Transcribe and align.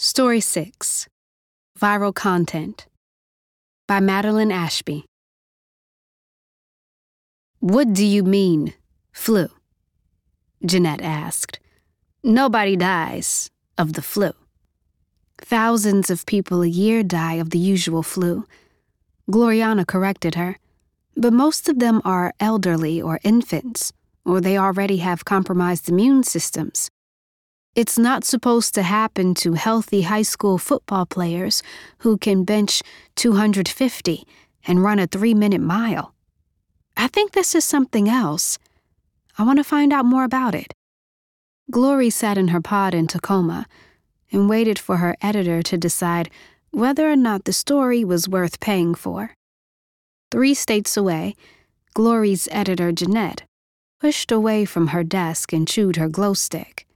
Story 0.00 0.38
6 0.38 1.08
Viral 1.76 2.14
Content 2.14 2.86
by 3.88 3.98
Madeline 3.98 4.52
Ashby. 4.52 5.04
What 7.58 7.94
do 7.94 8.06
you 8.06 8.22
mean, 8.22 8.74
flu? 9.10 9.48
Jeanette 10.64 11.02
asked. 11.02 11.58
Nobody 12.22 12.76
dies 12.76 13.50
of 13.76 13.94
the 13.94 14.02
flu. 14.02 14.30
Thousands 15.38 16.10
of 16.10 16.26
people 16.26 16.62
a 16.62 16.68
year 16.68 17.02
die 17.02 17.34
of 17.42 17.50
the 17.50 17.58
usual 17.58 18.04
flu. 18.04 18.46
Gloriana 19.28 19.84
corrected 19.84 20.36
her. 20.36 20.58
But 21.16 21.32
most 21.32 21.68
of 21.68 21.80
them 21.80 22.00
are 22.04 22.32
elderly 22.38 23.02
or 23.02 23.18
infants, 23.24 23.92
or 24.24 24.40
they 24.40 24.56
already 24.56 24.98
have 24.98 25.24
compromised 25.24 25.88
immune 25.88 26.22
systems. 26.22 26.88
It's 27.78 27.96
not 27.96 28.24
supposed 28.24 28.74
to 28.74 28.82
happen 28.82 29.34
to 29.34 29.52
healthy 29.52 30.02
high 30.02 30.22
school 30.22 30.58
football 30.58 31.06
players 31.06 31.62
who 31.98 32.18
can 32.18 32.42
bench 32.42 32.82
250 33.14 34.26
and 34.66 34.82
run 34.82 34.98
a 34.98 35.06
three 35.06 35.32
minute 35.32 35.60
mile. 35.60 36.12
I 36.96 37.06
think 37.06 37.30
this 37.30 37.54
is 37.54 37.64
something 37.64 38.08
else. 38.08 38.58
I 39.38 39.44
want 39.44 39.58
to 39.58 39.62
find 39.62 39.92
out 39.92 40.04
more 40.04 40.24
about 40.24 40.56
it. 40.56 40.74
Glory 41.70 42.10
sat 42.10 42.36
in 42.36 42.48
her 42.48 42.60
pod 42.60 42.94
in 42.94 43.06
Tacoma 43.06 43.64
and 44.32 44.48
waited 44.48 44.80
for 44.80 44.96
her 44.96 45.14
editor 45.22 45.62
to 45.62 45.78
decide 45.78 46.30
whether 46.72 47.08
or 47.08 47.14
not 47.14 47.44
the 47.44 47.52
story 47.52 48.02
was 48.04 48.28
worth 48.28 48.58
paying 48.58 48.96
for. 48.96 49.36
Three 50.32 50.54
states 50.54 50.96
away, 50.96 51.36
Glory's 51.94 52.48
editor, 52.50 52.90
Jeanette, 52.90 53.44
pushed 54.00 54.32
away 54.32 54.64
from 54.64 54.88
her 54.88 55.04
desk 55.04 55.52
and 55.52 55.68
chewed 55.68 55.94
her 55.94 56.08
glow 56.08 56.34
stick. 56.34 56.87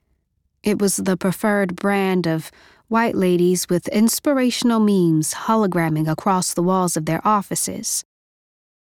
It 0.62 0.80
was 0.80 0.96
the 0.96 1.16
preferred 1.16 1.74
brand 1.74 2.26
of 2.26 2.52
white 2.86 3.16
ladies 3.16 3.68
with 3.68 3.88
inspirational 3.88 4.78
memes 4.78 5.34
hologramming 5.34 6.08
across 6.08 6.54
the 6.54 6.62
walls 6.62 6.96
of 6.96 7.06
their 7.06 7.26
offices. 7.26 8.04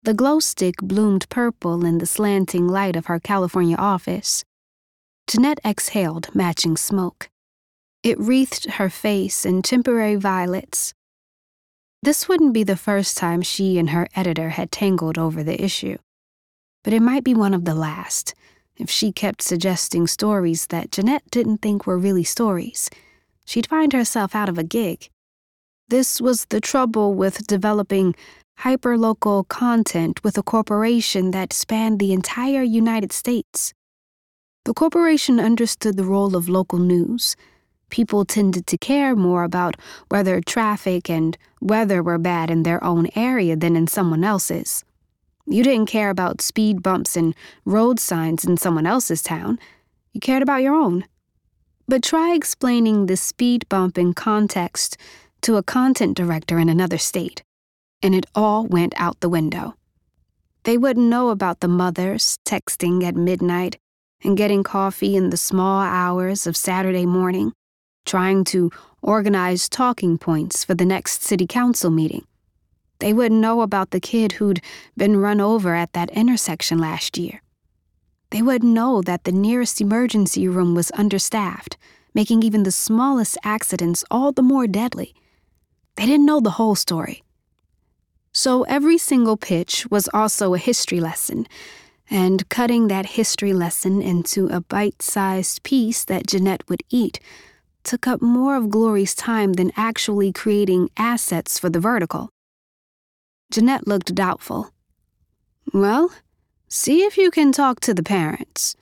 The 0.04 0.14
glow 0.14 0.40
stick 0.40 0.76
bloomed 0.82 1.30
purple 1.30 1.86
in 1.86 2.00
the 2.00 2.06
slanting 2.06 2.68
light 2.68 2.96
of 2.96 3.06
her 3.06 3.20
California 3.20 3.78
office. 3.78 4.44
Jeanette 5.28 5.60
exhaled 5.64 6.34
matching 6.34 6.76
smoke. 6.76 7.30
It 8.04 8.20
wreathed 8.20 8.72
her 8.72 8.90
face 8.90 9.46
in 9.46 9.62
temporary 9.62 10.16
violets. 10.16 10.94
This 12.02 12.28
wouldn't 12.28 12.54
be 12.54 12.64
the 12.64 12.78
first 12.78 13.18
time 13.18 13.42
she 13.42 13.78
and 13.78 13.92
her 13.92 14.08
editor 14.16 14.50
had 14.50 14.72
tangled 14.72 15.18
over 15.18 15.44
the 15.44 15.62
issue, 15.62 15.98
but 16.84 16.94
it 16.94 17.02
might 17.02 17.24
be 17.24 17.34
one 17.34 17.54
of 17.54 17.66
the 17.66 17.76
last 17.76 18.34
if 18.80 18.90
she 18.90 19.12
kept 19.12 19.42
suggesting 19.42 20.08
stories 20.08 20.68
that 20.68 20.92
Jeanette 20.92 21.30
didn't 21.30 21.58
think 21.58 21.86
were 21.86 21.98
really 21.98 22.24
stories, 22.24 22.90
she'd 23.46 23.68
find 23.68 23.94
herself 23.94 24.34
out 24.34 24.50
of 24.50 24.58
a 24.58 24.64
gig. 24.64 25.10
This 25.90 26.22
was 26.22 26.46
the 26.46 26.62
trouble 26.62 27.14
with 27.14 27.46
developing 27.46 28.16
hyperlocal 28.60 29.48
content 29.48 30.24
with 30.24 30.38
a 30.38 30.44
corporation 30.44 31.32
that 31.32 31.54
spanned 31.54 32.00
the 32.00 32.14
entire 32.14 32.64
United 32.64 33.12
States. 33.12 33.74
The 34.66 34.74
corporation 34.74 35.40
understood 35.40 35.98
the 35.98 36.04
role 36.04 36.36
of 36.36 36.48
local 36.48 36.80
news. 36.80 37.36
People 37.90 38.24
tended 38.24 38.68
to 38.68 38.78
care 38.78 39.16
more 39.16 39.44
about 39.44 39.76
whether 40.10 40.42
traffic 40.42 41.10
and 41.10 41.38
weather 41.60 42.04
were 42.04 42.18
bad 42.18 42.52
in 42.52 42.64
their 42.64 42.84
own 42.84 43.08
area 43.16 43.56
than 43.56 43.76
in 43.76 43.88
someone 43.88 44.24
else's. 44.24 44.84
You 45.52 45.64
didn't 45.64 45.88
care 45.88 46.12
about 46.12 46.42
speed 46.42 46.84
bumps 46.84 47.18
and 47.18 47.34
road 47.66 48.00
signs 48.00 48.46
in 48.46 48.58
someone 48.58 48.86
else's 48.86 49.24
town. 49.24 49.58
You 50.14 50.22
cared 50.22 50.44
about 50.44 50.62
your 50.62 50.76
own. 50.76 51.06
But 51.88 52.04
try 52.04 52.36
explaining 52.36 53.08
the 53.08 53.18
speed 53.18 53.68
bump 53.68 53.98
in 53.98 54.14
context 54.14 54.96
to 55.42 55.58
a 55.58 55.64
content 55.64 56.16
director 56.16 56.60
in 56.60 56.70
another 56.70 57.00
state, 57.00 57.42
and 58.04 58.14
it 58.14 58.28
all 58.36 58.68
went 58.68 58.94
out 58.98 59.22
the 59.22 59.30
window. 59.30 59.74
They 60.66 60.78
wouldn't 60.78 61.08
know 61.08 61.30
about 61.30 61.62
the 61.62 61.68
mothers 61.68 62.38
texting 62.46 63.04
at 63.04 63.16
midnight 63.16 63.78
and 64.24 64.38
getting 64.38 64.62
coffee 64.62 65.16
in 65.16 65.32
the 65.32 65.38
small 65.38 65.82
hours 65.82 66.46
of 66.46 66.56
Saturday 66.56 67.08
morning, 67.08 67.54
trying 68.06 68.44
to 68.44 68.70
organize 69.02 69.68
talking 69.68 70.20
points 70.20 70.64
for 70.64 70.76
the 70.76 70.86
next 70.86 71.24
city 71.24 71.48
council 71.48 71.90
meeting. 71.90 72.26
They 73.00 73.14
wouldn't 73.14 73.42
know 73.42 73.62
about 73.62 73.92
the 73.92 74.00
kid 74.00 74.34
who'd 74.34 74.62
been 74.96 75.18
run 75.18 75.40
over 75.42 75.74
at 75.74 75.94
that 75.94 76.10
intersection 76.12 76.78
last 76.78 77.18
year. 77.18 77.42
They 78.32 78.42
wouldn't 78.42 78.74
know 78.74 79.02
that 79.02 79.24
the 79.24 79.32
nearest 79.32 79.82
emergency 79.82 80.48
room 80.48 80.76
was 80.76 80.92
understaffed, 80.92 81.78
making 82.14 82.44
even 82.44 82.64
the 82.64 82.72
smallest 82.72 83.38
accidents 83.44 84.04
all 84.12 84.32
the 84.32 84.42
more 84.42 84.68
deadly. 84.68 85.16
They 85.96 86.06
didn't 86.06 86.26
know 86.26 86.40
the 86.40 86.52
whole 86.52 86.76
story. 86.76 87.24
So 88.32 88.64
every 88.64 88.98
single 88.98 89.38
pitch 89.38 89.88
was 89.90 90.10
also 90.14 90.54
a 90.54 90.60
history 90.60 91.00
lesson, 91.00 91.48
and 92.10 92.48
cutting 92.50 92.88
that 92.88 93.18
history 93.18 93.54
lesson 93.54 94.02
into 94.02 94.48
a 94.48 94.62
bite 94.62 95.02
sized 95.02 95.64
piece 95.64 96.04
that 96.06 96.28
Jeanette 96.28 96.68
would 96.70 96.84
eat 96.90 97.20
took 97.84 98.08
up 98.08 98.22
more 98.22 98.56
of 98.56 98.70
Glory's 98.70 99.16
time 99.16 99.54
than 99.54 99.72
actually 99.76 100.32
creating 100.32 100.90
assets 100.98 101.58
for 101.58 101.70
the 101.70 101.80
vertical. 101.80 102.30
Jeanette 103.52 103.88
looked 103.88 104.14
doubtful. 104.14 104.70
Well, 105.74 106.12
see 106.68 107.02
if 107.02 107.18
you 107.18 107.32
can 107.32 107.52
talk 107.52 107.80
to 107.80 107.96
the 107.96 108.04
parents. 108.04 108.76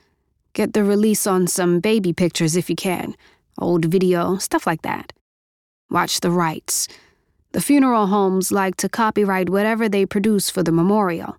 Get 0.52 0.74
the 0.74 0.84
release 0.84 1.26
on 1.26 1.46
some 1.46 1.80
baby 1.80 2.12
pictures 2.12 2.54
if 2.54 2.68
you 2.68 2.76
can, 2.76 3.14
old 3.58 3.86
video, 3.86 4.36
stuff 4.36 4.66
like 4.66 4.82
that. 4.82 5.14
Watch 5.90 6.20
the 6.20 6.30
rights. 6.30 6.86
The 7.52 7.62
funeral 7.62 8.08
homes 8.08 8.52
like 8.52 8.76
to 8.76 8.90
copyright 8.90 9.48
whatever 9.48 9.88
they 9.88 10.04
produce 10.04 10.50
for 10.50 10.62
the 10.62 10.72
memorial. 10.72 11.38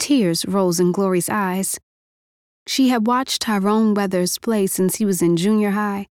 Tears 0.00 0.44
rose 0.44 0.80
in 0.80 0.90
Glory's 0.90 1.28
eyes. 1.28 1.78
She 2.66 2.88
had 2.88 3.06
watched 3.06 3.42
Tyrone 3.42 3.94
Weathers 3.94 4.38
play 4.38 4.66
since 4.66 4.96
he 4.96 5.04
was 5.04 5.22
in 5.22 5.36
junior 5.36 5.70
high. 5.70 6.08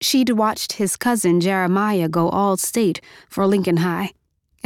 She'd 0.00 0.30
watched 0.30 0.74
his 0.74 0.94
cousin 0.96 1.40
Jeremiah 1.40 2.08
go 2.08 2.28
all 2.28 2.56
state 2.56 3.00
for 3.28 3.44
Lincoln 3.44 3.78
High 3.78 4.12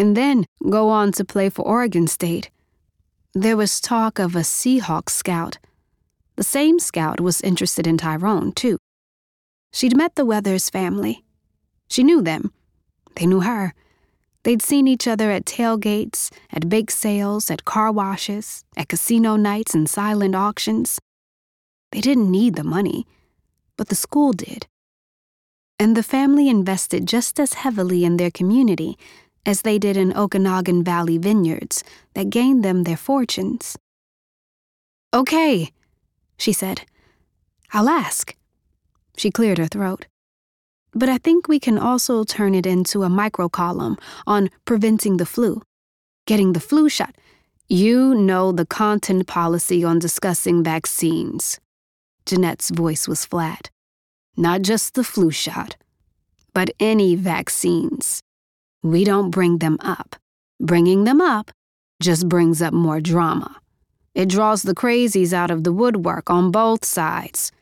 and 0.01 0.17
then 0.17 0.47
go 0.71 0.89
on 0.89 1.13
to 1.13 1.25
play 1.27 1.51
for 1.51 1.63
Oregon 1.63 2.07
State. 2.07 2.51
There 3.35 3.57
was 3.57 3.83
talk 3.83 4.19
of 4.19 4.35
a 4.35 4.41
Seahawks 4.41 5.11
scout. 5.11 5.59
The 6.37 6.43
same 6.43 6.79
scout 6.79 7.21
was 7.21 7.43
interested 7.43 7.87
in 7.87 7.99
Tyrone, 7.99 8.53
too. 8.53 8.79
She'd 9.73 9.95
met 9.95 10.15
the 10.15 10.25
Weathers 10.25 10.71
family. 10.71 11.23
She 11.91 12.03
knew 12.03 12.23
them. 12.23 12.51
They 13.17 13.27
knew 13.27 13.41
her. 13.41 13.75
They'd 14.43 14.63
seen 14.63 14.89
each 14.89 15.07
other 15.07 15.31
at 15.31 15.45
tailgates, 15.45 16.33
at 16.51 16.71
bake 16.71 16.91
sales, 16.91 17.51
at 17.51 17.67
car 17.67 17.93
washes, 17.93 18.65
at 18.79 18.89
casino 18.89 19.37
nights 19.37 19.75
and 19.75 19.87
silent 19.87 20.35
auctions. 20.35 20.99
They 21.93 22.01
didn't 22.01 22.31
need 22.31 22.55
the 22.57 22.65
money, 22.65 23.07
but 23.77 23.89
the 23.89 23.95
school 23.95 24.33
did. 24.33 24.67
And 25.79 25.95
the 25.95 26.03
family 26.03 26.49
invested 26.49 27.07
just 27.07 27.39
as 27.39 27.53
heavily 27.53 28.05
in 28.05 28.17
their 28.17 28.31
community 28.31 28.97
as 29.47 29.63
they 29.63 29.79
did 29.79 29.97
in 29.97 30.17
Okanagan 30.17 30.85
Valley 30.85 31.19
vineyards 31.19 31.83
that 32.15 32.31
gained 32.31 32.65
them 32.65 32.85
their 32.85 32.97
fortunes. 32.97 33.77
Okay, 35.13 35.73
she 36.37 36.53
said. 36.53 36.83
I'll 37.73 37.89
ask. 37.89 38.35
She 39.17 39.31
cleared 39.31 39.59
her 39.59 39.67
throat. 39.67 40.07
But 40.93 41.09
I 41.09 41.19
think 41.19 41.47
we 41.47 41.61
can 41.61 41.79
also 41.79 42.25
turn 42.25 42.55
it 42.55 42.67
into 42.67 43.05
a 43.05 43.09
microcolumn 43.09 43.99
on 44.27 44.51
preventing 44.65 45.17
the 45.19 45.27
flu, 45.27 45.63
getting 46.27 46.53
the 46.53 46.61
flu 46.61 46.89
shot. 46.89 47.15
You 47.69 48.15
know 48.15 48.51
the 48.51 48.67
content 48.67 49.27
policy 49.29 49.85
on 49.85 50.01
discussing 50.01 50.65
vaccines. 50.65 51.61
Jeanette's 52.27 52.71
voice 52.71 53.07
was 53.07 53.25
flat. 53.25 53.71
Not 54.37 54.63
just 54.63 54.95
the 54.95 55.05
flu 55.05 55.31
shot, 55.31 55.77
but 56.53 56.71
any 56.81 57.15
vaccines 57.15 58.23
we 58.83 59.05
don't 59.05 59.31
bring 59.31 59.59
them 59.59 59.77
up. 59.81 60.17
Bringing 60.61 61.05
them 61.05 61.21
up 61.21 61.51
just 62.01 62.29
brings 62.29 62.63
up 62.63 62.73
more 62.73 63.01
drama. 63.01 63.57
It 64.15 64.29
draws 64.29 64.63
the 64.63 64.75
crazies 64.75 65.33
out 65.33 65.51
of 65.51 65.65
the 65.65 65.73
woodwork 65.73 66.31
on 66.31 66.51
both 66.51 66.85
sides. 66.85 67.53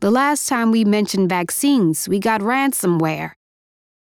The 0.00 0.10
last 0.10 0.48
time 0.48 0.70
we 0.70 0.84
mentioned 0.84 1.28
vaccines, 1.28 2.08
we 2.08 2.18
got 2.18 2.40
ransomware. 2.40 3.32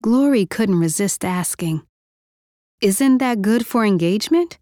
Glory 0.03 0.47
couldn't 0.47 0.79
resist 0.79 1.25
asking, 1.25 1.83
Isn't 2.81 3.19
that 3.19 3.43
good 3.43 3.67
for 3.67 3.85
engagement? 3.85 4.59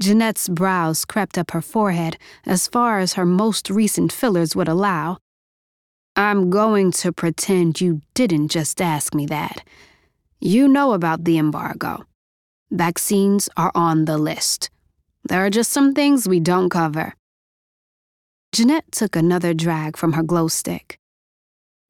Jeanette's 0.00 0.48
brows 0.48 1.04
crept 1.04 1.38
up 1.38 1.50
her 1.50 1.62
forehead 1.62 2.18
as 2.46 2.68
far 2.68 3.00
as 3.00 3.14
her 3.14 3.24
most 3.24 3.68
recent 3.70 4.12
fillers 4.12 4.54
would 4.54 4.68
allow. 4.68 5.18
I'm 6.14 6.50
going 6.50 6.92
to 6.92 7.12
pretend 7.12 7.80
you 7.80 8.02
didn't 8.14 8.48
just 8.48 8.80
ask 8.80 9.14
me 9.14 9.26
that. 9.26 9.64
You 10.40 10.68
know 10.68 10.92
about 10.92 11.24
the 11.24 11.36
embargo. 11.36 12.04
Vaccines 12.70 13.48
are 13.56 13.72
on 13.74 14.04
the 14.04 14.16
list. 14.16 14.70
There 15.24 15.44
are 15.44 15.50
just 15.50 15.72
some 15.72 15.94
things 15.94 16.28
we 16.28 16.38
don't 16.38 16.70
cover. 16.70 17.14
Jeanette 18.52 18.90
took 18.92 19.16
another 19.16 19.52
drag 19.52 19.96
from 19.96 20.12
her 20.12 20.22
glow 20.22 20.46
stick. 20.46 20.98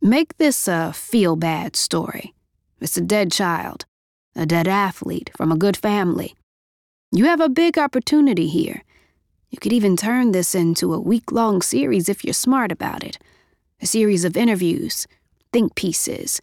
Make 0.00 0.38
this 0.38 0.66
a 0.66 0.92
feel 0.94 1.36
bad 1.36 1.76
story. 1.76 2.34
It's 2.80 2.96
a 2.96 3.02
dead 3.02 3.32
child, 3.32 3.84
a 4.34 4.46
dead 4.46 4.66
athlete 4.66 5.30
from 5.36 5.52
a 5.52 5.56
good 5.56 5.76
family. 5.76 6.34
You 7.12 7.26
have 7.26 7.40
a 7.40 7.48
big 7.48 7.76
opportunity 7.76 8.48
here. 8.48 8.82
You 9.50 9.58
could 9.58 9.72
even 9.72 9.96
turn 9.96 10.32
this 10.32 10.54
into 10.54 10.94
a 10.94 11.00
week 11.00 11.32
long 11.32 11.60
series 11.60 12.08
if 12.08 12.24
you're 12.24 12.34
smart 12.34 12.72
about 12.72 13.04
it. 13.04 13.18
A 13.80 13.86
series 13.86 14.24
of 14.24 14.36
interviews, 14.36 15.06
think 15.52 15.74
pieces, 15.74 16.40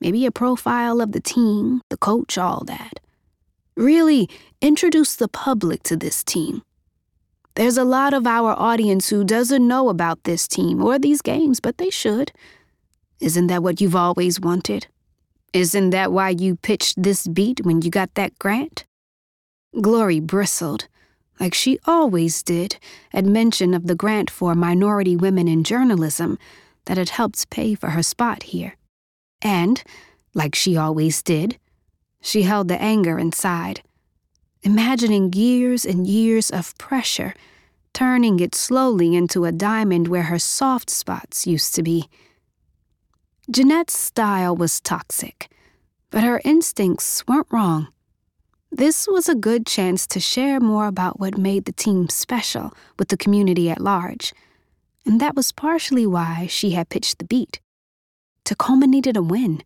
maybe 0.00 0.26
a 0.26 0.32
profile 0.32 1.00
of 1.00 1.12
the 1.12 1.20
team, 1.20 1.80
the 1.90 1.96
coach, 1.96 2.36
all 2.38 2.64
that. 2.66 3.00
Really 3.76 4.28
introduce 4.60 5.16
the 5.16 5.28
public 5.28 5.82
to 5.84 5.96
this 5.96 6.22
team. 6.22 6.62
There's 7.54 7.76
a 7.76 7.84
lot 7.84 8.14
of 8.14 8.26
our 8.26 8.58
audience 8.58 9.08
who 9.08 9.22
doesn't 9.24 9.66
know 9.66 9.88
about 9.88 10.24
this 10.24 10.48
team 10.48 10.82
or 10.82 10.98
these 10.98 11.22
games, 11.22 11.60
but 11.60 11.78
they 11.78 11.90
should. 11.90 12.32
Isn't 13.20 13.46
that 13.46 13.62
what 13.62 13.80
you've 13.80 13.94
always 13.94 14.40
wanted? 14.40 14.88
Isn't 15.52 15.90
that 15.90 16.10
why 16.10 16.30
you 16.30 16.56
pitched 16.56 17.00
this 17.00 17.28
beat 17.28 17.64
when 17.64 17.80
you 17.82 17.90
got 17.90 18.14
that 18.14 18.36
grant? 18.40 18.84
Glory 19.80 20.18
bristled, 20.18 20.88
like 21.38 21.54
she 21.54 21.78
always 21.86 22.42
did, 22.42 22.78
at 23.12 23.24
mention 23.24 23.72
of 23.72 23.86
the 23.86 23.94
grant 23.94 24.30
for 24.30 24.56
minority 24.56 25.14
women 25.14 25.46
in 25.46 25.62
journalism 25.62 26.38
that 26.86 26.96
had 26.96 27.10
helped 27.10 27.48
pay 27.50 27.74
for 27.76 27.90
her 27.90 28.02
spot 28.02 28.44
here. 28.44 28.76
And, 29.42 29.82
like 30.34 30.54
she 30.54 30.76
always 30.76 31.22
did, 31.22 31.58
she 32.20 32.42
held 32.42 32.68
the 32.68 32.80
anger 32.80 33.18
inside, 33.18 33.82
imagining 34.62 35.32
years 35.32 35.84
and 35.84 36.06
years 36.06 36.50
of 36.50 36.76
pressure, 36.78 37.34
turning 37.92 38.40
it 38.40 38.54
slowly 38.54 39.14
into 39.14 39.44
a 39.44 39.52
diamond 39.52 40.08
where 40.08 40.24
her 40.24 40.38
soft 40.38 40.90
spots 40.90 41.46
used 41.46 41.74
to 41.74 41.82
be. 41.82 42.08
Jeanette's 43.50 43.98
style 43.98 44.56
was 44.56 44.80
toxic, 44.80 45.48
but 46.10 46.24
her 46.24 46.40
instincts 46.44 47.26
weren't 47.28 47.46
wrong. 47.50 47.88
This 48.72 49.06
was 49.06 49.28
a 49.28 49.34
good 49.36 49.66
chance 49.66 50.06
to 50.08 50.18
share 50.18 50.58
more 50.58 50.86
about 50.86 51.20
what 51.20 51.38
made 51.38 51.66
the 51.66 51.72
team 51.72 52.08
special 52.08 52.72
with 52.98 53.08
the 53.08 53.16
community 53.16 53.70
at 53.70 53.80
large, 53.80 54.32
and 55.06 55.20
that 55.20 55.36
was 55.36 55.52
partially 55.52 56.06
why 56.06 56.46
she 56.48 56.70
had 56.70 56.88
pitched 56.88 57.18
the 57.18 57.24
beat. 57.24 57.60
Tacoma 58.44 58.86
needed 58.86 59.16
a 59.16 59.22
win. 59.22 59.62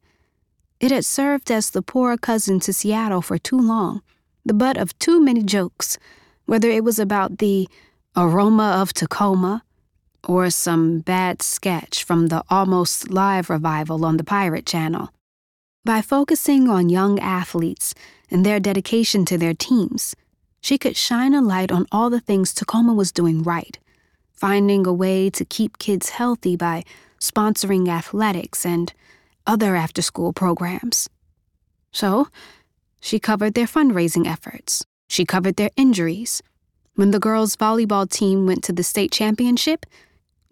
It 0.81 0.93
had 0.93 1.05
served 1.05 1.51
as 1.51 1.71
the 1.71 1.83
poor 1.83 2.17
cousin 2.17 2.61
to 2.61 2.73
Seattle 2.73 3.23
for 3.23 3.37
too 3.37 3.59
long, 3.59 4.03
the 4.45 4.55
butt 4.55 4.77
of 4.77 4.97
too 4.99 5.21
many 5.21 5.43
jokes, 5.43 5.99
whether 6.47 6.71
it 6.71 6.85
was 6.85 6.99
about 6.99 7.39
the 7.39 7.69
aroma 8.17 8.79
of 8.81 8.93
Tacoma 8.93 9.65
or 10.27 10.51
some 10.51 11.01
bad 11.01 11.43
sketch 11.43 12.05
from 12.05 12.29
the 12.29 12.45
almost 12.49 13.11
live 13.11 13.51
revival 13.51 14.05
on 14.05 14.17
the 14.17 14.25
Pirate 14.25 14.67
Channel. 14.67 15.11
By 15.85 16.01
focusing 16.01 16.69
on 16.69 16.89
young 16.89 17.19
athletes 17.19 17.95
and 18.31 18.45
their 18.45 18.61
dedication 18.61 19.25
to 19.25 19.39
their 19.39 19.55
teams, 19.55 20.15
she 20.61 20.79
could 20.79 20.97
shine 20.97 21.35
a 21.35 21.41
light 21.41 21.73
on 21.73 21.87
all 21.91 22.11
the 22.11 22.21
things 22.21 22.53
Tacoma 22.53 22.95
was 22.95 23.11
doing 23.11 23.43
right, 23.43 23.79
finding 24.33 24.87
a 24.87 24.93
way 24.93 25.31
to 25.31 25.45
keep 25.45 25.79
kids 25.79 26.11
healthy 26.11 26.57
by 26.57 26.85
sponsoring 27.20 27.88
athletics 27.88 28.65
and 28.65 28.93
other 29.47 29.76
after 29.76 30.03
school 30.03 30.32
programs. 30.32 31.09
So, 31.93 32.29
she 33.00 33.19
covered 33.19 33.55
their 33.55 33.67
fundraising 33.67 34.26
efforts, 34.26 34.85
she 35.09 35.25
covered 35.25 35.56
their 35.56 35.70
injuries. 35.76 36.43
When 36.94 37.12
the 37.12 37.20
girls' 37.20 37.56
volleyball 37.56 38.11
team 38.11 38.47
went 38.47 38.65
to 38.65 38.73
the 38.73 38.82
state 38.82 39.12
championship, 39.12 39.87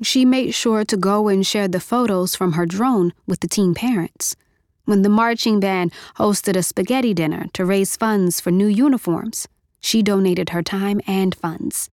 she 0.03 0.25
made 0.25 0.55
sure 0.55 0.85
to 0.85 0.97
go 0.97 1.29
and 1.29 1.47
share 1.47 1.69
the 1.69 1.81
photos 1.81 2.37
from 2.37 2.53
her 2.53 2.67
drone 2.67 3.13
with 3.27 3.41
the 3.41 3.49
team 3.49 3.75
parents. 3.75 4.37
When 4.85 5.03
the 5.03 5.09
marching 5.09 5.59
band 5.59 5.93
hosted 6.17 6.57
a 6.57 6.63
spaghetti 6.63 7.13
dinner 7.13 7.47
to 7.55 7.65
raise 7.65 7.97
funds 7.97 8.41
for 8.41 8.53
new 8.53 8.69
uniforms, 8.69 9.49
she 9.81 10.03
donated 10.03 10.51
her 10.51 10.63
time 10.63 11.01
and 11.07 11.35
funds. 11.35 11.89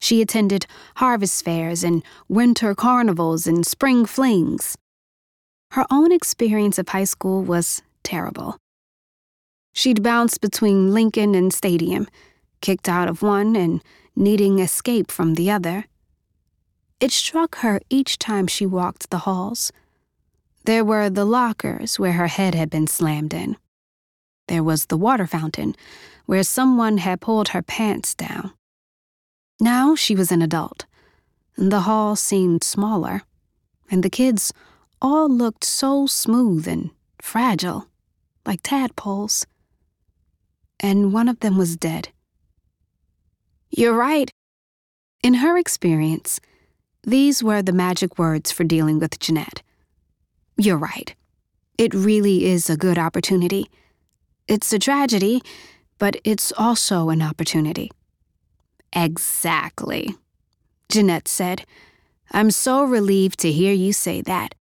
She 0.00 0.20
attended 0.20 0.66
harvest 0.96 1.44
fairs 1.44 1.82
and 1.82 2.02
winter 2.28 2.74
carnivals 2.74 3.46
and 3.46 3.66
spring 3.66 4.06
flings. 4.06 4.76
Her 5.72 5.84
own 5.90 6.12
experience 6.12 6.78
of 6.78 6.88
high 6.88 7.04
school 7.04 7.42
was 7.42 7.82
terrible. 8.02 8.56
She'd 9.72 10.02
bounced 10.02 10.40
between 10.40 10.94
Lincoln 10.94 11.34
and 11.34 11.52
Stadium, 11.52 12.06
kicked 12.60 12.88
out 12.88 13.08
of 13.08 13.22
one 13.22 13.56
and 13.56 13.82
needing 14.14 14.58
escape 14.58 15.10
from 15.10 15.34
the 15.34 15.50
other. 15.50 15.84
It 16.98 17.12
struck 17.12 17.56
her 17.56 17.80
each 17.90 18.18
time 18.18 18.46
she 18.46 18.64
walked 18.64 19.10
the 19.10 19.18
halls. 19.18 19.72
There 20.64 20.84
were 20.84 21.10
the 21.10 21.26
lockers 21.26 21.98
where 21.98 22.14
her 22.14 22.28
head 22.28 22.54
had 22.54 22.70
been 22.70 22.86
slammed 22.86 23.34
in. 23.34 23.56
There 24.48 24.64
was 24.64 24.86
the 24.86 24.96
water 24.96 25.26
fountain 25.26 25.76
where 26.24 26.42
someone 26.42 26.98
had 26.98 27.20
pulled 27.20 27.48
her 27.48 27.62
pants 27.62 28.14
down. 28.14 28.52
Now 29.58 29.94
she 29.94 30.14
was 30.14 30.30
an 30.30 30.42
adult, 30.42 30.84
and 31.56 31.72
the 31.72 31.80
hall 31.80 32.14
seemed 32.14 32.62
smaller, 32.62 33.22
and 33.90 34.02
the 34.02 34.10
kids 34.10 34.52
all 35.00 35.28
looked 35.28 35.64
so 35.64 36.06
smooth 36.06 36.68
and 36.68 36.90
fragile, 37.22 37.88
like 38.44 38.60
tadpoles. 38.62 39.46
And 40.78 41.12
one 41.12 41.28
of 41.28 41.40
them 41.40 41.56
was 41.56 41.76
dead. 41.76 42.10
You're 43.70 43.94
right. 43.94 44.30
In 45.22 45.34
her 45.34 45.56
experience, 45.56 46.38
these 47.02 47.42
were 47.42 47.62
the 47.62 47.72
magic 47.72 48.18
words 48.18 48.52
for 48.52 48.64
dealing 48.64 48.98
with 48.98 49.18
Jeanette. 49.18 49.62
You're 50.58 50.76
right. 50.76 51.14
It 51.78 51.94
really 51.94 52.46
is 52.46 52.68
a 52.68 52.76
good 52.76 52.98
opportunity. 52.98 53.70
It's 54.48 54.72
a 54.72 54.78
tragedy, 54.78 55.42
but 55.98 56.16
it's 56.24 56.52
also 56.56 57.08
an 57.08 57.22
opportunity. 57.22 57.90
Exactly, 58.96 60.16
Jeanette 60.88 61.28
said. 61.28 61.66
I'm 62.32 62.50
so 62.50 62.82
relieved 62.82 63.38
to 63.40 63.52
hear 63.52 63.74
you 63.74 63.92
say 63.92 64.22
that. 64.22 64.54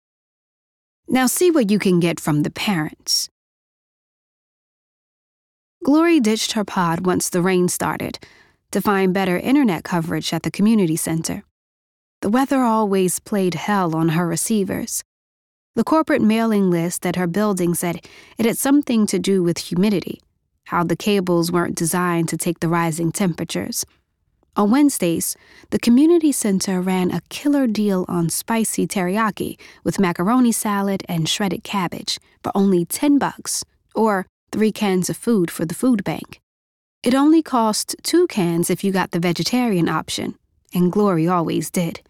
Now 1.07 1.27
see 1.27 1.51
what 1.51 1.69
you 1.69 1.77
can 1.77 1.99
get 1.99 2.19
from 2.19 2.41
the 2.41 2.49
parents. 2.49 3.29
Glory 5.83 6.19
ditched 6.19 6.53
her 6.53 6.63
pod 6.63 7.05
once 7.05 7.29
the 7.29 7.43
rain 7.43 7.67
started 7.67 8.17
to 8.71 8.81
find 8.81 9.13
better 9.13 9.37
internet 9.37 9.83
coverage 9.83 10.33
at 10.33 10.41
the 10.41 10.49
community 10.49 10.95
center. 10.95 11.43
The 12.21 12.29
weather 12.29 12.61
always 12.61 13.19
played 13.19 13.53
hell 13.53 13.95
on 13.95 14.09
her 14.09 14.25
receivers. 14.25 15.03
The 15.75 15.83
corporate 15.83 16.23
mailing 16.23 16.71
list 16.71 17.05
at 17.05 17.17
her 17.17 17.27
building 17.27 17.75
said 17.75 18.03
it 18.39 18.47
had 18.47 18.57
something 18.57 19.05
to 19.07 19.19
do 19.19 19.43
with 19.43 19.59
humidity, 19.59 20.21
how 20.65 20.83
the 20.83 20.95
cables 20.95 21.51
weren't 21.51 21.75
designed 21.75 22.29
to 22.29 22.37
take 22.37 22.61
the 22.61 22.67
rising 22.67 23.11
temperatures. 23.11 23.85
On 24.55 24.69
Wednesdays, 24.69 25.35
the 25.71 25.79
community 25.79 26.31
center 26.31 26.79
ran 26.79 27.09
a 27.09 27.21
killer 27.29 27.65
deal 27.65 28.05
on 28.07 28.29
spicy 28.29 28.85
teriyaki 28.85 29.57
with 29.83 29.99
macaroni 29.99 30.51
salad 30.51 31.03
and 31.09 31.27
shredded 31.27 31.63
cabbage 31.63 32.19
for 32.43 32.51
only 32.53 32.85
10 32.85 33.17
bucks, 33.17 33.65
or 33.95 34.27
3 34.51 34.71
cans 34.71 35.09
of 35.09 35.17
food 35.17 35.49
for 35.49 35.65
the 35.65 35.73
food 35.73 36.03
bank. 36.03 36.39
It 37.01 37.15
only 37.15 37.41
cost 37.41 37.95
2 38.03 38.27
cans 38.27 38.69
if 38.69 38.83
you 38.83 38.91
got 38.91 39.09
the 39.09 39.19
vegetarian 39.19 39.89
option, 39.89 40.35
and 40.71 40.91
Glory 40.91 41.27
always 41.27 41.71
did. 41.71 42.01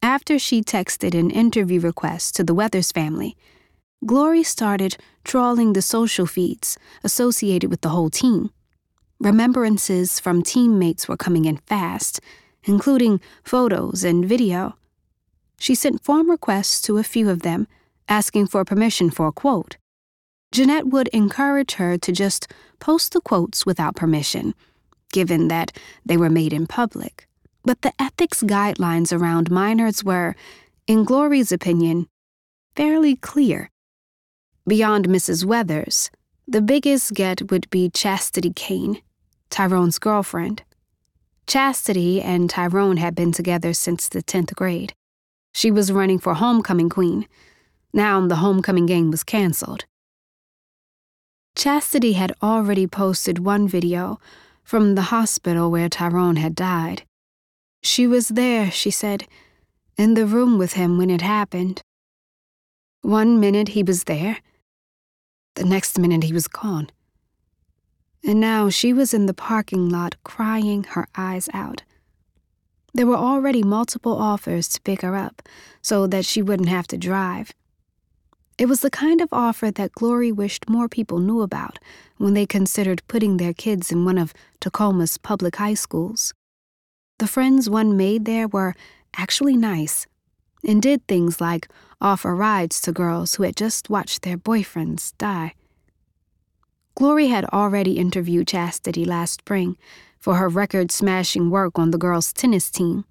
After 0.00 0.38
she 0.38 0.62
texted 0.62 1.18
an 1.18 1.30
interview 1.32 1.80
request 1.80 2.36
to 2.36 2.44
the 2.44 2.54
Weathers 2.54 2.92
family, 2.92 3.36
Glory 4.06 4.44
started 4.44 4.96
trawling 5.24 5.72
the 5.72 5.82
social 5.82 6.24
feeds 6.24 6.78
associated 7.02 7.68
with 7.68 7.80
the 7.80 7.88
whole 7.88 8.10
team. 8.10 8.50
Remembrances 9.20 10.20
from 10.20 10.42
teammates 10.42 11.08
were 11.08 11.16
coming 11.16 11.44
in 11.44 11.56
fast, 11.56 12.20
including 12.64 13.20
photos 13.42 14.04
and 14.04 14.24
video. 14.24 14.76
She 15.58 15.74
sent 15.74 16.04
form 16.04 16.30
requests 16.30 16.80
to 16.82 16.98
a 16.98 17.02
few 17.02 17.28
of 17.28 17.42
them, 17.42 17.66
asking 18.08 18.46
for 18.46 18.64
permission 18.64 19.10
for 19.10 19.26
a 19.26 19.32
quote. 19.32 19.76
Jeanette 20.52 20.86
would 20.86 21.08
encourage 21.08 21.74
her 21.74 21.98
to 21.98 22.12
just 22.12 22.46
post 22.78 23.12
the 23.12 23.20
quotes 23.20 23.66
without 23.66 23.96
permission, 23.96 24.54
given 25.12 25.48
that 25.48 25.72
they 26.06 26.16
were 26.16 26.30
made 26.30 26.52
in 26.52 26.68
public. 26.68 27.26
But 27.64 27.82
the 27.82 27.92
ethics 27.98 28.44
guidelines 28.44 29.12
around 29.12 29.50
minors 29.50 30.04
were, 30.04 30.36
in 30.86 31.02
Glory's 31.02 31.50
opinion, 31.50 32.06
fairly 32.76 33.16
clear. 33.16 33.68
Beyond 34.66 35.08
Mrs. 35.08 35.44
Weathers, 35.44 36.10
the 36.46 36.62
biggest 36.62 37.14
get 37.14 37.50
would 37.50 37.68
be 37.68 37.90
Chastity 37.90 38.52
Kane, 38.54 39.02
Tyrone's 39.50 39.98
girlfriend. 39.98 40.62
Chastity 41.46 42.20
and 42.20 42.50
Tyrone 42.50 42.98
had 42.98 43.14
been 43.14 43.32
together 43.32 43.72
since 43.72 44.08
the 44.08 44.22
10th 44.22 44.54
grade. 44.54 44.92
She 45.54 45.70
was 45.70 45.90
running 45.90 46.18
for 46.18 46.34
homecoming 46.34 46.88
queen. 46.88 47.26
Now 47.92 48.26
the 48.26 48.36
homecoming 48.36 48.86
game 48.86 49.10
was 49.10 49.24
canceled. 49.24 49.86
Chastity 51.56 52.12
had 52.12 52.32
already 52.42 52.86
posted 52.86 53.38
one 53.38 53.66
video 53.66 54.20
from 54.62 54.94
the 54.94 55.08
hospital 55.10 55.70
where 55.70 55.88
Tyrone 55.88 56.36
had 56.36 56.54
died. 56.54 57.02
She 57.82 58.06
was 58.06 58.28
there, 58.28 58.70
she 58.70 58.90
said, 58.90 59.26
in 59.96 60.14
the 60.14 60.26
room 60.26 60.58
with 60.58 60.74
him 60.74 60.98
when 60.98 61.10
it 61.10 61.22
happened. 61.22 61.80
One 63.02 63.40
minute 63.40 63.68
he 63.68 63.82
was 63.82 64.04
there, 64.04 64.38
the 65.54 65.64
next 65.64 65.98
minute 65.98 66.24
he 66.24 66.32
was 66.32 66.46
gone. 66.46 66.90
And 68.28 68.40
now 68.40 68.68
she 68.68 68.92
was 68.92 69.14
in 69.14 69.24
the 69.24 69.32
parking 69.32 69.88
lot 69.88 70.22
crying 70.22 70.84
her 70.90 71.08
eyes 71.16 71.48
out. 71.54 71.82
There 72.92 73.06
were 73.06 73.16
already 73.16 73.62
multiple 73.62 74.18
offers 74.18 74.68
to 74.68 74.82
pick 74.82 75.00
her 75.00 75.16
up 75.16 75.40
so 75.80 76.06
that 76.08 76.26
she 76.26 76.42
wouldn't 76.42 76.68
have 76.68 76.86
to 76.88 76.98
drive. 76.98 77.52
It 78.58 78.66
was 78.66 78.82
the 78.82 78.90
kind 78.90 79.22
of 79.22 79.32
offer 79.32 79.70
that 79.70 79.92
Glory 79.92 80.30
wished 80.30 80.68
more 80.68 80.90
people 80.90 81.20
knew 81.20 81.40
about 81.40 81.78
when 82.18 82.34
they 82.34 82.44
considered 82.44 83.00
putting 83.08 83.38
their 83.38 83.54
kids 83.54 83.90
in 83.90 84.04
one 84.04 84.18
of 84.18 84.34
Tacoma's 84.60 85.16
public 85.16 85.56
high 85.56 85.72
schools. 85.72 86.34
The 87.20 87.26
friends 87.26 87.70
one 87.70 87.96
made 87.96 88.26
there 88.26 88.46
were 88.46 88.74
actually 89.16 89.56
nice 89.56 90.06
and 90.62 90.82
did 90.82 91.00
things 91.08 91.40
like 91.40 91.66
offer 91.98 92.36
rides 92.36 92.82
to 92.82 92.92
girls 92.92 93.36
who 93.36 93.44
had 93.44 93.56
just 93.56 93.88
watched 93.88 94.20
their 94.20 94.36
boyfriends 94.36 95.16
die. 95.16 95.54
Glory 96.98 97.28
had 97.28 97.44
already 97.52 97.92
interviewed 97.96 98.48
Chastity 98.48 99.04
last 99.04 99.34
spring 99.34 99.76
for 100.18 100.34
her 100.34 100.48
record 100.48 100.90
smashing 100.90 101.48
work 101.48 101.78
on 101.78 101.92
the 101.92 101.96
girls' 101.96 102.32
tennis 102.32 102.72
team. 102.72 103.04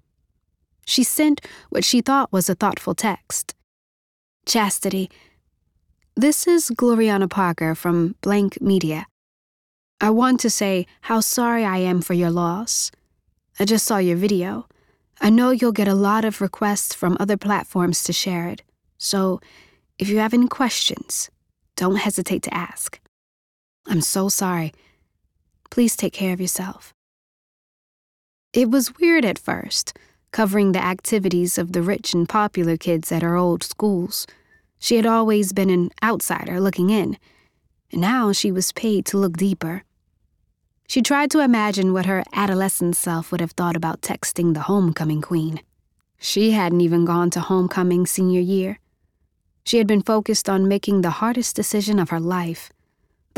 She 0.84 1.02
sent 1.02 1.40
what 1.70 1.86
she 1.86 2.02
thought 2.02 2.30
was 2.30 2.50
a 2.50 2.54
thoughtful 2.54 2.94
text 2.94 3.54
Chastity, 4.44 5.08
this 6.14 6.46
is 6.46 6.68
Gloriana 6.68 7.30
Parker 7.30 7.74
from 7.74 8.14
Blank 8.20 8.60
Media. 8.60 9.06
I 10.02 10.10
want 10.10 10.40
to 10.40 10.50
say 10.50 10.86
how 11.00 11.20
sorry 11.20 11.64
I 11.64 11.78
am 11.78 12.02
for 12.02 12.12
your 12.12 12.30
loss. 12.30 12.90
I 13.58 13.64
just 13.64 13.86
saw 13.86 13.96
your 13.96 14.16
video. 14.16 14.66
I 15.18 15.30
know 15.30 15.50
you'll 15.50 15.72
get 15.72 15.88
a 15.88 15.94
lot 15.94 16.26
of 16.26 16.42
requests 16.42 16.94
from 16.94 17.16
other 17.18 17.38
platforms 17.38 18.04
to 18.04 18.12
share 18.12 18.48
it, 18.48 18.62
so 18.98 19.40
if 19.98 20.10
you 20.10 20.18
have 20.18 20.34
any 20.34 20.46
questions, 20.46 21.30
don't 21.74 21.96
hesitate 21.96 22.42
to 22.42 22.52
ask. 22.52 23.00
I'm 23.88 24.02
so 24.02 24.28
sorry. 24.28 24.74
Please 25.70 25.96
take 25.96 26.12
care 26.12 26.34
of 26.34 26.40
yourself. 26.40 26.92
It 28.52 28.70
was 28.70 28.98
weird 28.98 29.24
at 29.24 29.38
first, 29.38 29.96
covering 30.30 30.72
the 30.72 30.84
activities 30.84 31.56
of 31.56 31.72
the 31.72 31.82
rich 31.82 32.12
and 32.12 32.28
popular 32.28 32.76
kids 32.76 33.10
at 33.10 33.22
her 33.22 33.34
old 33.34 33.62
schools. 33.62 34.26
She 34.78 34.96
had 34.96 35.06
always 35.06 35.52
been 35.52 35.70
an 35.70 35.90
outsider 36.02 36.60
looking 36.60 36.90
in, 36.90 37.16
and 37.90 38.00
now 38.00 38.32
she 38.32 38.52
was 38.52 38.72
paid 38.72 39.06
to 39.06 39.16
look 39.16 39.36
deeper. 39.38 39.84
She 40.86 41.02
tried 41.02 41.30
to 41.32 41.40
imagine 41.40 41.92
what 41.92 42.06
her 42.06 42.24
adolescent 42.32 42.96
self 42.96 43.32
would 43.32 43.40
have 43.40 43.52
thought 43.52 43.76
about 43.76 44.02
texting 44.02 44.54
the 44.54 44.62
homecoming 44.62 45.22
queen. 45.22 45.60
She 46.18 46.52
hadn't 46.52 46.80
even 46.80 47.04
gone 47.04 47.30
to 47.30 47.40
homecoming 47.40 48.06
senior 48.06 48.40
year. 48.40 48.78
She 49.64 49.78
had 49.78 49.86
been 49.86 50.02
focused 50.02 50.48
on 50.48 50.68
making 50.68 51.02
the 51.02 51.20
hardest 51.20 51.54
decision 51.56 51.98
of 51.98 52.08
her 52.10 52.20
life, 52.20 52.70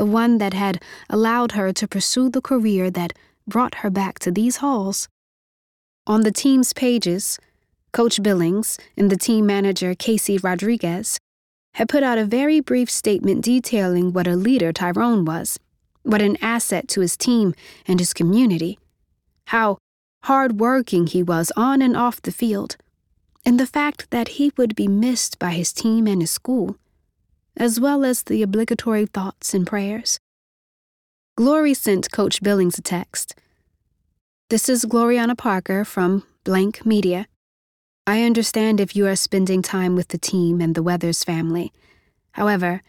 the 0.01 0.07
one 0.07 0.39
that 0.39 0.55
had 0.55 0.83
allowed 1.11 1.53
her 1.53 1.75
to 1.75 1.87
pursue 1.87 2.31
the 2.31 2.41
career 2.41 2.91
that 2.91 3.13
brought 3.47 3.75
her 3.85 3.91
back 3.91 4.19
to 4.19 4.31
these 4.31 4.57
halls. 4.57 5.11
On 6.07 6.23
the 6.23 6.33
team's 6.33 6.73
pages, 6.73 7.39
Coach 7.93 8.23
Billings 8.23 8.79
and 8.97 9.11
the 9.11 9.19
team 9.19 9.45
manager 9.45 9.95
Casey 9.95 10.39
Rodriguez 10.39 11.19
had 11.75 11.91
put 11.91 12.03
out 12.03 12.17
a 12.17 12.25
very 12.25 12.61
brief 12.61 12.89
statement 12.89 13.45
detailing 13.45 14.15
what 14.15 14.27
a 14.27 14.37
leader 14.37 14.73
Tyrone 14.73 15.27
was 15.27 15.59
what 16.03 16.23
an 16.23 16.39
asset 16.41 16.89
to 16.89 17.03
his 17.03 17.15
team 17.15 17.53
and 17.87 18.01
his 18.01 18.15
community, 18.15 18.79
how 19.49 19.77
hardworking 20.23 21.09
he 21.09 21.23
was 21.23 21.53
on 21.59 21.83
and 21.83 21.95
off 21.95 22.23
the 22.23 22.33
field, 22.33 22.79
and 23.45 23.61
the 23.61 23.67
fact 23.67 24.11
that 24.11 24.29
he 24.39 24.51
would 24.57 24.75
be 24.75 24.89
missed 24.89 25.39
by 25.39 25.51
his 25.51 25.75
team 25.75 26.07
and 26.07 26.23
his 26.23 26.31
school, 26.31 26.79
as 27.61 27.79
well 27.79 28.07
as 28.07 28.23
the 28.23 28.43
obligatory 28.43 29.05
thoughts 29.05 29.53
and 29.53 29.67
prayers. 29.67 30.19
Glory 31.37 31.75
sent 31.75 32.11
Coach 32.11 32.43
Billings 32.43 32.79
a 32.79 32.83
text. 32.83 33.35
This 34.49 34.71
is 34.71 34.87
Gloriana 34.87 35.37
Parker 35.37 35.85
from 35.85 36.25
Blank 36.43 36.87
Media. 36.87 37.27
I 38.07 38.23
understand 38.23 38.81
if 38.81 38.97
you 38.97 39.07
are 39.07 39.15
spending 39.15 39.61
time 39.61 39.95
with 39.95 40.09
the 40.09 40.19
team 40.19 40.63
and 40.63 40.75
the 40.75 40.83
Weathers 40.83 41.23
family. 41.23 41.71
However, 42.33 42.83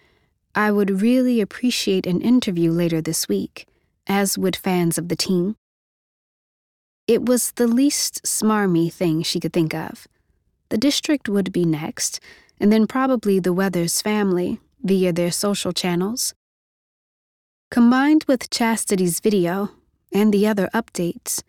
I 0.56 0.72
would 0.72 1.02
really 1.02 1.42
appreciate 1.42 2.08
an 2.08 2.22
interview 2.22 2.72
later 2.72 3.02
this 3.02 3.28
week, 3.28 3.68
as 4.08 4.38
would 4.38 4.56
fans 4.56 4.98
of 4.98 5.10
the 5.10 5.18
team. 5.18 5.58
It 7.08 7.26
was 7.26 7.52
the 7.52 7.68
least 7.68 8.24
smarmy 8.24 8.92
thing 8.92 9.22
she 9.22 9.42
could 9.42 9.52
think 9.52 9.76
of. 9.76 10.08
The 10.70 10.78
district 10.78 11.28
would 11.28 11.52
be 11.52 11.66
next, 11.66 12.22
and 12.62 12.72
then 12.72 12.86
probably 12.86 13.40
the 13.40 13.52
Weathers 13.52 14.04
family 14.04 14.60
via 14.84 15.12
their 15.12 15.32
social 15.32 15.74
channels. 15.74 16.36
Combined 17.72 18.24
with 18.28 18.52
Chastity's 18.52 19.20
video 19.20 19.72
and 20.14 20.32
the 20.32 20.46
other 20.46 20.70
updates, 20.72 21.42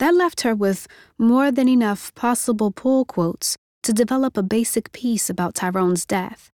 that 0.00 0.14
left 0.14 0.40
her 0.40 0.56
with 0.56 0.88
more 1.16 1.52
than 1.52 1.68
enough 1.68 2.12
possible 2.14 2.72
pull 2.72 3.04
quotes 3.04 3.56
to 3.84 3.92
develop 3.92 4.36
a 4.36 4.42
basic 4.42 4.90
piece 4.90 5.30
about 5.30 5.54
Tyrone's 5.54 6.04
death. 6.04 6.50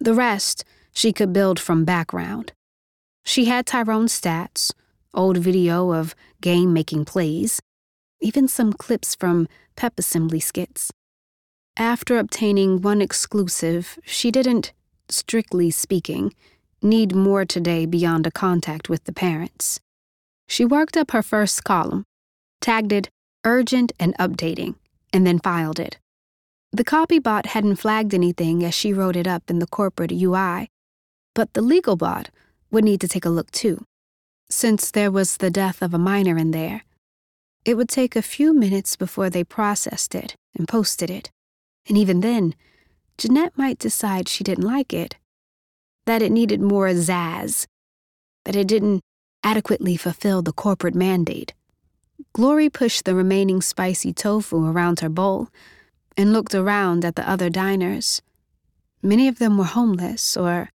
The 0.00 0.14
rest 0.14 0.64
she 0.94 1.12
could 1.12 1.32
build 1.32 1.60
from 1.60 1.84
background. 1.84 2.52
She 3.24 3.44
had 3.44 3.66
Tyrone's 3.66 4.18
stats, 4.18 4.72
old 5.12 5.36
video 5.36 5.92
of 5.92 6.14
game 6.40 6.72
making 6.72 7.04
plays, 7.04 7.60
even 8.22 8.48
some 8.48 8.72
clips 8.72 9.14
from 9.14 9.48
pep 9.76 9.98
assembly 9.98 10.40
skits. 10.40 10.90
After 11.78 12.18
obtaining 12.18 12.82
one 12.82 13.00
exclusive, 13.00 14.00
she 14.04 14.32
didn't, 14.32 14.72
strictly 15.08 15.70
speaking, 15.70 16.34
need 16.82 17.14
more 17.14 17.44
today 17.44 17.86
beyond 17.86 18.26
a 18.26 18.32
contact 18.32 18.88
with 18.88 19.04
the 19.04 19.12
parents. 19.12 19.78
She 20.48 20.64
worked 20.64 20.96
up 20.96 21.12
her 21.12 21.22
first 21.22 21.62
column, 21.62 22.02
tagged 22.60 22.90
it 22.90 23.10
urgent 23.44 23.92
and 24.00 24.16
updating, 24.18 24.74
and 25.12 25.24
then 25.24 25.38
filed 25.38 25.78
it. 25.78 25.98
The 26.72 26.82
copybot 26.82 27.46
hadn't 27.46 27.76
flagged 27.76 28.12
anything 28.12 28.64
as 28.64 28.74
she 28.74 28.92
wrote 28.92 29.14
it 29.14 29.28
up 29.28 29.48
in 29.48 29.60
the 29.60 29.66
corporate 29.68 30.10
UI, 30.10 30.66
but 31.32 31.52
the 31.52 31.62
legal 31.62 31.94
bot 31.94 32.30
would 32.72 32.82
need 32.82 33.00
to 33.02 33.08
take 33.08 33.24
a 33.24 33.30
look 33.30 33.52
too, 33.52 33.84
since 34.50 34.90
there 34.90 35.12
was 35.12 35.36
the 35.36 35.48
death 35.48 35.80
of 35.80 35.94
a 35.94 35.98
minor 35.98 36.36
in 36.36 36.50
there. 36.50 36.82
It 37.64 37.76
would 37.76 37.88
take 37.88 38.16
a 38.16 38.22
few 38.22 38.52
minutes 38.52 38.96
before 38.96 39.30
they 39.30 39.44
processed 39.44 40.16
it 40.16 40.34
and 40.56 40.66
posted 40.66 41.08
it, 41.08 41.30
and 41.88 41.96
even 41.96 42.20
then, 42.20 42.54
Jeanette 43.16 43.56
might 43.56 43.78
decide 43.78 44.28
she 44.28 44.44
didn't 44.44 44.64
like 44.64 44.92
it, 44.92 45.16
that 46.06 46.22
it 46.22 46.30
needed 46.30 46.60
more 46.60 46.88
zazz, 46.90 47.66
that 48.44 48.54
it 48.54 48.68
didn't 48.68 49.00
adequately 49.42 49.96
fulfill 49.96 50.42
the 50.42 50.52
corporate 50.52 50.94
mandate. 50.94 51.54
Glory 52.32 52.68
pushed 52.68 53.04
the 53.04 53.14
remaining 53.14 53.60
spicy 53.60 54.12
tofu 54.12 54.66
around 54.66 55.00
her 55.00 55.08
bowl 55.08 55.48
and 56.16 56.32
looked 56.32 56.54
around 56.54 57.04
at 57.04 57.14
the 57.16 57.28
other 57.28 57.48
diners. 57.48 58.22
Many 59.02 59.28
of 59.28 59.38
them 59.38 59.56
were 59.56 59.64
homeless 59.64 60.36
or 60.36 60.70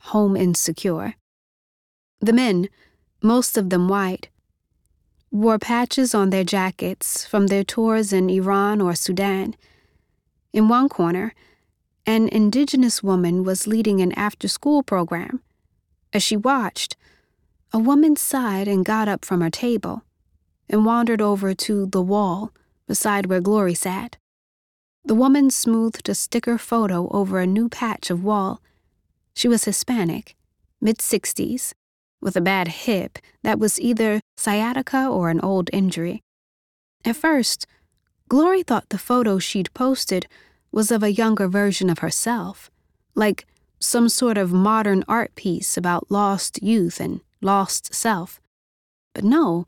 home 0.00 0.36
insecure. 0.36 1.14
The 2.20 2.32
men, 2.32 2.68
most 3.22 3.56
of 3.56 3.70
them 3.70 3.88
white, 3.88 4.28
wore 5.30 5.58
patches 5.58 6.14
on 6.14 6.30
their 6.30 6.44
jackets 6.44 7.24
from 7.24 7.46
their 7.46 7.64
tours 7.64 8.12
in 8.12 8.28
Iran 8.28 8.80
or 8.80 8.94
Sudan. 8.94 9.54
In 10.52 10.68
one 10.68 10.88
corner, 10.88 11.34
an 12.06 12.28
indigenous 12.28 13.02
woman 13.02 13.44
was 13.44 13.66
leading 13.66 14.00
an 14.00 14.12
after 14.12 14.48
school 14.48 14.82
program. 14.82 15.42
As 16.12 16.22
she 16.22 16.36
watched, 16.36 16.96
a 17.72 17.78
woman 17.78 18.16
sighed 18.16 18.66
and 18.66 18.84
got 18.84 19.08
up 19.08 19.24
from 19.24 19.40
her 19.40 19.50
table 19.50 20.02
and 20.68 20.84
wandered 20.84 21.20
over 21.20 21.54
to 21.54 21.86
the 21.86 22.02
wall 22.02 22.52
beside 22.86 23.26
where 23.26 23.40
Glory 23.40 23.74
sat. 23.74 24.16
The 25.04 25.14
woman 25.14 25.50
smoothed 25.50 26.08
a 26.08 26.14
sticker 26.14 26.58
photo 26.58 27.08
over 27.10 27.38
a 27.38 27.46
new 27.46 27.68
patch 27.68 28.10
of 28.10 28.24
wall 28.24 28.60
she 29.34 29.48
was 29.48 29.64
Hispanic, 29.64 30.36
mid 30.80 30.98
60s, 30.98 31.72
with 32.20 32.36
a 32.36 32.40
bad 32.40 32.68
hip 32.68 33.18
that 33.42 33.58
was 33.58 33.80
either 33.80 34.20
sciatica 34.36 35.06
or 35.06 35.30
an 35.30 35.40
old 35.40 35.70
injury. 35.72 36.22
At 37.04 37.16
first, 37.16 37.66
Glory 38.30 38.62
thought 38.62 38.90
the 38.90 38.96
photo 38.96 39.40
she'd 39.40 39.74
posted 39.74 40.28
was 40.70 40.92
of 40.92 41.02
a 41.02 41.10
younger 41.10 41.48
version 41.48 41.90
of 41.90 41.98
herself, 41.98 42.70
like 43.16 43.44
some 43.80 44.08
sort 44.08 44.38
of 44.38 44.52
modern 44.52 45.02
art 45.08 45.34
piece 45.34 45.76
about 45.76 46.12
lost 46.12 46.62
youth 46.62 47.00
and 47.00 47.22
lost 47.42 47.92
self. 47.92 48.40
But 49.14 49.24
no, 49.24 49.66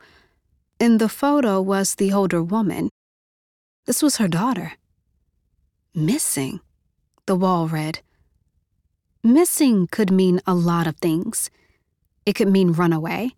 in 0.79 0.99
the 0.99 1.09
photo 1.09 1.61
was 1.61 1.97
the 1.97 2.13
older 2.13 2.41
woman. 2.41 2.89
This 3.87 4.01
was 4.01 4.19
her 4.19 4.29
daughter. 4.29 4.75
Missing, 5.93 6.61
the 7.27 7.35
wall 7.35 7.67
read. 7.67 7.99
Missing 9.25 9.89
could 9.89 10.13
mean 10.13 10.41
a 10.47 10.55
lot 10.55 10.87
of 10.87 10.99
things. 10.99 11.51
It 12.25 12.37
could 12.37 12.49
mean 12.49 12.71
runaway. 12.71 13.33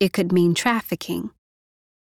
It 0.00 0.12
could 0.12 0.32
mean 0.32 0.54
trafficking. 0.54 1.30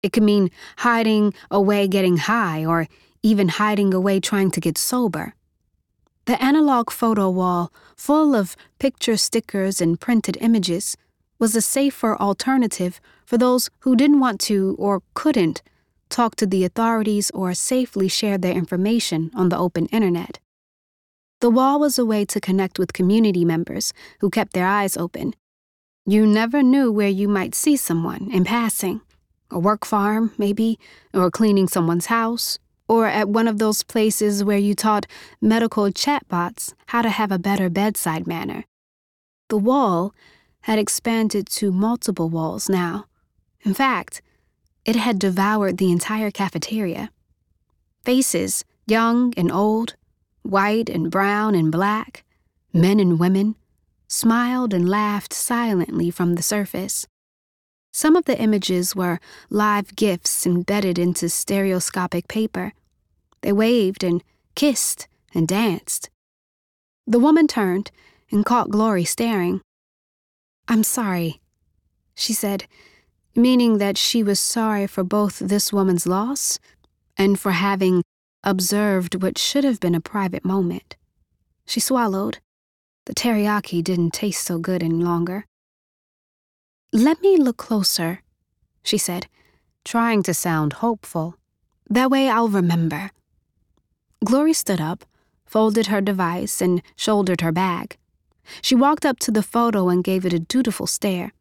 It 0.07 0.13
could 0.13 0.23
mean 0.23 0.51
hiding 0.77 1.33
away 1.51 1.85
getting 1.85 2.15
high 2.15 2.63
or 2.65 2.87
even 3.23 3.49
hiding 3.49 3.93
away 3.93 4.21
trying 4.21 4.51
to 4.51 4.61
get 4.61 4.77
sober. 4.77 5.33
The 6.27 6.41
analog 6.41 6.91
photo 6.91 7.29
wall, 7.29 7.73
full 7.97 8.33
of 8.33 8.55
picture 8.79 9.17
stickers 9.17 9.81
and 9.81 9.99
printed 9.99 10.37
images, 10.39 10.95
was 11.39 11.57
a 11.57 11.61
safer 11.61 12.15
alternative 12.15 13.01
for 13.25 13.37
those 13.37 13.69
who 13.79 13.97
didn't 13.97 14.21
want 14.21 14.39
to 14.47 14.77
or 14.79 15.01
couldn't 15.13 15.61
talk 16.07 16.37
to 16.37 16.45
the 16.45 16.63
authorities 16.63 17.29
or 17.31 17.53
safely 17.53 18.07
share 18.07 18.37
their 18.37 18.53
information 18.53 19.29
on 19.35 19.49
the 19.49 19.57
open 19.57 19.87
internet. 19.87 20.39
The 21.41 21.49
wall 21.49 21.81
was 21.81 21.99
a 21.99 22.05
way 22.05 22.23
to 22.23 22.39
connect 22.39 22.79
with 22.79 22.93
community 22.93 23.43
members 23.43 23.91
who 24.21 24.29
kept 24.29 24.53
their 24.53 24.67
eyes 24.67 24.95
open. 24.95 25.33
You 26.05 26.25
never 26.25 26.63
knew 26.63 26.93
where 26.93 27.09
you 27.09 27.27
might 27.27 27.53
see 27.53 27.75
someone 27.75 28.31
in 28.31 28.45
passing 28.45 29.01
a 29.51 29.59
work 29.59 29.85
farm, 29.85 30.33
maybe, 30.37 30.79
or 31.13 31.31
cleaning 31.31 31.67
someone's 31.67 32.07
house, 32.07 32.59
or 32.87 33.07
at 33.07 33.29
one 33.29 33.47
of 33.47 33.59
those 33.59 33.83
places 33.83 34.43
where 34.43 34.57
you 34.57 34.73
taught 34.73 35.07
medical 35.41 35.85
chatbots 35.85 36.73
how 36.87 37.01
to 37.01 37.09
have 37.09 37.31
a 37.31 37.39
better 37.39 37.69
bedside 37.69 38.27
manner. 38.27 38.65
The 39.49 39.57
wall 39.57 40.13
had 40.61 40.79
expanded 40.79 41.47
to 41.47 41.71
multiple 41.71 42.29
walls 42.29 42.69
now. 42.69 43.05
In 43.61 43.73
fact, 43.73 44.21
it 44.85 44.95
had 44.95 45.19
devoured 45.19 45.77
the 45.77 45.91
entire 45.91 46.31
cafeteria. 46.31 47.09
Faces, 48.03 48.63
young 48.85 49.33
and 49.35 49.51
old, 49.51 49.95
white 50.43 50.89
and 50.89 51.11
brown 51.11 51.55
and 51.55 51.71
black, 51.71 52.23
men 52.73 52.99
and 52.99 53.19
women, 53.19 53.55
smiled 54.07 54.73
and 54.73 54.87
laughed 54.87 55.33
silently 55.33 56.09
from 56.09 56.35
the 56.35 56.41
surface. 56.41 57.05
Some 57.93 58.15
of 58.15 58.25
the 58.25 58.39
images 58.39 58.95
were 58.95 59.19
live 59.49 59.95
gifts 59.95 60.45
embedded 60.45 60.99
into 60.99 61.29
stereoscopic 61.29 62.27
paper. 62.27 62.73
They 63.41 63.51
waved 63.51 64.03
and 64.03 64.23
kissed 64.55 65.07
and 65.33 65.47
danced. 65.47 66.09
The 67.05 67.19
woman 67.19 67.47
turned 67.47 67.91
and 68.31 68.45
caught 68.45 68.69
Glory 68.69 69.05
staring. 69.05 69.61
I'm 70.67 70.83
sorry, 70.83 71.39
she 72.15 72.33
said, 72.33 72.67
meaning 73.35 73.77
that 73.77 73.97
she 73.97 74.23
was 74.23 74.39
sorry 74.39 74.87
for 74.87 75.03
both 75.03 75.39
this 75.39 75.71
woman's 75.71 76.05
loss 76.05 76.59
and 77.15 77.39
for 77.39 77.51
having 77.51 78.03
observed 78.43 79.21
what 79.21 79.37
should 79.37 79.63
have 79.63 79.79
been 79.79 79.95
a 79.95 80.01
private 80.01 80.43
moment. 80.43 80.95
She 81.65 81.79
swallowed. 81.79 82.39
The 83.05 83.15
teriyaki 83.15 83.83
didn't 83.83 84.11
taste 84.11 84.45
so 84.45 84.59
good 84.59 84.83
any 84.83 85.03
longer. 85.03 85.45
Let 86.93 87.21
me 87.21 87.35
look 87.35 87.57
closer, 87.57 88.21
she 88.81 88.97
said, 88.97 89.27
trying 89.83 90.23
to 90.23 90.33
sound 90.33 90.73
hopeful. 90.73 91.35
That 91.89 92.09
way 92.09 92.29
I'll 92.29 92.47
remember. 92.47 93.11
Glory 94.23 94.53
stood 94.53 94.79
up, 94.79 95.03
folded 95.45 95.87
her 95.87 95.99
device, 95.99 96.61
and 96.61 96.81
shouldered 96.95 97.41
her 97.41 97.51
bag. 97.51 97.97
She 98.61 98.73
walked 98.73 99.05
up 99.05 99.19
to 99.19 99.31
the 99.31 99.43
photo 99.43 99.89
and 99.89 100.03
gave 100.03 100.25
it 100.25 100.33
a 100.33 100.39
dutiful 100.39 100.87
stare. 100.87 101.33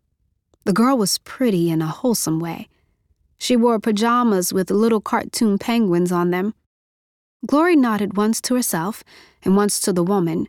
The 0.64 0.72
girl 0.72 0.98
was 0.98 1.18
pretty 1.18 1.70
in 1.70 1.80
a 1.80 1.86
wholesome 1.86 2.40
way. 2.40 2.68
She 3.38 3.56
wore 3.56 3.78
pajamas 3.78 4.52
with 4.52 4.70
little 4.70 5.00
cartoon 5.00 5.58
penguins 5.58 6.10
on 6.10 6.30
them. 6.30 6.54
Glory 7.46 7.76
nodded 7.76 8.16
once 8.16 8.40
to 8.42 8.54
herself 8.54 9.04
and 9.44 9.56
once 9.56 9.78
to 9.80 9.92
the 9.92 10.02
woman, 10.02 10.48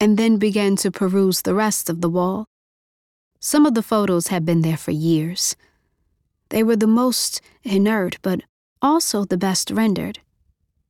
and 0.00 0.16
then 0.16 0.38
began 0.38 0.74
to 0.76 0.90
peruse 0.90 1.42
the 1.42 1.54
rest 1.54 1.88
of 1.88 2.00
the 2.00 2.08
wall. 2.08 2.46
Some 3.40 3.66
of 3.66 3.74
the 3.74 3.82
photos 3.82 4.28
had 4.28 4.44
been 4.44 4.62
there 4.62 4.76
for 4.76 4.90
years. 4.90 5.54
They 6.48 6.62
were 6.62 6.76
the 6.76 6.88
most 6.88 7.40
inert, 7.62 8.18
but 8.22 8.40
also 8.82 9.24
the 9.24 9.38
best 9.38 9.70
rendered. 9.70 10.18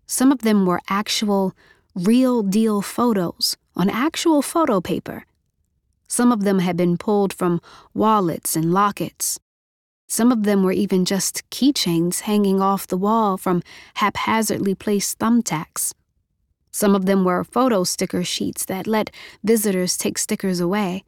Some 0.06 0.32
of 0.32 0.40
them 0.40 0.64
were 0.64 0.80
actual, 0.88 1.54
real 1.94 2.42
deal 2.42 2.80
photos 2.80 3.56
on 3.76 3.90
actual 3.90 4.40
photo 4.40 4.80
paper. 4.80 5.24
Some 6.08 6.32
of 6.32 6.44
them 6.44 6.60
had 6.60 6.76
been 6.76 6.96
pulled 6.96 7.34
from 7.34 7.60
wallets 7.92 8.56
and 8.56 8.72
lockets. 8.72 9.38
Some 10.08 10.32
of 10.32 10.44
them 10.44 10.62
were 10.62 10.72
even 10.72 11.04
just 11.04 11.48
keychains 11.50 12.20
hanging 12.20 12.62
off 12.62 12.86
the 12.86 12.96
wall 12.96 13.36
from 13.36 13.62
haphazardly 13.96 14.74
placed 14.74 15.18
thumbtacks. 15.18 15.92
Some 16.70 16.94
of 16.94 17.04
them 17.04 17.24
were 17.24 17.44
photo 17.44 17.84
sticker 17.84 18.24
sheets 18.24 18.64
that 18.64 18.86
let 18.86 19.10
visitors 19.44 19.98
take 19.98 20.16
stickers 20.16 20.60
away. 20.60 21.04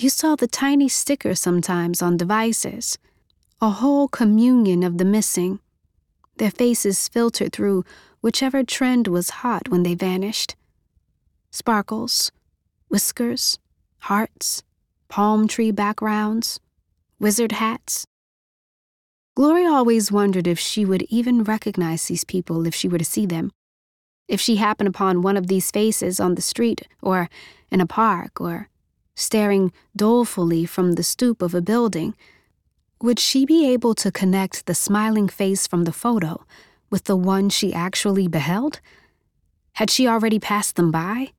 You 0.00 0.10
saw 0.10 0.36
the 0.36 0.46
tiny 0.46 0.88
stickers 0.88 1.40
sometimes 1.40 2.00
on 2.02 2.16
devices, 2.16 2.98
a 3.60 3.68
whole 3.68 4.06
communion 4.06 4.84
of 4.84 4.96
the 4.96 5.04
missing, 5.04 5.58
their 6.36 6.52
faces 6.52 7.08
filtered 7.08 7.52
through 7.52 7.84
whichever 8.20 8.62
trend 8.62 9.08
was 9.08 9.42
hot 9.42 9.68
when 9.68 9.82
they 9.82 9.96
vanished. 9.96 10.54
Sparkles, 11.50 12.30
whiskers, 12.86 13.58
hearts, 13.98 14.62
palm 15.08 15.48
tree 15.48 15.72
backgrounds, 15.72 16.60
wizard 17.18 17.50
hats. 17.50 18.06
Glory 19.34 19.66
always 19.66 20.12
wondered 20.12 20.46
if 20.46 20.60
she 20.60 20.84
would 20.84 21.02
even 21.08 21.42
recognize 21.42 22.04
these 22.04 22.22
people 22.22 22.68
if 22.68 22.74
she 22.74 22.86
were 22.86 22.98
to 22.98 23.04
see 23.04 23.26
them. 23.26 23.50
If 24.28 24.40
she 24.40 24.56
happened 24.56 24.90
upon 24.90 25.22
one 25.22 25.36
of 25.36 25.48
these 25.48 25.72
faces 25.72 26.20
on 26.20 26.36
the 26.36 26.42
street 26.42 26.86
or 27.02 27.28
in 27.68 27.80
a 27.80 27.86
park 27.86 28.40
or 28.40 28.68
staring 29.18 29.72
dolefully 29.96 30.64
from 30.64 30.92
the 30.92 31.02
stoop 31.02 31.42
of 31.42 31.52
a 31.52 31.60
building, 31.60 32.14
would 33.02 33.18
she 33.18 33.44
be 33.44 33.68
able 33.68 33.94
to 33.94 34.12
connect 34.12 34.66
the 34.66 34.74
smiling 34.74 35.28
face 35.28 35.66
from 35.66 35.84
the 35.84 35.92
photo 35.92 36.44
with 36.88 37.04
the 37.04 37.16
one 37.16 37.48
she 37.48 37.74
actually 37.74 38.28
beheld? 38.28 38.80
Had 39.74 39.90
she 39.90 40.06
already 40.06 40.38
passed 40.38 40.76
them 40.76 40.90
by? 40.90 41.32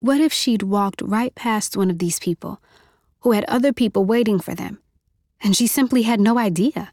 What 0.00 0.20
if 0.20 0.32
she'd 0.32 0.62
walked 0.62 1.02
right 1.02 1.34
past 1.34 1.76
one 1.76 1.90
of 1.90 1.98
these 1.98 2.18
people 2.18 2.60
who 3.20 3.32
had 3.32 3.44
other 3.44 3.72
people 3.72 4.04
waiting 4.04 4.40
for 4.40 4.54
them, 4.54 4.78
and 5.40 5.56
she 5.56 5.66
simply 5.66 6.02
had 6.02 6.20
no 6.20 6.38
idea? 6.38 6.92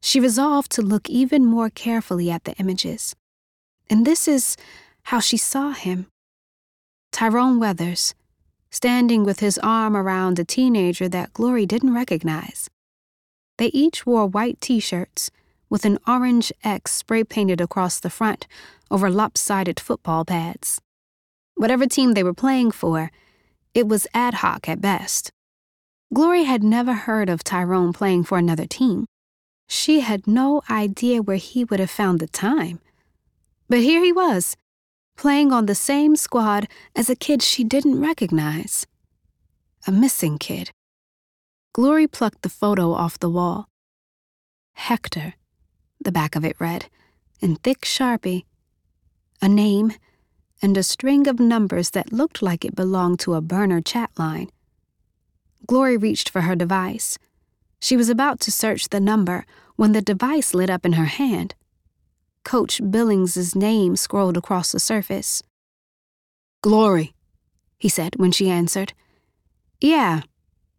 She 0.00 0.20
resolved 0.20 0.70
to 0.72 0.82
look 0.82 1.08
even 1.08 1.46
more 1.46 1.70
carefully 1.70 2.30
at 2.30 2.44
the 2.44 2.54
images. 2.56 3.16
And 3.88 4.04
this 4.04 4.28
is 4.28 4.56
how 5.04 5.20
she 5.20 5.38
saw 5.38 5.72
him 5.72 6.06
Tyrone 7.12 7.60
Weathers, 7.60 8.14
standing 8.74 9.22
with 9.22 9.38
his 9.38 9.56
arm 9.58 9.96
around 9.96 10.36
a 10.36 10.44
teenager 10.44 11.08
that 11.08 11.32
Glory 11.32 11.64
didn't 11.64 11.94
recognize. 11.94 12.68
They 13.56 13.66
each 13.66 14.04
wore 14.04 14.26
white 14.26 14.60
t 14.60 14.80
shirts 14.80 15.30
with 15.70 15.84
an 15.84 15.96
orange 16.08 16.52
X 16.64 16.90
spray 16.90 17.22
painted 17.22 17.60
across 17.60 18.00
the 18.00 18.10
front 18.10 18.48
over 18.90 19.08
lopsided 19.08 19.78
football 19.78 20.24
pads. 20.24 20.80
Whatever 21.54 21.86
team 21.86 22.14
they 22.14 22.24
were 22.24 22.34
playing 22.34 22.72
for, 22.72 23.12
it 23.74 23.86
was 23.86 24.08
ad 24.12 24.34
hoc 24.34 24.68
at 24.68 24.80
best. 24.80 25.30
Glory 26.12 26.42
had 26.42 26.64
never 26.64 26.94
heard 26.94 27.28
of 27.28 27.44
Tyrone 27.44 27.92
playing 27.92 28.24
for 28.24 28.38
another 28.38 28.66
team. 28.66 29.06
She 29.68 30.00
had 30.00 30.26
no 30.26 30.62
idea 30.68 31.22
where 31.22 31.36
he 31.36 31.62
would 31.64 31.78
have 31.78 31.92
found 31.92 32.18
the 32.18 32.26
time. 32.26 32.80
But 33.68 33.78
here 33.78 34.02
he 34.02 34.12
was, 34.12 34.56
playing 35.16 35.52
on 35.52 35.66
the 35.66 35.74
same 35.74 36.16
squad 36.16 36.68
as 36.94 37.08
a 37.08 37.16
kid 37.16 37.42
she 37.42 37.64
didn't 37.64 38.00
recognize. 38.00 38.86
A 39.86 39.92
missing 39.92 40.38
kid. 40.38 40.70
Glory 41.72 42.06
plucked 42.06 42.42
the 42.42 42.48
photo 42.48 42.92
off 42.92 43.18
the 43.18 43.30
wall. 43.30 43.68
Hector, 44.74 45.34
the 46.00 46.12
back 46.12 46.36
of 46.36 46.44
it 46.44 46.56
read, 46.58 46.88
in 47.40 47.56
thick 47.56 47.82
sharpie. 47.82 48.44
A 49.42 49.48
name 49.48 49.92
and 50.62 50.76
a 50.76 50.82
string 50.82 51.26
of 51.26 51.38
numbers 51.38 51.90
that 51.90 52.12
looked 52.12 52.40
like 52.42 52.64
it 52.64 52.74
belonged 52.74 53.20
to 53.20 53.34
a 53.34 53.40
burner 53.40 53.80
chat 53.80 54.10
line. 54.16 54.50
Glory 55.66 55.96
reached 55.96 56.28
for 56.28 56.42
her 56.42 56.54
device. 56.54 57.18
She 57.80 57.96
was 57.96 58.08
about 58.08 58.40
to 58.40 58.52
search 58.52 58.88
the 58.88 59.00
number 59.00 59.44
when 59.76 59.92
the 59.92 60.00
device 60.00 60.54
lit 60.54 60.70
up 60.70 60.86
in 60.86 60.94
her 60.94 61.04
hand. 61.04 61.54
Coach 62.44 62.80
Billings's 62.90 63.54
name 63.54 63.96
scrolled 63.96 64.36
across 64.36 64.72
the 64.72 64.80
surface. 64.80 65.42
Glory, 66.62 67.14
he 67.78 67.88
said 67.88 68.16
when 68.16 68.32
she 68.32 68.48
answered. 68.48 68.92
Yeah, 69.80 70.22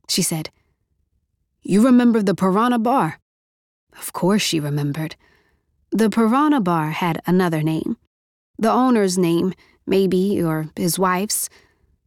she 0.08 0.22
said. 0.22 0.50
You 1.62 1.84
remember 1.84 2.22
the 2.22 2.36
Piranha 2.36 2.80
Bar? 2.80 3.20
Of 3.98 4.14
course 4.14 4.42
she 4.42 4.60
remembered. 4.60 5.16
The 5.92 6.10
Piranha 6.10 6.62
Bar 6.62 6.92
had 6.92 7.22
another 7.26 7.62
name. 7.62 7.98
The 8.58 8.72
owner's 8.72 9.18
name 9.18 9.54
maybe, 9.86 10.42
or 10.42 10.70
his 10.76 10.98
wife's, 10.98 11.50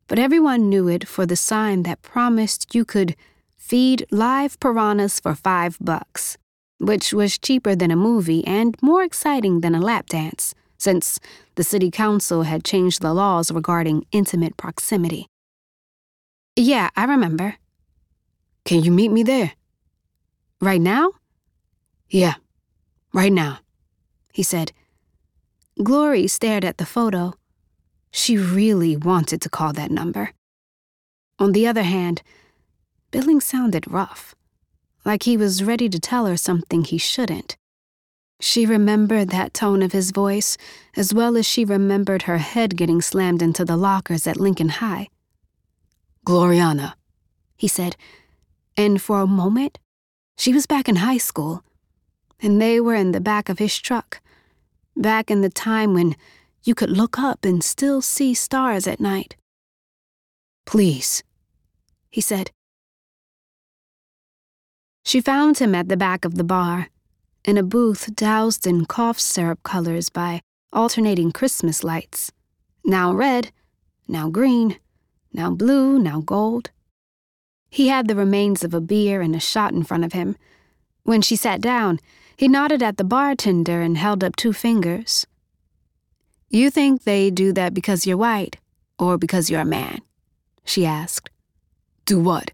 but 0.07 0.19
everyone 0.19 0.69
knew 0.69 0.89
it 0.89 1.07
for 1.07 1.27
the 1.27 1.37
sign 1.37 1.83
that 1.85 2.03
promised 2.03 2.75
you 2.75 2.85
could 2.85 3.15
feed 3.57 4.07
live 4.11 4.59
piranhas 4.61 5.21
for 5.21 5.35
five 5.35 5.77
bucks, 5.81 6.39
which 6.79 7.13
was 7.13 7.39
cheaper 7.39 7.75
than 7.75 7.91
a 7.91 7.97
movie 7.97 8.47
and 8.47 8.77
more 8.83 9.03
exciting 9.03 9.61
than 9.61 9.75
a 9.75 9.81
lap 9.81 10.07
dance, 10.07 10.55
since 10.79 11.19
the 11.57 11.65
city 11.65 11.91
council 11.91 12.43
had 12.43 12.65
changed 12.65 13.03
the 13.03 13.13
laws 13.13 13.51
regarding 13.51 14.07
intimate 14.13 14.57
proximity. 14.57 15.27
Yeah, 16.57 16.91
I 16.97 17.05
remember. 17.05 17.57
Can 18.65 18.83
you 18.83 18.91
meet 18.91 19.11
me 19.11 19.23
there? 19.23 19.53
Right 20.61 20.81
now? 20.81 21.13
Yeah, 22.09 22.35
right 23.13 23.33
now, 23.33 23.59
he 24.33 24.43
said 24.43 24.73
Glory 25.83 26.27
stared 26.27 26.65
at 26.65 26.79
the 26.79 26.87
photo. 26.87 27.35
She 28.11 28.37
really 28.37 28.97
wanted 28.97 29.41
to 29.43 29.49
call 29.49 29.73
that 29.75 29.91
number. 29.91 30.33
On 31.39 31.53
the 31.53 31.67
other 31.67 31.85
hand, 31.85 32.23
billing 33.11 33.41
sounded 33.41 33.91
rough, 33.91 34.35
like 35.05 35.23
he 35.25 35.37
was 35.37 35.65
ready 35.65 35.89
to 35.89 35.99
tell 35.99 36.27
her 36.27 36.37
something 36.37 36.85
he 36.85 36.99
shouldn't. 36.99 37.57
She 38.41 38.67
remembered 38.67 39.31
that 39.31 39.55
tone 39.55 39.83
of 39.83 39.93
his 39.93 40.13
voice 40.13 40.57
as 40.97 41.13
well 41.13 41.37
as 41.37 41.47
she 41.47 41.65
remembered 41.65 42.23
her 42.23 42.39
head 42.39 42.77
getting 42.77 43.03
slammed 43.03 43.43
into 43.43 43.65
the 43.65 43.77
lockers 43.77 44.27
at 44.27 44.39
Lincoln 44.39 44.69
High. 44.69 45.09
Gloriana, 46.25 46.95
he 47.57 47.67
said, 47.67 47.97
and 48.77 49.03
for 49.03 49.21
a 49.21 49.27
moment, 49.27 49.79
she 50.37 50.53
was 50.53 50.67
back 50.67 50.89
in 50.89 50.97
high 50.97 51.17
school, 51.17 51.65
and 52.41 52.63
they 52.63 52.81
were 52.81 52.95
in 52.95 53.11
the 53.11 53.21
back 53.21 53.49
of 53.49 53.59
his 53.59 53.77
truck, 53.77 54.21
back 54.97 55.31
in 55.31 55.41
the 55.41 55.51
time 55.51 55.95
when 55.95 56.15
you 56.63 56.75
could 56.75 56.91
look 56.91 57.19
up 57.19 57.45
and 57.45 57.65
still 57.65 58.01
see 58.01 58.35
stars 58.35 58.87
at 58.87 59.01
night. 59.01 59.37
Please, 60.65 61.25
he 62.11 62.21
said. 62.21 62.51
She 65.09 65.23
found 65.23 65.57
him 65.57 65.75
at 65.75 65.89
the 65.89 65.97
back 65.97 66.27
of 66.27 66.35
the 66.35 66.45
bar, 66.45 66.91
in 67.43 67.57
a 67.57 67.63
booth 67.63 68.15
doused 68.15 68.67
in 68.67 68.85
cough 68.85 69.19
syrup 69.19 69.63
colors 69.63 70.11
by 70.11 70.43
alternating 70.71 71.33
Christmas 71.33 71.83
lights. 71.83 72.31
Now 72.85 73.15
red, 73.15 73.51
now 74.07 74.29
green, 74.29 74.79
now 75.33 75.51
blue, 75.51 75.99
now 75.99 76.21
gold. 76.21 76.73
He 77.71 77.89
had 77.89 78.07
the 78.07 78.15
remains 78.15 78.63
of 78.63 78.75
a 78.75 78.83
beer 78.83 79.23
and 79.23 79.35
a 79.35 79.41
shot 79.41 79.73
in 79.73 79.83
front 79.83 80.05
of 80.05 80.13
him. 80.13 80.37
When 81.05 81.23
she 81.23 81.37
sat 81.37 81.63
down, 81.63 82.01
he 82.37 82.47
nodded 82.47 82.83
at 82.83 82.99
the 82.99 83.03
bartender 83.03 83.81
and 83.81 83.97
held 83.97 84.23
up 84.23 84.37
two 84.37 84.53
fingers. 84.53 85.27
You 86.51 86.69
think 86.69 87.05
they 87.05 87.31
do 87.31 87.55
that 87.55 87.73
because 87.73 88.07
you're 88.07 88.19
white, 88.19 88.59
or 88.99 89.17
because 89.17 89.49
you're 89.49 89.63
a 89.63 89.65
man? 89.65 90.03
She 90.67 90.85
asked. 90.85 91.31
Do 92.05 92.21
what? 92.21 92.51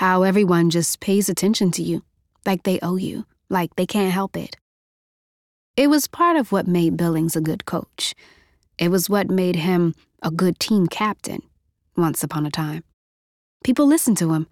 How 0.00 0.22
everyone 0.22 0.70
just 0.70 0.98
pays 1.00 1.28
attention 1.28 1.72
to 1.72 1.82
you, 1.82 2.02
like 2.46 2.62
they 2.62 2.80
owe 2.80 2.96
you, 2.96 3.26
like 3.50 3.76
they 3.76 3.84
can't 3.84 4.10
help 4.10 4.34
it. 4.34 4.56
It 5.76 5.88
was 5.88 6.08
part 6.08 6.38
of 6.38 6.52
what 6.52 6.66
made 6.66 6.96
Billings 6.96 7.36
a 7.36 7.42
good 7.42 7.66
coach. 7.66 8.14
It 8.78 8.90
was 8.90 9.10
what 9.10 9.28
made 9.28 9.56
him 9.56 9.94
a 10.22 10.30
good 10.30 10.58
team 10.58 10.86
captain, 10.86 11.42
once 11.98 12.24
upon 12.24 12.46
a 12.46 12.50
time. 12.50 12.82
People 13.62 13.86
listened 13.86 14.16
to 14.16 14.32
him. 14.32 14.46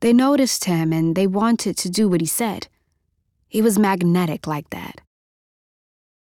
They 0.00 0.12
noticed 0.12 0.66
him 0.66 0.92
and 0.92 1.16
they 1.16 1.26
wanted 1.26 1.78
to 1.78 1.88
do 1.88 2.06
what 2.06 2.20
he 2.20 2.26
said. 2.26 2.68
He 3.48 3.62
was 3.62 3.78
magnetic 3.78 4.46
like 4.46 4.68
that. 4.68 5.00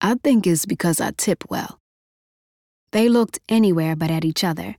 I 0.00 0.14
think 0.14 0.46
it's 0.46 0.64
because 0.64 1.00
I 1.00 1.10
tip 1.10 1.42
well. 1.50 1.80
They 2.92 3.08
looked 3.08 3.40
anywhere 3.48 3.96
but 3.96 4.12
at 4.12 4.24
each 4.24 4.44
other. 4.44 4.76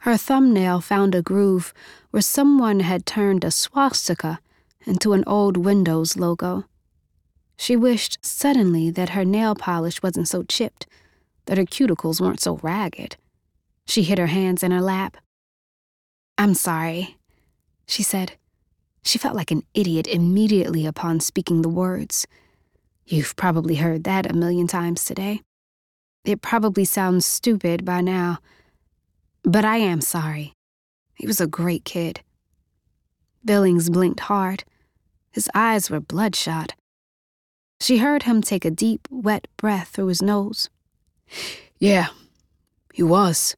Her 0.00 0.16
thumbnail 0.16 0.80
found 0.80 1.14
a 1.14 1.22
groove 1.22 1.74
where 2.10 2.22
someone 2.22 2.80
had 2.80 3.04
turned 3.04 3.44
a 3.44 3.50
swastika 3.50 4.40
into 4.86 5.12
an 5.12 5.24
old 5.26 5.56
Windows 5.56 6.16
logo. 6.16 6.64
She 7.56 7.76
wished 7.76 8.18
suddenly 8.22 8.90
that 8.90 9.10
her 9.10 9.24
nail 9.24 9.54
polish 9.54 10.02
wasn't 10.02 10.28
so 10.28 10.44
chipped, 10.44 10.86
that 11.46 11.58
her 11.58 11.64
cuticles 11.64 12.20
weren't 12.20 12.40
so 12.40 12.58
ragged. 12.62 13.16
She 13.86 14.02
hid 14.02 14.18
her 14.18 14.28
hands 14.28 14.62
in 14.62 14.70
her 14.70 14.80
lap. 14.80 15.16
I'm 16.36 16.54
sorry, 16.54 17.16
she 17.86 18.02
said. 18.04 18.32
She 19.02 19.18
felt 19.18 19.34
like 19.34 19.50
an 19.50 19.64
idiot 19.74 20.06
immediately 20.06 20.86
upon 20.86 21.20
speaking 21.20 21.62
the 21.62 21.68
words. 21.68 22.26
You've 23.06 23.34
probably 23.36 23.76
heard 23.76 24.04
that 24.04 24.30
a 24.30 24.34
million 24.34 24.66
times 24.66 25.04
today. 25.04 25.40
It 26.24 26.42
probably 26.42 26.84
sounds 26.84 27.26
stupid 27.26 27.84
by 27.84 28.02
now, 28.02 28.38
but 29.48 29.64
I 29.64 29.78
am 29.78 30.02
sorry. 30.02 30.52
He 31.14 31.26
was 31.26 31.40
a 31.40 31.46
great 31.46 31.84
kid. 31.84 32.20
Billings 33.44 33.88
blinked 33.88 34.20
hard. 34.20 34.64
His 35.30 35.48
eyes 35.54 35.88
were 35.88 36.00
bloodshot. 36.00 36.74
She 37.80 37.98
heard 37.98 38.24
him 38.24 38.42
take 38.42 38.66
a 38.66 38.70
deep, 38.70 39.08
wet 39.10 39.48
breath 39.56 39.88
through 39.88 40.08
his 40.08 40.20
nose. 40.20 40.68
Yeah, 41.78 42.08
he 42.92 43.02
was. 43.02 43.56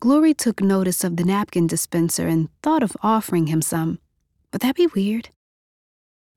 Glory 0.00 0.32
took 0.32 0.62
notice 0.62 1.04
of 1.04 1.16
the 1.16 1.24
napkin 1.24 1.66
dispenser 1.66 2.26
and 2.26 2.48
thought 2.62 2.82
of 2.82 2.96
offering 3.02 3.48
him 3.48 3.60
some. 3.60 3.98
Would 4.52 4.62
that 4.62 4.76
be 4.76 4.86
weird? 4.86 5.28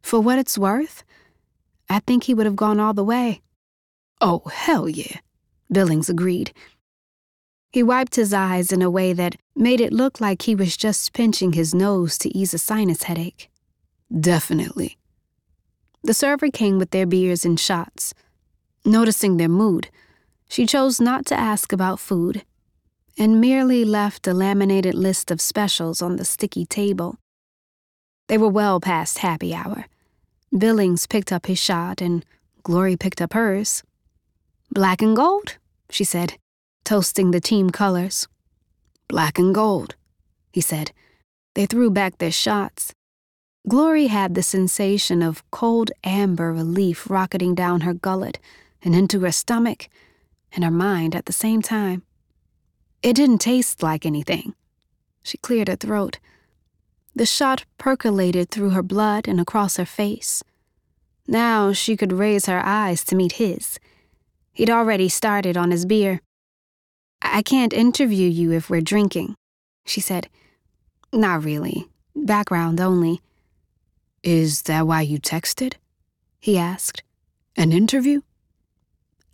For 0.02 0.20
what 0.20 0.40
it's 0.40 0.58
worth, 0.58 1.04
I 1.90 2.00
think 2.00 2.26
he 2.26 2.34
would 2.34 2.46
have 2.46 2.56
gone 2.56 2.80
all 2.80 2.94
the 2.94 3.04
way. 3.04 3.42
Oh, 4.20 4.44
hell 4.52 4.90
yeah, 4.90 5.20
Billings 5.72 6.10
agreed. 6.10 6.52
He 7.76 7.84
wiped 7.84 8.16
his 8.16 8.34
eyes 8.34 8.72
in 8.72 8.82
a 8.82 8.90
way 8.90 9.12
that 9.12 9.36
made 9.54 9.82
it 9.82 9.92
look 9.92 10.22
like 10.22 10.44
he 10.44 10.56
was 10.56 10.78
just 10.78 11.12
pinching 11.12 11.52
his 11.52 11.76
nose 11.76 12.18
to 12.20 12.30
ease 12.30 12.54
a 12.54 12.58
sinus 12.58 13.04
headache. 13.04 13.52
Definitely. 14.18 14.98
The 16.02 16.14
server 16.14 16.50
came 16.50 16.80
with 16.80 16.92
their 16.92 17.06
beers 17.06 17.44
and 17.44 17.60
shots. 17.60 18.14
Noticing 18.86 19.36
their 19.36 19.50
mood, 19.50 19.90
she 20.48 20.66
chose 20.66 21.02
not 21.02 21.26
to 21.26 21.38
ask 21.38 21.74
about 21.74 22.00
food 22.00 22.46
and 23.18 23.42
merely 23.42 23.84
left 23.84 24.26
a 24.26 24.34
laminated 24.34 24.96
list 24.96 25.30
of 25.30 25.42
specials 25.42 26.02
on 26.02 26.16
the 26.16 26.24
sticky 26.24 26.66
table. 26.66 27.18
They 28.30 28.38
were 28.38 28.48
well 28.48 28.80
past 28.80 29.18
happy 29.18 29.54
hour. 29.54 29.88
Billings 30.58 31.08
picked 31.08 31.34
up 31.34 31.48
his 31.48 31.60
shot, 31.60 32.00
and 32.00 32.26
Glory 32.64 32.96
picked 32.96 33.22
up 33.22 33.34
hers. 33.34 33.84
Black 34.72 35.02
and 35.02 35.14
gold, 35.14 35.58
she 35.90 36.06
said, 36.06 36.38
toasting 36.86 37.32
the 37.32 37.42
team 37.42 37.70
colors. 37.70 38.28
Black 39.08 39.38
and 39.38 39.54
gold, 39.54 39.96
he 40.54 40.62
said. 40.62 40.92
They 41.56 41.66
threw 41.66 41.90
back 41.90 42.18
their 42.18 42.32
shots. 42.32 42.94
Glory 43.68 44.08
had 44.08 44.36
the 44.36 44.44
sensation 44.44 45.22
of 45.24 45.44
cold 45.52 45.92
amber 46.04 46.54
relief 46.54 47.10
rocketing 47.10 47.56
down 47.56 47.82
her 47.82 47.94
gullet 47.94 48.40
and 48.84 48.96
into 48.96 49.22
her 49.22 49.32
stomach 49.32 49.90
and 50.54 50.64
her 50.64 50.72
mind 50.72 51.16
at 51.16 51.26
the 51.26 51.34
same 51.34 51.62
time. 51.62 52.04
It 53.02 53.16
didn't 53.16 53.40
taste 53.40 53.82
like 53.82 54.06
anything. 54.06 54.54
She 55.24 55.38
cleared 55.40 55.68
her 55.68 55.76
throat. 55.76 56.20
The 57.16 57.26
shot 57.26 57.66
percolated 57.78 58.52
through 58.52 58.72
her 58.72 58.84
blood 58.84 59.28
and 59.28 59.40
across 59.40 59.78
her 59.78 59.86
face. 59.86 60.44
Now 61.28 61.74
she 61.74 61.98
could 61.98 62.14
raise 62.14 62.46
her 62.46 62.62
eyes 62.64 63.04
to 63.06 63.16
meet 63.16 63.34
his. 63.34 63.80
He'd 64.54 64.70
already 64.70 65.10
started 65.10 65.58
on 65.58 65.72
his 65.72 65.86
beer. 65.86 66.22
I 67.22 67.42
can't 67.42 67.74
interview 67.74 68.30
you 68.30 68.52
if 68.52 68.70
we're 68.70 68.82
drinking, 68.82 69.36
she 69.86 70.02
said. 70.02 70.30
Not 71.12 71.44
really. 71.44 71.88
Background 72.16 72.80
only. 72.80 73.22
Is 74.24 74.64
that 74.64 74.88
why 74.88 75.02
you 75.02 75.20
texted? 75.20 75.76
He 76.40 76.58
asked. 76.58 77.04
An 77.56 77.72
interview? 77.72 78.22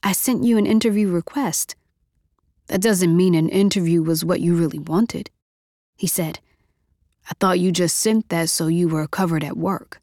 I 0.03 0.11
sent 0.11 0.43
you 0.43 0.57
an 0.57 0.65
interview 0.65 1.09
request. 1.09 1.75
That 2.67 2.81
doesn't 2.81 3.15
mean 3.15 3.35
an 3.35 3.49
interview 3.49 4.01
was 4.01 4.23
what 4.23 4.41
you 4.41 4.55
really 4.55 4.79
wanted, 4.79 5.29
he 5.95 6.07
said. 6.07 6.39
I 7.29 7.33
thought 7.39 7.59
you 7.59 7.71
just 7.71 7.97
sent 7.97 8.29
that 8.29 8.49
so 8.49 8.67
you 8.67 8.87
were 8.87 9.07
covered 9.07 9.43
at 9.43 9.57
work. 9.57 10.01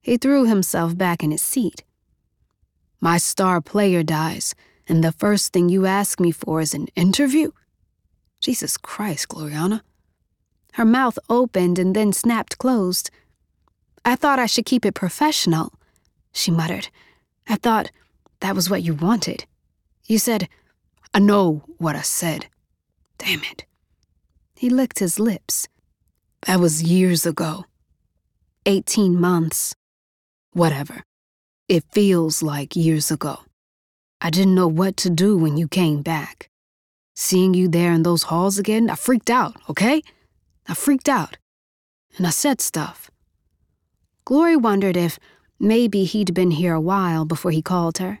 He 0.00 0.16
threw 0.16 0.44
himself 0.44 0.96
back 0.96 1.22
in 1.22 1.30
his 1.30 1.42
seat. 1.42 1.84
My 3.00 3.18
star 3.18 3.60
player 3.60 4.02
dies, 4.02 4.54
and 4.92 5.02
the 5.02 5.10
first 5.10 5.54
thing 5.54 5.70
you 5.70 5.86
ask 5.86 6.20
me 6.20 6.30
for 6.30 6.60
is 6.60 6.74
an 6.74 6.86
interview? 6.94 7.50
Jesus 8.40 8.76
Christ, 8.76 9.28
Gloriana. 9.28 9.80
Her 10.74 10.84
mouth 10.84 11.18
opened 11.30 11.78
and 11.78 11.96
then 11.96 12.12
snapped 12.12 12.58
closed. 12.58 13.10
I 14.04 14.16
thought 14.16 14.38
I 14.38 14.44
should 14.44 14.66
keep 14.66 14.84
it 14.84 14.92
professional, 14.92 15.72
she 16.34 16.50
muttered. 16.50 16.88
I 17.48 17.56
thought 17.56 17.90
that 18.40 18.54
was 18.54 18.68
what 18.68 18.82
you 18.82 18.92
wanted. 18.92 19.46
You 20.04 20.18
said, 20.18 20.46
I 21.14 21.20
know 21.20 21.62
what 21.78 21.96
I 21.96 22.02
said. 22.02 22.48
Damn 23.16 23.44
it. 23.44 23.64
He 24.54 24.68
licked 24.68 24.98
his 24.98 25.18
lips. 25.18 25.68
That 26.46 26.60
was 26.60 26.82
years 26.82 27.24
ago. 27.24 27.64
18 28.66 29.18
months. 29.18 29.74
Whatever. 30.52 31.02
It 31.66 31.82
feels 31.92 32.42
like 32.42 32.76
years 32.76 33.10
ago. 33.10 33.38
I 34.24 34.30
didn't 34.30 34.54
know 34.54 34.68
what 34.68 34.96
to 34.98 35.10
do 35.10 35.36
when 35.36 35.56
you 35.56 35.66
came 35.66 36.00
back. 36.00 36.48
Seeing 37.16 37.54
you 37.54 37.66
there 37.66 37.92
in 37.92 38.04
those 38.04 38.24
halls 38.24 38.56
again, 38.56 38.88
I 38.88 38.94
freaked 38.94 39.30
out, 39.30 39.56
okay? 39.68 40.00
I 40.68 40.74
freaked 40.74 41.08
out. 41.08 41.38
And 42.16 42.24
I 42.24 42.30
said 42.30 42.60
stuff. 42.60 43.10
Glory 44.24 44.54
wondered 44.54 44.96
if 44.96 45.18
maybe 45.58 46.04
he'd 46.04 46.34
been 46.34 46.52
here 46.52 46.72
a 46.72 46.80
while 46.80 47.24
before 47.24 47.50
he 47.50 47.62
called 47.62 47.98
her. 47.98 48.20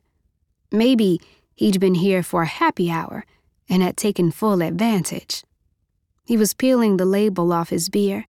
Maybe 0.72 1.20
he'd 1.54 1.78
been 1.78 1.94
here 1.94 2.24
for 2.24 2.42
a 2.42 2.46
happy 2.46 2.90
hour 2.90 3.24
and 3.68 3.80
had 3.80 3.96
taken 3.96 4.32
full 4.32 4.60
advantage. 4.60 5.44
He 6.24 6.36
was 6.36 6.52
peeling 6.52 6.96
the 6.96 7.04
label 7.04 7.52
off 7.52 7.70
his 7.70 7.88
beer. 7.88 8.26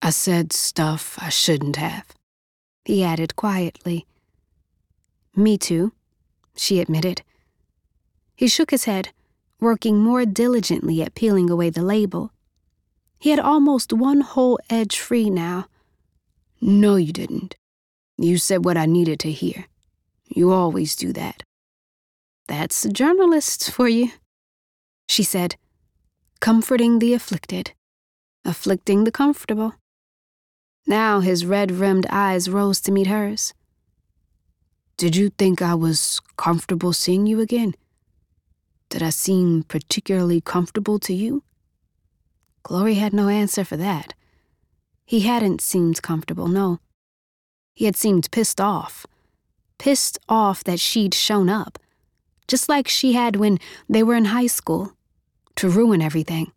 I 0.00 0.10
said 0.10 0.52
stuff 0.52 1.18
I 1.20 1.28
shouldn't 1.28 1.76
have, 1.76 2.06
he 2.84 3.02
added 3.02 3.34
quietly. 3.34 4.06
Me 5.34 5.58
too, 5.58 5.92
she 6.56 6.80
admitted. 6.80 7.22
He 8.34 8.48
shook 8.48 8.70
his 8.70 8.84
head, 8.84 9.10
working 9.60 9.98
more 9.98 10.24
diligently 10.24 11.02
at 11.02 11.14
peeling 11.14 11.50
away 11.50 11.70
the 11.70 11.82
label. 11.82 12.32
He 13.18 13.30
had 13.30 13.38
almost 13.38 13.92
one 13.92 14.20
whole 14.20 14.58
edge 14.68 14.98
free 14.98 15.30
now. 15.30 15.66
No, 16.60 16.96
you 16.96 17.12
didn't. 17.12 17.56
You 18.18 18.38
said 18.38 18.64
what 18.64 18.76
I 18.76 18.86
needed 18.86 19.20
to 19.20 19.30
hear. 19.30 19.66
You 20.28 20.52
always 20.52 20.96
do 20.96 21.12
that. 21.12 21.42
That's 22.48 22.84
a 22.84 22.92
journalist 22.92 23.70
for 23.70 23.88
you, 23.88 24.10
she 25.08 25.22
said, 25.22 25.56
comforting 26.40 26.98
the 26.98 27.14
afflicted, 27.14 27.72
afflicting 28.44 29.04
the 29.04 29.12
comfortable. 29.12 29.74
Now 30.86 31.20
his 31.20 31.46
red 31.46 31.70
rimmed 31.70 32.06
eyes 32.10 32.50
rose 32.50 32.80
to 32.82 32.92
meet 32.92 33.06
hers. 33.06 33.54
Did 34.96 35.16
you 35.16 35.30
think 35.30 35.60
I 35.60 35.74
was 35.74 36.20
comfortable 36.36 36.92
seeing 36.92 37.26
you 37.26 37.40
again? 37.40 37.74
Did 38.88 39.02
I 39.02 39.10
seem 39.10 39.62
particularly 39.64 40.40
comfortable 40.40 40.98
to 41.00 41.14
you? 41.14 41.42
Glory 42.62 42.94
had 42.94 43.12
no 43.12 43.28
answer 43.28 43.64
for 43.64 43.76
that. 43.76 44.14
He 45.04 45.20
hadn't 45.20 45.60
seemed 45.60 46.02
comfortable, 46.02 46.46
no. 46.46 46.78
He 47.74 47.86
had 47.86 47.96
seemed 47.96 48.30
pissed 48.30 48.60
off. 48.60 49.06
Pissed 49.78 50.18
off 50.28 50.62
that 50.64 50.78
she'd 50.78 51.14
shown 51.14 51.48
up, 51.48 51.78
just 52.46 52.68
like 52.68 52.86
she 52.86 53.14
had 53.14 53.36
when 53.36 53.58
they 53.88 54.02
were 54.02 54.14
in 54.14 54.26
high 54.26 54.46
school, 54.46 54.92
to 55.56 55.68
ruin 55.68 56.00
everything. 56.00 56.52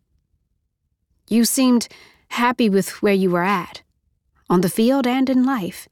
You 1.28 1.44
seemed 1.44 1.88
happy 2.28 2.68
with 2.68 3.02
where 3.02 3.14
you 3.14 3.30
were 3.30 3.42
at, 3.42 3.82
on 4.48 4.60
the 4.60 4.70
field 4.70 5.06
and 5.06 5.28
in 5.28 5.44
life. 5.44 5.88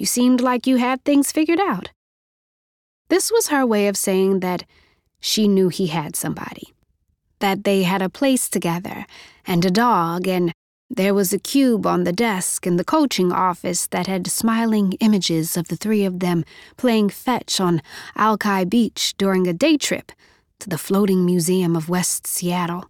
You 0.00 0.06
seemed 0.06 0.40
like 0.40 0.66
you 0.66 0.76
had 0.76 1.04
things 1.04 1.30
figured 1.30 1.60
out. 1.60 1.90
This 3.10 3.30
was 3.30 3.48
her 3.48 3.66
way 3.66 3.86
of 3.86 3.98
saying 3.98 4.40
that 4.40 4.64
she 5.20 5.46
knew 5.46 5.68
he 5.68 5.88
had 5.88 6.16
somebody, 6.16 6.72
that 7.40 7.64
they 7.64 7.82
had 7.82 8.00
a 8.00 8.08
place 8.08 8.48
together 8.48 9.04
and 9.46 9.62
a 9.62 9.70
dog, 9.70 10.26
and 10.26 10.54
there 10.88 11.12
was 11.12 11.34
a 11.34 11.38
cube 11.38 11.86
on 11.86 12.04
the 12.04 12.14
desk 12.14 12.66
in 12.66 12.76
the 12.76 12.84
coaching 12.96 13.30
office 13.30 13.86
that 13.88 14.06
had 14.06 14.26
smiling 14.26 14.94
images 15.00 15.54
of 15.54 15.68
the 15.68 15.76
three 15.76 16.06
of 16.06 16.20
them 16.20 16.46
playing 16.78 17.10
fetch 17.10 17.60
on 17.60 17.82
Alki 18.16 18.64
Beach 18.64 19.12
during 19.18 19.46
a 19.46 19.52
day 19.52 19.76
trip 19.76 20.12
to 20.60 20.70
the 20.70 20.78
floating 20.78 21.26
museum 21.26 21.76
of 21.76 21.90
West 21.90 22.26
Seattle. 22.26 22.88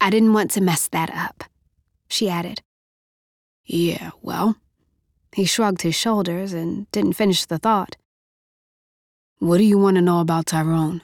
I 0.00 0.10
didn't 0.10 0.32
want 0.32 0.50
to 0.50 0.60
mess 0.60 0.88
that 0.88 1.14
up, 1.14 1.44
she 2.08 2.28
added. 2.28 2.60
Yeah, 3.64 4.10
well, 4.20 4.56
he 5.36 5.44
shrugged 5.44 5.82
his 5.82 5.94
shoulders 5.94 6.54
and 6.54 6.90
didn't 6.92 7.12
finish 7.12 7.44
the 7.44 7.58
thought. 7.58 7.98
What 9.38 9.58
do 9.58 9.64
you 9.64 9.76
want 9.76 9.96
to 9.96 10.00
know 10.00 10.20
about 10.20 10.46
Tyrone? 10.46 11.02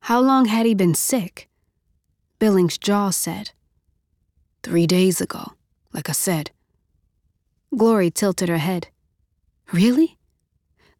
How 0.00 0.20
long 0.20 0.44
had 0.44 0.66
he 0.66 0.74
been 0.74 0.94
sick? 0.94 1.48
Billings' 2.38 2.76
jaw 2.76 3.08
said. 3.08 3.52
Three 4.62 4.86
days 4.86 5.22
ago, 5.22 5.52
like 5.94 6.10
I 6.10 6.12
said. 6.12 6.50
Glory 7.74 8.10
tilted 8.10 8.50
her 8.50 8.58
head. 8.58 8.88
Really? 9.72 10.18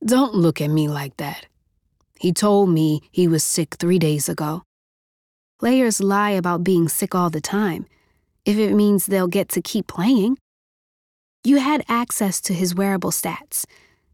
Don't 0.03 0.35
look 0.35 0.59
at 0.63 0.71
me 0.71 0.89
like 0.89 1.19
that. 1.19 1.45
He 2.19 2.33
told 2.33 2.71
me 2.71 3.03
he 3.13 3.29
was 3.29 3.45
sick 3.45 3.75
three 3.75 3.99
days 3.99 4.27
ago. 4.27 4.63
Players 5.61 6.01
lie 6.01 6.31
about 6.31 6.65
being 6.65 6.89
sick 6.89 7.15
all 7.15 7.29
the 7.29 7.43
time, 7.43 7.85
if 8.47 8.57
it 8.57 8.73
means 8.73 9.05
they'll 9.05 9.29
get 9.29 9.51
to 9.51 9.61
keep 9.61 9.87
playing. 9.87 10.39
You 11.47 11.59
had 11.59 11.85
access 11.89 12.41
to 12.41 12.53
his 12.53 12.75
wearable 12.75 13.13
stats. 13.13 13.67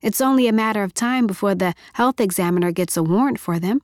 It's 0.03 0.21
only 0.21 0.49
a 0.49 0.53
matter 0.53 0.83
of 0.83 0.93
time 0.93 1.27
before 1.27 1.55
the 1.55 1.73
health 1.95 2.21
examiner 2.21 2.73
gets 2.73 2.95
a 2.95 3.03
warrant 3.03 3.41
for 3.41 3.59
them. 3.59 3.81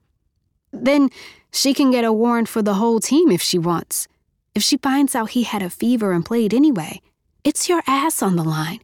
Then 0.71 1.09
she 1.51 1.73
can 1.73 1.89
get 1.89 2.05
a 2.05 2.13
warrant 2.13 2.47
for 2.47 2.61
the 2.61 2.75
whole 2.75 2.99
team 2.99 3.31
if 3.31 3.41
she 3.41 3.57
wants. 3.57 4.07
If 4.53 4.61
she 4.61 4.77
finds 4.77 5.15
out 5.15 5.31
he 5.31 5.41
had 5.41 5.63
a 5.63 5.71
fever 5.71 6.11
and 6.11 6.23
played 6.23 6.53
anyway, 6.53 7.01
it's 7.43 7.67
your 7.67 7.81
ass 7.87 8.21
on 8.21 8.35
the 8.35 8.43
line. 8.43 8.81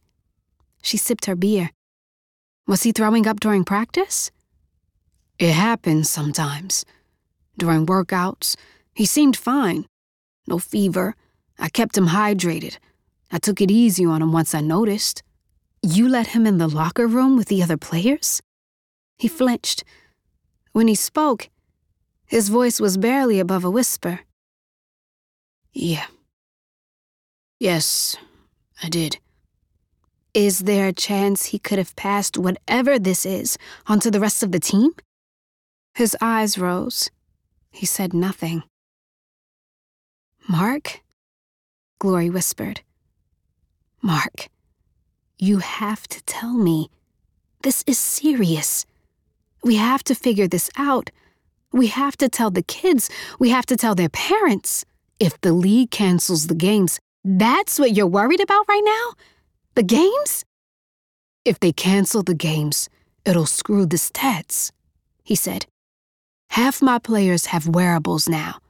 She 0.82 0.96
sipped 0.96 1.26
her 1.26 1.36
beer. 1.36 1.70
Was 2.66 2.82
he 2.82 2.90
throwing 2.90 3.28
up 3.28 3.38
during 3.38 3.64
practice? 3.64 4.32
It 5.38 5.52
happens 5.52 6.10
sometimes. 6.10 6.84
During 7.56 7.86
workouts, 7.86 8.56
he 8.92 9.06
seemed 9.06 9.36
fine. 9.36 9.86
No 10.48 10.58
fever. 10.58 11.14
I 11.56 11.68
kept 11.68 11.96
him 11.96 12.08
hydrated. 12.08 12.78
I 13.30 13.38
took 13.38 13.60
it 13.60 13.70
easy 13.70 14.04
on 14.04 14.22
him 14.22 14.32
once 14.32 14.54
I 14.54 14.60
noticed. 14.60 15.22
You 15.82 16.08
let 16.08 16.28
him 16.28 16.46
in 16.46 16.58
the 16.58 16.68
locker 16.68 17.06
room 17.06 17.36
with 17.36 17.48
the 17.48 17.62
other 17.62 17.76
players? 17.76 18.40
He 19.18 19.28
flinched. 19.28 19.84
When 20.72 20.88
he 20.88 20.94
spoke, 20.94 21.48
his 22.26 22.48
voice 22.48 22.80
was 22.80 22.96
barely 22.98 23.40
above 23.40 23.64
a 23.64 23.70
whisper. 23.70 24.20
Yeah. 25.72 26.06
Yes, 27.58 28.16
I 28.82 28.88
did. 28.88 29.18
Is 30.34 30.60
there 30.60 30.88
a 30.88 30.92
chance 30.92 31.46
he 31.46 31.58
could 31.58 31.78
have 31.78 31.96
passed 31.96 32.36
whatever 32.36 32.98
this 32.98 33.24
is 33.24 33.56
onto 33.86 34.10
the 34.10 34.20
rest 34.20 34.42
of 34.42 34.52
the 34.52 34.60
team? 34.60 34.90
His 35.94 36.14
eyes 36.20 36.58
rose. 36.58 37.10
He 37.70 37.86
said 37.86 38.12
nothing. 38.12 38.62
Mark? 40.48 41.00
Glory 41.98 42.28
whispered. 42.28 42.82
Mark, 44.02 44.48
you 45.38 45.58
have 45.58 46.06
to 46.08 46.22
tell 46.24 46.54
me. 46.54 46.90
This 47.62 47.82
is 47.86 47.98
serious. 47.98 48.86
We 49.64 49.76
have 49.76 50.04
to 50.04 50.14
figure 50.14 50.46
this 50.46 50.70
out. 50.76 51.10
We 51.72 51.88
have 51.88 52.16
to 52.18 52.28
tell 52.28 52.50
the 52.50 52.62
kids. 52.62 53.10
We 53.38 53.50
have 53.50 53.66
to 53.66 53.76
tell 53.76 53.94
their 53.94 54.08
parents. 54.08 54.84
If 55.18 55.40
the 55.40 55.52
league 55.52 55.90
cancels 55.90 56.46
the 56.46 56.54
games, 56.54 57.00
that's 57.24 57.78
what 57.78 57.96
you're 57.96 58.06
worried 58.06 58.40
about 58.40 58.68
right 58.68 58.84
now? 58.84 59.14
The 59.74 59.82
games? 59.82 60.44
If 61.44 61.58
they 61.60 61.72
cancel 61.72 62.22
the 62.22 62.34
games, 62.34 62.88
it'll 63.24 63.46
screw 63.46 63.86
the 63.86 63.96
stats, 63.96 64.70
he 65.24 65.34
said. 65.34 65.66
Half 66.50 66.80
my 66.82 66.98
players 66.98 67.46
have 67.46 67.66
wearables 67.68 68.28
now 68.28 68.60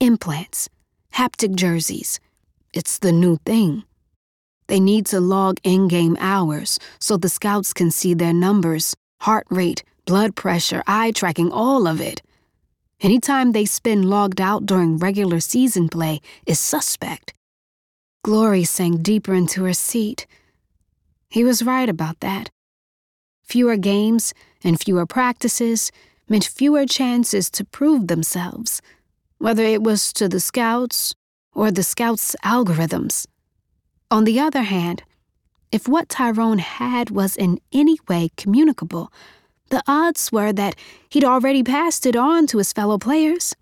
implants, 0.00 0.68
haptic 1.14 1.54
jerseys. 1.54 2.20
It's 2.72 2.98
the 2.98 3.12
new 3.12 3.38
thing. 3.46 3.84
They 4.66 4.80
need 4.80 5.06
to 5.06 5.20
log 5.20 5.58
in 5.62 5.88
game 5.88 6.16
hours 6.18 6.78
so 6.98 7.16
the 7.16 7.28
scouts 7.28 7.72
can 7.72 7.90
see 7.90 8.14
their 8.14 8.32
numbers, 8.32 8.94
heart 9.20 9.46
rate, 9.50 9.84
blood 10.06 10.36
pressure, 10.36 10.82
eye 10.86 11.12
tracking, 11.12 11.50
all 11.52 11.86
of 11.86 12.00
it. 12.00 12.22
Anytime 13.00 13.52
they 13.52 13.66
spend 13.66 14.08
logged 14.08 14.40
out 14.40 14.64
during 14.64 14.98
regular 14.98 15.40
season 15.40 15.88
play 15.88 16.20
is 16.46 16.58
suspect. 16.58 17.34
Glory 18.22 18.64
sank 18.64 19.02
deeper 19.02 19.34
into 19.34 19.64
her 19.64 19.74
seat. 19.74 20.26
He 21.28 21.44
was 21.44 21.62
right 21.62 21.88
about 21.88 22.20
that. 22.20 22.48
Fewer 23.42 23.76
games 23.76 24.32
and 24.62 24.80
fewer 24.80 25.04
practices 25.04 25.92
meant 26.28 26.46
fewer 26.46 26.86
chances 26.86 27.50
to 27.50 27.64
prove 27.64 28.06
themselves, 28.06 28.80
whether 29.38 29.62
it 29.62 29.82
was 29.82 30.12
to 30.14 30.28
the 30.28 30.40
scouts 30.40 31.14
or 31.52 31.70
the 31.70 31.82
scouts' 31.82 32.34
algorithms. 32.42 33.26
On 34.10 34.24
the 34.24 34.38
other 34.38 34.62
hand, 34.62 35.02
if 35.72 35.88
what 35.88 36.08
Tyrone 36.08 36.58
had 36.58 37.10
was 37.10 37.36
in 37.36 37.58
any 37.72 37.98
way 38.08 38.30
communicable, 38.36 39.12
the 39.70 39.82
odds 39.88 40.30
were 40.30 40.52
that 40.52 40.76
he'd 41.08 41.24
already 41.24 41.62
passed 41.62 42.06
it 42.06 42.14
on 42.14 42.46
to 42.48 42.58
his 42.58 42.72
fellow 42.72 42.98
players. 42.98 43.54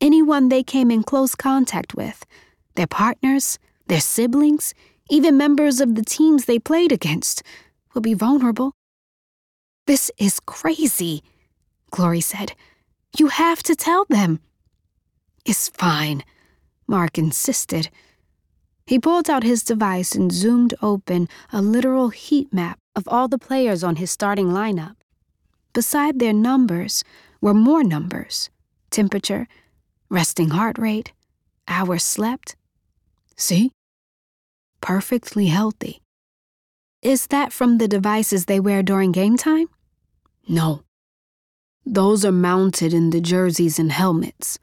Anyone 0.00 0.48
they 0.48 0.62
came 0.62 0.90
in 0.90 1.02
close 1.02 1.34
contact 1.34 1.94
with, 1.94 2.24
their 2.76 2.86
partners, 2.86 3.58
their 3.88 4.00
siblings, 4.00 4.72
even 5.10 5.36
members 5.36 5.80
of 5.80 5.96
the 5.96 6.04
teams 6.04 6.44
they 6.44 6.58
played 6.58 6.92
against, 6.92 7.42
would 7.94 8.04
be 8.04 8.14
vulnerable. 8.14 8.72
This 9.86 10.10
is 10.18 10.38
crazy, 10.38 11.24
Glory 11.90 12.20
said. 12.20 12.52
You 13.18 13.28
have 13.28 13.62
to 13.64 13.74
tell 13.74 14.04
them. 14.04 14.40
It's 15.44 15.70
fine, 15.70 16.22
Mark 16.86 17.18
insisted. 17.18 17.88
He 18.88 18.98
pulled 18.98 19.28
out 19.28 19.42
his 19.42 19.62
device 19.62 20.14
and 20.14 20.32
zoomed 20.32 20.72
open 20.80 21.28
a 21.52 21.60
literal 21.60 22.08
heat 22.08 22.54
map 22.54 22.78
of 22.96 23.06
all 23.06 23.28
the 23.28 23.36
players 23.36 23.84
on 23.84 23.96
his 23.96 24.10
starting 24.10 24.48
lineup. 24.48 24.96
Beside 25.74 26.18
their 26.18 26.32
numbers 26.32 27.04
were 27.42 27.52
more 27.52 27.84
numbers 27.84 28.48
temperature, 28.90 29.46
resting 30.08 30.48
heart 30.48 30.78
rate, 30.78 31.12
hours 31.68 32.02
slept. 32.02 32.56
See? 33.36 33.72
Perfectly 34.80 35.48
healthy. 35.48 36.00
Is 37.02 37.26
that 37.26 37.52
from 37.52 37.76
the 37.76 37.88
devices 37.88 38.46
they 38.46 38.58
wear 38.58 38.82
during 38.82 39.12
game 39.12 39.36
time? 39.36 39.66
No. 40.48 40.82
Those 41.84 42.24
are 42.24 42.32
mounted 42.32 42.94
in 42.94 43.10
the 43.10 43.20
jerseys 43.20 43.78
and 43.78 43.92
helmets. 43.92 44.58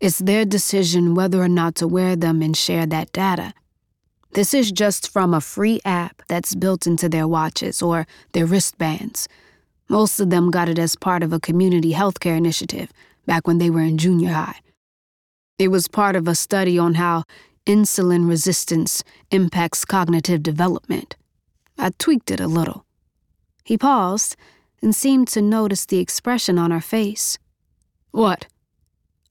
It's 0.00 0.18
their 0.18 0.44
decision 0.44 1.14
whether 1.14 1.42
or 1.42 1.48
not 1.48 1.74
to 1.76 1.88
wear 1.88 2.14
them 2.14 2.40
and 2.40 2.56
share 2.56 2.86
that 2.86 3.12
data. 3.12 3.52
This 4.32 4.54
is 4.54 4.70
just 4.70 5.10
from 5.10 5.34
a 5.34 5.40
free 5.40 5.80
app 5.84 6.22
that's 6.28 6.54
built 6.54 6.86
into 6.86 7.08
their 7.08 7.26
watches 7.26 7.82
or 7.82 8.06
their 8.32 8.46
wristbands. 8.46 9.28
Most 9.88 10.20
of 10.20 10.30
them 10.30 10.50
got 10.50 10.68
it 10.68 10.78
as 10.78 10.94
part 10.94 11.22
of 11.22 11.32
a 11.32 11.40
community 11.40 11.94
healthcare 11.94 12.36
initiative 12.36 12.92
back 13.26 13.46
when 13.46 13.58
they 13.58 13.70
were 13.70 13.80
in 13.80 13.98
junior 13.98 14.32
high. 14.32 14.60
It 15.58 15.68
was 15.68 15.88
part 15.88 16.14
of 16.14 16.28
a 16.28 16.34
study 16.34 16.78
on 16.78 16.94
how 16.94 17.24
insulin 17.66 18.28
resistance 18.28 19.02
impacts 19.30 19.84
cognitive 19.84 20.42
development. 20.42 21.16
I 21.76 21.90
tweaked 21.98 22.30
it 22.30 22.40
a 22.40 22.46
little. 22.46 22.84
He 23.64 23.76
paused 23.76 24.36
and 24.80 24.94
seemed 24.94 25.28
to 25.28 25.42
notice 25.42 25.84
the 25.84 25.98
expression 25.98 26.58
on 26.58 26.70
her 26.70 26.80
face. 26.80 27.38
What? 28.12 28.46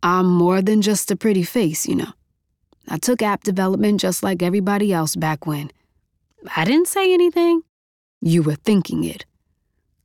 I'm 0.07 0.27
more 0.27 0.61
than 0.61 0.81
just 0.81 1.11
a 1.11 1.17
pretty 1.17 1.43
face, 1.43 1.85
you 1.85 1.95
know. 1.95 2.13
I 2.87 2.97
took 2.97 3.21
app 3.21 3.43
development 3.43 3.99
just 3.99 4.23
like 4.23 4.41
everybody 4.41 4.93
else 4.93 5.17
back 5.17 5.45
when. 5.45 5.69
I 6.55 6.63
didn't 6.63 6.87
say 6.87 7.13
anything. 7.13 7.63
You 8.21 8.41
were 8.41 8.55
thinking 8.55 9.03
it. 9.03 9.25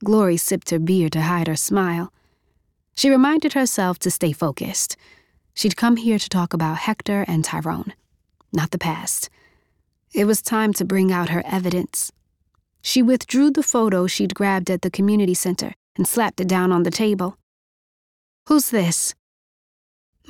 Glory 0.03 0.37
sipped 0.37 0.71
her 0.71 0.81
beer 0.81 1.09
to 1.11 1.21
hide 1.21 1.47
her 1.47 1.55
smile. 1.55 2.12
She 2.97 3.11
reminded 3.11 3.53
herself 3.53 4.01
to 4.01 4.11
stay 4.11 4.33
focused. 4.33 4.97
She'd 5.55 5.77
come 5.77 5.97
here 5.97 6.19
to 6.19 6.29
talk 6.29 6.53
about 6.53 6.79
Hector 6.79 7.25
and 7.29 7.45
Tyrone, 7.45 7.95
not 8.53 8.73
the 8.73 8.79
past. 8.79 9.31
It 10.12 10.25
was 10.25 10.43
time 10.43 10.73
to 10.75 10.85
bring 10.85 11.12
out 11.12 11.29
her 11.29 11.45
evidence. 11.47 12.11
She 12.83 13.03
withdrew 13.03 13.53
the 13.53 13.62
photo 13.62 14.09
she'd 14.09 14.35
grabbed 14.35 14.69
at 14.69 14.83
the 14.83 14.91
community 14.91 15.35
center 15.35 15.75
and 15.95 16.09
slapped 16.09 16.41
it 16.41 16.49
down 16.49 16.73
on 16.73 16.83
the 16.83 16.91
table. 16.91 17.38
Who's 18.49 18.71
this? 18.71 19.15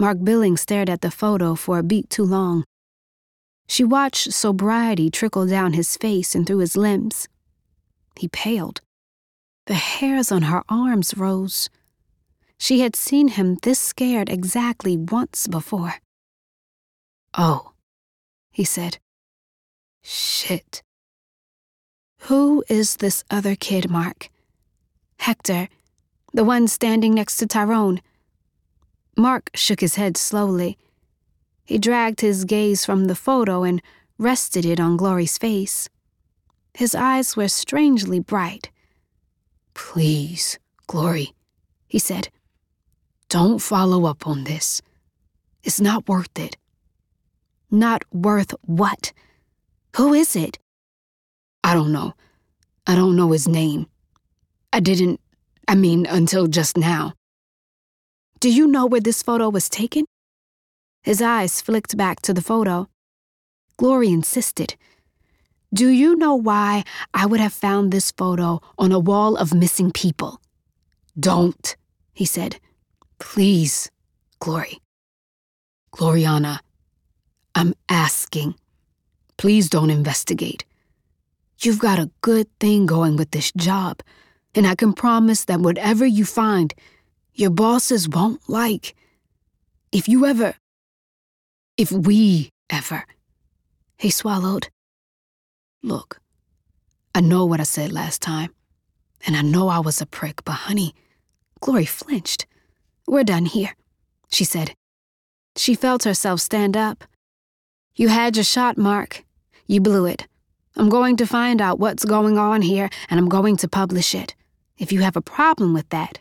Mark 0.03 0.25
Billings 0.25 0.61
stared 0.61 0.91
at 0.91 1.01
the 1.01 1.13
photo 1.13 1.55
for 1.55 1.79
a 1.79 1.85
beat 1.85 2.11
too 2.11 2.25
long. 2.25 2.65
She 3.69 3.85
watched 3.85 4.33
sobriety 4.33 5.11
trickle 5.11 5.47
down 5.47 5.75
his 5.75 5.97
face 5.97 6.35
and 6.35 6.45
through 6.45 6.59
his 6.59 6.77
limbs. 6.77 7.29
He 8.17 8.27
paled. 8.27 8.81
The 9.67 9.75
hairs 9.75 10.33
on 10.33 10.43
her 10.43 10.65
arms 10.69 11.17
rose. 11.17 11.71
She 12.59 12.81
had 12.81 12.97
seen 12.97 13.29
him 13.29 13.59
this 13.63 13.79
scared 13.79 14.29
exactly 14.29 14.97
once 14.97 15.47
before. 15.47 15.95
Oh, 17.39 17.71
he 18.51 18.65
said. 18.65 18.99
Shit. 20.03 20.83
Who 22.23 22.65
is 22.69 22.97
this 22.97 23.23
other 23.31 23.55
kid, 23.55 23.89
Mark? 23.89 24.31
Hector, 25.21 25.69
the 26.33 26.43
one 26.43 26.67
standing 26.67 27.15
next 27.15 27.37
to 27.37 27.47
Tyrone. 27.47 28.01
Mark 29.17 29.51
shook 29.55 29.81
his 29.81 29.97
head 29.97 30.17
slowly. 30.17 30.79
He 31.65 31.79
dragged 31.79 32.21
his 32.21 32.45
gaze 32.45 32.85
from 32.85 33.07
the 33.07 33.15
photo 33.15 33.63
and 33.63 33.83
rested 34.19 34.65
it 34.65 34.81
on 34.81 34.97
Glory's 34.97 35.39
face. 35.39 35.89
His 36.75 36.95
eyes 36.95 37.37
were 37.37 37.49
strangely 37.49 38.21
bright. 38.21 38.71
Please, 39.75 40.59
Glory, 40.87 41.35
he 41.87 41.99
said. 41.99 42.29
Don't 43.29 43.61
follow 43.61 44.07
up 44.07 44.27
on 44.27 44.45
this. 44.45 44.83
It's 45.63 45.81
not 45.81 46.09
worth 46.09 46.39
it. 46.39 46.57
Not 47.71 48.05
worth 48.13 48.55
what? 48.63 49.13
Who 49.97 50.13
is 50.13 50.37
it? 50.37 50.59
I 51.65 51.75
don't 51.75 51.93
know. 51.93 52.15
I 52.87 52.95
don't 52.95 53.17
know 53.17 53.33
his 53.33 53.47
name. 53.47 53.87
I 54.73 54.81
didn't, 54.81 55.21
I 55.69 55.75
mean, 55.75 56.07
until 56.07 56.47
just 56.47 56.77
now. 56.77 57.15
Do 58.43 58.51
you 58.53 58.67
know 58.67 58.87
where 58.87 59.01
this 59.01 59.23
photo 59.23 59.51
was 59.51 59.69
taken? 59.69 60.05
His 61.05 61.23
eyes 61.23 61.61
flicked 61.61 61.97
back 61.97 62.21
to 62.23 62.35
the 62.35 62.43
photo. 62.43 62.89
Glory 63.77 64.09
insisted. 64.09 64.75
Do 65.73 65.87
you 65.87 66.17
know 66.17 66.35
why 66.35 66.83
I 67.15 67.25
would 67.25 67.39
have 67.39 67.53
found 67.53 67.93
this 67.93 68.11
photo 68.11 68.61
on 68.77 68.91
a 68.91 68.99
wall 68.99 69.37
of 69.37 69.55
missing 69.55 69.93
people? 69.93 70.41
Don't, 71.17 71.77
he 72.15 72.25
said. 72.25 72.59
Please, 73.21 73.93
Glory. 74.41 74.81
Gloriana, 75.95 76.59
I'm 77.55 77.75
asking. 77.89 78.57
Please 79.37 79.71
don't 79.71 79.91
investigate. 79.91 80.65
You've 81.61 81.79
got 81.79 82.01
a 82.01 82.11
good 82.23 82.49
thing 82.59 82.87
going 82.87 83.15
with 83.15 83.31
this 83.31 83.53
job, 83.53 84.01
and 84.53 84.67
I 84.67 84.75
can 84.75 84.95
promise 84.95 85.45
that 85.45 85.61
whatever 85.61 86.05
you 86.05 86.25
find, 86.25 86.75
your 87.35 87.51
bosses 87.51 88.09
won't 88.09 88.49
like. 88.49 88.95
If 89.91 90.09
you 90.09 90.27
ever. 90.27 90.55
If 91.77 91.91
we 91.93 92.51
ever. 92.71 93.05
He 93.99 94.11
swallowed. 94.11 94.69
Look, 95.83 96.21
I 97.15 97.21
know 97.21 97.45
what 97.45 97.61
I 97.61 97.65
said 97.65 97.93
last 97.93 98.23
time, 98.23 98.55
and 99.27 99.37
I 99.37 99.43
know 99.43 99.69
I 99.69 99.79
was 99.79 100.01
a 100.01 100.07
prick, 100.07 100.45
but 100.45 100.53
honey, 100.53 100.95
Glory 101.61 101.85
flinched. 101.85 102.47
We're 103.07 103.23
done 103.23 103.47
here, 103.47 103.77
she 104.31 104.45
said. 104.45 104.75
She 105.57 105.75
felt 105.75 106.05
herself 106.05 106.41
stand 106.41 106.77
up. 106.77 107.05
You 107.95 108.09
had 108.09 108.37
your 108.37 108.45
shot, 108.45 108.77
Mark. 108.77 109.25
You 109.67 109.81
blew 109.81 110.07
it. 110.07 110.27
I'm 110.77 110.89
going 110.89 111.17
to 111.19 111.27
find 111.27 111.61
out 111.61 111.79
what's 111.79 112.05
going 112.05 112.39
on 112.39 112.63
here, 112.63 112.91
and 113.09 113.21
I'm 113.21 113.29
going 113.29 113.57
to 113.59 113.69
publish 113.69 114.15
it. 114.15 114.35
If 114.79 114.91
you 114.91 115.03
have 115.03 115.17
a 115.17 115.21
problem 115.23 115.75
with 115.75 115.89
that, 115.91 116.19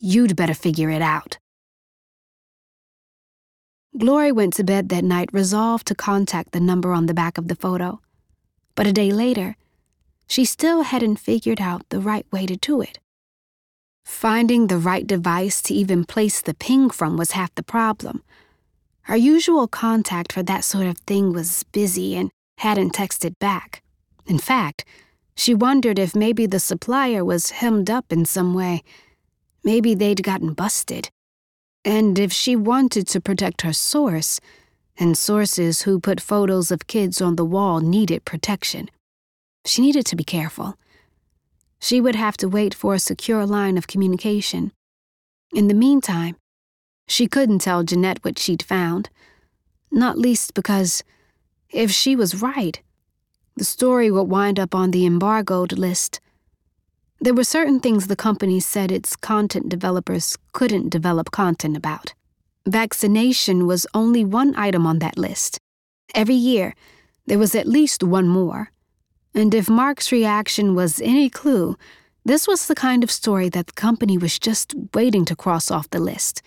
You'd 0.00 0.36
better 0.36 0.54
figure 0.54 0.90
it 0.90 1.02
out. 1.02 1.38
Glory 3.96 4.30
went 4.30 4.54
to 4.54 4.62
bed 4.62 4.90
that 4.90 5.02
night 5.02 5.28
resolved 5.32 5.86
to 5.88 5.94
contact 5.94 6.52
the 6.52 6.60
number 6.60 6.92
on 6.92 7.06
the 7.06 7.14
back 7.14 7.36
of 7.36 7.48
the 7.48 7.56
photo. 7.56 8.00
But 8.76 8.86
a 8.86 8.92
day 8.92 9.10
later, 9.10 9.56
she 10.28 10.44
still 10.44 10.82
hadn't 10.82 11.16
figured 11.16 11.60
out 11.60 11.88
the 11.88 11.98
right 11.98 12.24
way 12.30 12.46
to 12.46 12.56
do 12.56 12.80
it. 12.80 13.00
Finding 14.04 14.68
the 14.68 14.78
right 14.78 15.04
device 15.04 15.60
to 15.62 15.74
even 15.74 16.04
place 16.04 16.40
the 16.40 16.54
ping 16.54 16.90
from 16.90 17.16
was 17.16 17.32
half 17.32 17.52
the 17.56 17.62
problem. 17.64 18.22
Her 19.02 19.16
usual 19.16 19.66
contact 19.66 20.32
for 20.32 20.44
that 20.44 20.64
sort 20.64 20.86
of 20.86 20.98
thing 20.98 21.32
was 21.32 21.64
busy 21.72 22.14
and 22.14 22.30
hadn't 22.58 22.92
texted 22.92 23.38
back. 23.40 23.82
In 24.26 24.38
fact, 24.38 24.84
she 25.34 25.54
wondered 25.54 25.98
if 25.98 26.14
maybe 26.14 26.46
the 26.46 26.60
supplier 26.60 27.24
was 27.24 27.50
hemmed 27.50 27.90
up 27.90 28.12
in 28.12 28.24
some 28.24 28.54
way 28.54 28.84
Maybe 29.68 29.94
they'd 29.94 30.22
gotten 30.22 30.54
busted. 30.54 31.10
And 31.84 32.18
if 32.18 32.32
she 32.32 32.56
wanted 32.56 33.06
to 33.08 33.20
protect 33.20 33.60
her 33.60 33.74
source, 33.74 34.40
and 34.98 35.14
sources 35.14 35.82
who 35.82 36.00
put 36.00 36.22
photos 36.22 36.70
of 36.70 36.86
kids 36.86 37.20
on 37.20 37.36
the 37.36 37.44
wall 37.44 37.80
needed 37.80 38.24
protection, 38.24 38.88
she 39.66 39.82
needed 39.82 40.06
to 40.06 40.16
be 40.16 40.24
careful. 40.24 40.78
She 41.82 42.00
would 42.00 42.14
have 42.14 42.38
to 42.38 42.48
wait 42.48 42.72
for 42.72 42.94
a 42.94 42.98
secure 43.10 43.44
line 43.44 43.76
of 43.76 43.86
communication. 43.86 44.72
In 45.52 45.68
the 45.68 45.82
meantime, 45.86 46.36
she 47.06 47.26
couldn't 47.26 47.58
tell 47.58 47.82
Jeanette 47.82 48.24
what 48.24 48.38
she'd 48.38 48.62
found, 48.62 49.10
not 49.90 50.16
least 50.16 50.54
because, 50.54 51.04
if 51.68 51.90
she 51.90 52.16
was 52.16 52.40
right, 52.40 52.80
the 53.54 53.64
story 53.64 54.10
would 54.10 54.30
wind 54.30 54.58
up 54.58 54.74
on 54.74 54.92
the 54.92 55.04
embargoed 55.04 55.76
list 55.76 56.20
there 57.20 57.34
were 57.34 57.44
certain 57.44 57.80
things 57.80 58.06
the 58.06 58.16
company 58.16 58.60
said 58.60 58.92
its 58.92 59.16
content 59.16 59.68
developers 59.68 60.36
couldn't 60.52 60.90
develop 60.90 61.30
content 61.30 61.76
about. 61.76 62.14
Vaccination 62.66 63.66
was 63.66 63.86
only 63.94 64.24
one 64.24 64.54
item 64.56 64.86
on 64.86 64.98
that 65.00 65.18
list. 65.18 65.58
Every 66.14 66.34
year, 66.34 66.74
there 67.26 67.38
was 67.38 67.54
at 67.54 67.66
least 67.66 68.02
one 68.02 68.28
more. 68.28 68.70
And 69.34 69.54
if 69.54 69.68
Mark's 69.68 70.12
reaction 70.12 70.74
was 70.74 71.00
any 71.00 71.28
clue, 71.28 71.76
this 72.24 72.46
was 72.46 72.66
the 72.66 72.74
kind 72.74 73.02
of 73.02 73.10
story 73.10 73.48
that 73.48 73.68
the 73.68 73.72
company 73.72 74.18
was 74.18 74.38
just 74.38 74.74
waiting 74.94 75.24
to 75.26 75.36
cross 75.36 75.70
off 75.70 75.90
the 75.90 76.00
list, 76.00 76.42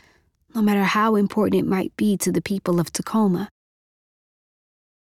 no 0.53 0.61
matter 0.61 0.83
how 0.83 1.15
important 1.15 1.59
it 1.59 1.67
might 1.67 1.95
be 1.97 2.17
to 2.17 2.31
the 2.31 2.41
people 2.41 2.79
of 2.79 2.91
Tacoma. 2.91 3.49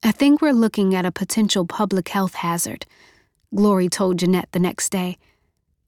I 0.04 0.12
think 0.12 0.42
we're 0.42 0.54
looking 0.54 0.96
at 0.96 1.06
a 1.06 1.12
potential 1.12 1.66
public 1.66 2.10
health 2.10 2.36
hazard, 2.36 2.86
Glory 3.54 3.90
told 3.90 4.20
Jeanette 4.20 4.50
the 4.54 4.60
next 4.60 4.90
day. 4.90 5.18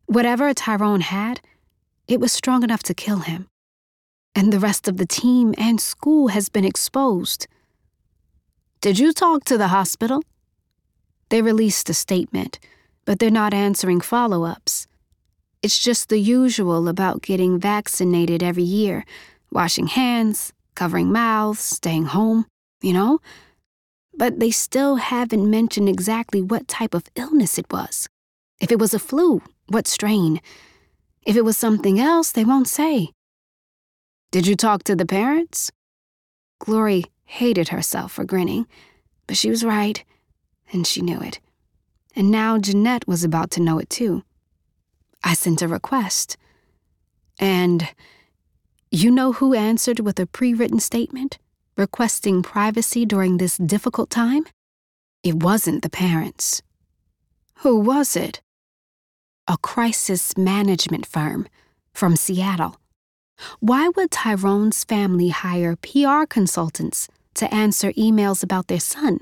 Whatever 0.06 0.54
Tyrone 0.54 1.02
had, 1.02 1.42
it 2.08 2.20
was 2.20 2.32
strong 2.32 2.64
enough 2.64 2.84
to 2.84 2.94
kill 2.94 3.20
him. 3.20 3.48
And 4.36 4.52
the 4.52 4.60
rest 4.60 4.88
of 4.88 4.98
the 4.98 5.06
team 5.06 5.54
and 5.58 5.80
school 5.80 6.30
has 6.30 6.50
been 6.50 6.66
exposed. 6.66 7.48
Did 8.82 9.00
you 9.00 9.14
talk 9.14 9.46
to 9.46 9.58
the 9.58 9.70
hospital? 9.70 10.24
They 11.30 11.42
released 11.42 11.90
a 11.90 11.94
statement, 11.94 12.60
but 13.06 13.20
they're 13.20 13.32
not 13.32 13.54
answering 13.54 14.02
follow 14.02 14.44
ups. 14.44 14.88
It's 15.62 15.80
just 15.80 16.10
the 16.10 16.20
usual 16.20 16.88
about 16.90 17.22
getting 17.22 17.60
vaccinated 17.60 18.44
every 18.44 18.64
year 18.64 19.06
washing 19.54 19.88
hands, 19.88 20.52
covering 20.76 21.12
mouths, 21.12 21.60
staying 21.60 22.06
home, 22.06 22.46
you 22.82 22.92
know? 22.92 23.20
But 24.14 24.40
they 24.40 24.52
still 24.52 24.96
haven't 24.96 25.50
mentioned 25.50 25.88
exactly 25.88 26.42
what 26.42 26.68
type 26.68 26.94
of 26.94 27.06
illness 27.16 27.58
it 27.58 27.72
was. 27.72 28.08
If 28.60 28.72
it 28.72 28.80
was 28.80 28.94
a 28.94 29.00
flu, 29.00 29.42
what 29.68 29.88
strain? 29.88 30.42
If 31.26 31.36
it 31.36 31.46
was 31.46 31.58
something 31.58 32.00
else, 32.00 32.32
they 32.32 32.44
won't 32.44 32.68
say. 32.68 33.12
Did 34.32 34.48
you 34.48 34.56
talk 34.56 34.84
to 34.84 34.96
the 34.96 35.06
parents? 35.06 35.72
Glory 36.60 37.06
hated 37.26 37.70
herself 37.70 38.12
for 38.12 38.26
grinning, 38.26 38.68
but 39.28 39.38
she 39.38 39.50
was 39.50 39.64
right, 39.64 40.04
and 40.72 40.86
she 40.86 41.02
knew 41.02 41.20
it. 41.20 41.40
And 42.16 42.30
now 42.30 42.58
Jeanette 42.58 43.08
was 43.08 43.24
about 43.24 43.52
to 43.52 43.62
know 43.62 43.80
it 43.80 43.90
too. 43.90 44.24
I 45.24 45.34
sent 45.34 45.62
a 45.62 45.68
request. 45.68 46.38
And 47.40 47.90
you 48.92 49.10
know 49.10 49.34
who 49.34 49.54
answered 49.54 50.00
with 50.00 50.20
a 50.20 50.28
pre 50.28 50.54
written 50.54 50.80
statement 50.80 51.40
requesting 51.76 52.44
privacy 52.44 53.06
during 53.06 53.38
this 53.38 53.58
difficult 53.58 54.10
time? 54.10 54.46
It 55.24 55.42
wasn't 55.42 55.82
the 55.82 55.90
parents. 55.90 56.62
Who 57.60 57.80
was 57.80 58.16
it? 58.16 58.42
A 59.46 59.58
crisis 59.58 60.38
management 60.38 61.06
firm 61.06 61.50
from 61.94 62.16
Seattle. 62.16 62.80
Why 63.60 63.90
would 63.90 64.10
Tyrone's 64.10 64.86
family 64.86 65.30
hire 65.30 65.76
PR 65.76 66.24
consultants 66.26 67.10
to 67.34 67.54
answer 67.54 67.92
emails 67.92 68.42
about 68.42 68.68
their 68.68 68.80
son? 68.80 69.20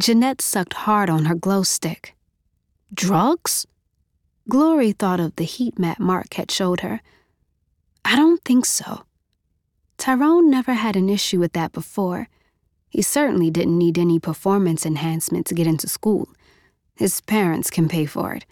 Jeanette 0.00 0.40
sucked 0.40 0.72
hard 0.72 1.10
on 1.10 1.26
her 1.26 1.34
glow 1.34 1.62
stick. 1.62 2.14
Drugs? 2.94 3.66
Glory 4.48 4.92
thought 4.92 5.20
of 5.20 5.36
the 5.36 5.44
heat 5.44 5.78
map 5.78 5.98
Mark 5.98 6.32
had 6.32 6.50
showed 6.50 6.80
her. 6.80 7.02
I 8.06 8.16
don't 8.16 8.42
think 8.46 8.64
so. 8.64 9.02
Tyrone 9.98 10.48
never 10.48 10.72
had 10.72 10.96
an 10.96 11.10
issue 11.10 11.38
with 11.38 11.52
that 11.52 11.72
before. 11.72 12.28
He 12.88 13.02
certainly 13.02 13.50
didn't 13.50 13.76
need 13.76 13.98
any 13.98 14.18
performance 14.18 14.86
enhancement 14.86 15.44
to 15.48 15.54
get 15.54 15.66
into 15.66 15.86
school. 15.86 16.28
His 16.96 17.20
parents 17.20 17.68
can 17.68 17.90
pay 17.90 18.06
for 18.06 18.32
it. 18.32 18.46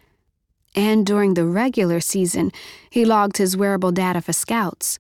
And 0.77 1.07
during 1.07 1.35
the 1.35 1.47
regular 1.47 2.01
season, 2.01 2.53
he 2.91 3.07
logged 3.07 3.39
his 3.39 3.57
wearable 3.57 3.93
data 3.93 4.21
for 4.21 4.35
scouts. 4.35 4.99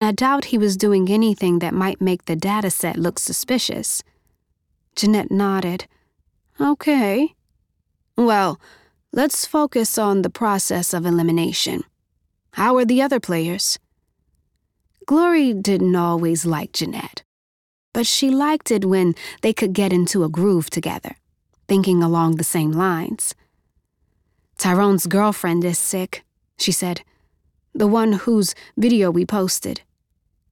I 0.00 0.12
doubt 0.12 0.46
he 0.46 0.58
was 0.58 0.76
doing 0.76 1.10
anything 1.10 1.58
that 1.58 1.74
might 1.74 2.00
make 2.00 2.26
the 2.26 2.36
data 2.36 2.70
set 2.70 2.96
look 2.96 3.18
suspicious. 3.18 4.04
Jeanette 4.94 5.32
nodded. 5.32 5.86
Okay. 6.60 7.34
Well, 8.16 8.60
let's 9.12 9.44
focus 9.44 9.98
on 9.98 10.22
the 10.22 10.30
process 10.30 10.94
of 10.94 11.04
elimination. 11.04 11.82
How 12.52 12.76
are 12.76 12.84
the 12.84 13.02
other 13.02 13.18
players? 13.18 13.78
Glory 15.06 15.52
didn't 15.52 15.96
always 15.96 16.46
like 16.46 16.72
Jeanette, 16.72 17.24
but 17.92 18.06
she 18.06 18.30
liked 18.30 18.70
it 18.70 18.84
when 18.84 19.14
they 19.42 19.52
could 19.52 19.72
get 19.72 19.92
into 19.92 20.22
a 20.22 20.28
groove 20.28 20.70
together, 20.70 21.16
thinking 21.66 22.02
along 22.02 22.36
the 22.36 22.44
same 22.44 22.72
lines. 22.72 23.34
Tyrone's 24.58 25.06
girlfriend 25.06 25.64
is 25.64 25.78
sick, 25.78 26.24
she 26.58 26.72
said. 26.72 27.02
The 27.74 27.86
one 27.86 28.12
whose 28.12 28.56
video 28.76 29.08
we 29.10 29.24
posted. 29.24 29.82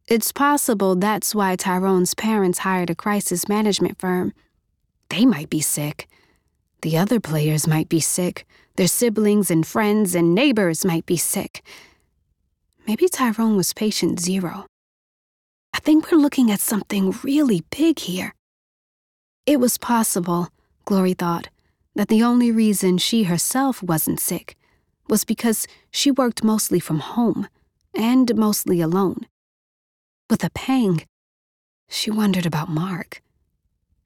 It's 0.06 0.30
possible 0.30 0.94
that's 0.94 1.34
why 1.34 1.56
Tyrone's 1.56 2.14
parents 2.14 2.60
hired 2.60 2.88
a 2.88 2.94
crisis 2.94 3.48
management 3.48 3.98
firm. 3.98 4.32
They 5.08 5.26
might 5.26 5.50
be 5.50 5.60
sick. 5.60 6.08
The 6.82 6.96
other 6.96 7.18
players 7.18 7.66
might 7.66 7.88
be 7.88 7.98
sick. 7.98 8.46
Their 8.76 8.86
siblings 8.86 9.50
and 9.50 9.66
friends 9.66 10.14
and 10.14 10.34
neighbors 10.34 10.84
might 10.84 11.04
be 11.06 11.16
sick. 11.16 11.64
Maybe 12.86 13.08
Tyrone 13.08 13.56
was 13.56 13.72
patient 13.72 14.20
zero. 14.20 14.66
I 15.74 15.80
think 15.80 16.12
we're 16.12 16.18
looking 16.18 16.52
at 16.52 16.60
something 16.60 17.12
really 17.24 17.64
big 17.76 17.98
here. 17.98 18.34
It 19.46 19.58
was 19.58 19.78
possible, 19.78 20.48
Glory 20.84 21.14
thought, 21.14 21.48
that 21.96 22.08
the 22.08 22.22
only 22.22 22.52
reason 22.52 22.98
she 22.98 23.24
herself 23.24 23.82
wasn't 23.82 24.20
sick 24.20 24.54
was 25.08 25.24
because 25.24 25.66
she 25.90 26.10
worked 26.10 26.44
mostly 26.44 26.78
from 26.78 27.00
home 27.00 27.48
and 27.94 28.36
mostly 28.36 28.82
alone. 28.82 29.26
With 30.28 30.44
a 30.44 30.50
pang, 30.50 31.06
she 31.88 32.10
wondered 32.10 32.44
about 32.44 32.68
Mark. 32.68 33.22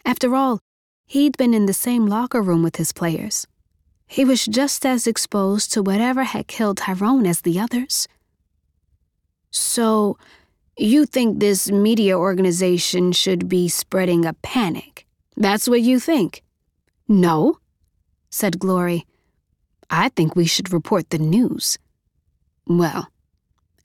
After 0.04 0.36
all, 0.36 0.60
he'd 1.06 1.36
been 1.36 1.52
in 1.52 1.66
the 1.66 1.72
same 1.74 2.06
locker 2.06 2.40
room 2.40 2.62
with 2.62 2.76
his 2.76 2.92
players. 2.92 3.46
He 4.06 4.24
was 4.24 4.46
just 4.46 4.86
as 4.86 5.06
exposed 5.06 5.72
to 5.72 5.82
whatever 5.82 6.22
had 6.22 6.46
killed 6.46 6.78
Tyrone 6.78 7.26
as 7.26 7.40
the 7.40 7.58
others. 7.58 8.06
So, 9.50 10.16
you 10.76 11.06
think 11.06 11.40
this 11.40 11.70
media 11.70 12.16
organization 12.16 13.10
should 13.12 13.48
be 13.48 13.68
spreading 13.68 14.24
a 14.24 14.34
panic? 14.34 15.06
That's 15.36 15.68
what 15.68 15.80
you 15.80 15.98
think? 15.98 16.42
No, 17.08 17.58
said 18.30 18.58
Glory. 18.58 19.06
I 19.90 20.08
think 20.10 20.34
we 20.34 20.46
should 20.46 20.72
report 20.72 21.10
the 21.10 21.18
news. 21.18 21.78
Well, 22.66 23.08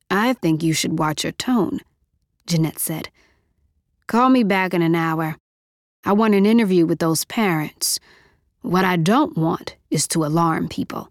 I 0.10 0.34
think 0.34 0.62
you 0.62 0.74
should 0.74 1.00
watch 1.00 1.24
your 1.24 1.34
tone. 1.34 1.80
Jeanette 2.46 2.80
said. 2.80 3.10
Call 4.08 4.30
me 4.30 4.44
back 4.44 4.74
in 4.74 4.84
an 4.84 4.96
hour. 4.96 5.36
I 6.04 6.14
want 6.14 6.36
an 6.36 6.46
interview 6.46 6.86
with 6.86 7.00
those 7.00 7.26
parents. 7.26 8.00
What 8.62 8.86
I 8.86 8.96
don't 8.96 9.36
want 9.36 9.76
is 9.90 10.08
to 10.10 10.24
alarm 10.24 10.70
people. 10.70 11.10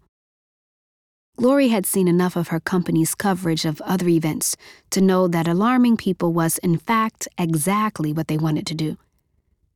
Glory 1.37 1.67
had 1.67 1.85
seen 1.85 2.07
enough 2.07 2.37
of 2.37 2.47
her 2.47 2.61
company's 2.61 3.13
coverage 3.13 3.65
of 3.65 3.81
other 3.81 4.07
events 4.07 4.55
to 4.91 5.01
know 5.01 5.27
that 5.27 5.49
alarming 5.49 5.97
people 5.97 6.31
was, 6.31 6.57
in 6.59 6.77
fact, 6.77 7.27
exactly 7.37 8.13
what 8.13 8.29
they 8.29 8.37
wanted 8.37 8.65
to 8.67 8.73
do. 8.73 8.97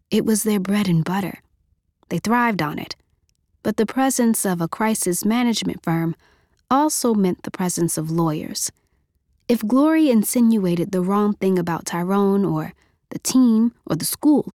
It 0.09 0.25
was 0.25 0.43
their 0.43 0.61
bread 0.61 0.87
and 0.87 1.03
butter. 1.03 1.39
They 2.07 2.19
thrived 2.19 2.61
on 2.61 2.79
it. 2.79 2.95
But 3.63 3.77
the 3.77 3.85
presence 3.85 4.45
of 4.45 4.61
a 4.61 4.67
crisis 4.67 5.25
management 5.25 5.83
firm 5.83 6.15
also 6.71 7.13
meant 7.13 7.43
the 7.43 7.51
presence 7.51 7.97
of 7.97 8.11
lawyers. 8.11 8.71
If 9.47 9.65
Glory 9.65 10.09
insinuated 10.09 10.91
the 10.91 11.01
wrong 11.01 11.33
thing 11.33 11.57
about 11.57 11.85
Tyrone 11.85 12.45
or 12.45 12.73
the 13.09 13.19
team 13.19 13.73
or 13.85 13.95
the 13.95 14.05
school, 14.05 14.51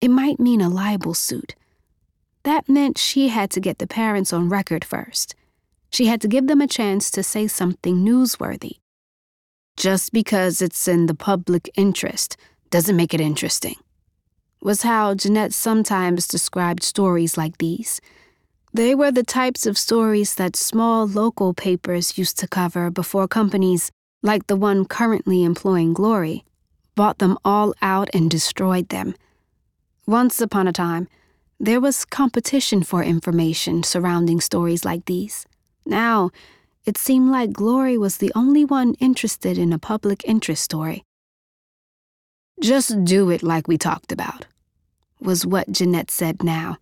it 0.00 0.08
might 0.08 0.38
mean 0.38 0.60
a 0.60 0.68
libel 0.68 1.14
suit. 1.14 1.54
That 2.44 2.68
meant 2.68 2.98
she 2.98 3.28
had 3.28 3.50
to 3.50 3.60
get 3.60 3.78
the 3.78 3.86
parents 3.86 4.32
on 4.32 4.48
record 4.48 4.84
first. 4.84 5.34
She 5.90 6.06
had 6.06 6.20
to 6.20 6.28
give 6.28 6.46
them 6.46 6.60
a 6.60 6.68
chance 6.68 7.10
to 7.12 7.22
say 7.22 7.46
something 7.46 8.04
newsworthy. 8.04 8.78
Just 9.76 10.12
because 10.12 10.62
it's 10.62 10.86
in 10.86 11.06
the 11.06 11.14
public 11.14 11.68
interest 11.74 12.36
doesn't 12.70 12.96
make 12.96 13.14
it 13.14 13.20
interesting, 13.20 13.76
was 14.64 14.82
how 14.82 15.14
Jeanette 15.14 15.52
sometimes 15.52 16.26
described 16.26 16.82
stories 16.82 17.36
like 17.36 17.58
these. 17.58 18.00
They 18.72 18.94
were 18.94 19.12
the 19.12 19.22
types 19.22 19.66
of 19.66 19.78
stories 19.78 20.34
that 20.34 20.56
small 20.56 21.06
local 21.06 21.54
papers 21.54 22.18
used 22.18 22.38
to 22.40 22.48
cover 22.48 22.90
before 22.90 23.28
companies 23.28 23.92
like 24.22 24.46
the 24.46 24.56
one 24.56 24.86
currently 24.86 25.44
employing 25.44 25.92
Glory, 25.92 26.44
bought 26.96 27.18
them 27.18 27.36
all 27.44 27.74
out 27.82 28.08
and 28.14 28.30
destroyed 28.30 28.88
them. 28.88 29.14
Once 30.06 30.40
upon 30.40 30.66
a 30.66 30.72
time, 30.72 31.08
there 31.60 31.80
was 31.80 32.04
competition 32.06 32.82
for 32.82 33.04
information 33.04 33.82
surrounding 33.82 34.40
stories 34.40 34.84
like 34.84 35.04
these. 35.04 35.46
Now, 35.84 36.30
it 36.86 36.96
seemed 36.98 37.30
like 37.30 37.52
Glory 37.52 37.96
was 37.98 38.16
the 38.16 38.32
only 38.34 38.64
one 38.64 38.94
interested 38.94 39.58
in 39.58 39.72
a 39.72 39.78
public 39.78 40.22
interest 40.24 40.62
story. 40.62 41.04
Just 42.60 43.04
do 43.04 43.30
it 43.30 43.42
like 43.42 43.68
we 43.68 43.76
talked 43.76 44.10
about, 44.10 44.46
was 45.24 45.46
what 45.46 45.72
Jeanette 45.72 46.10
said 46.10 46.42
now. 46.42 46.78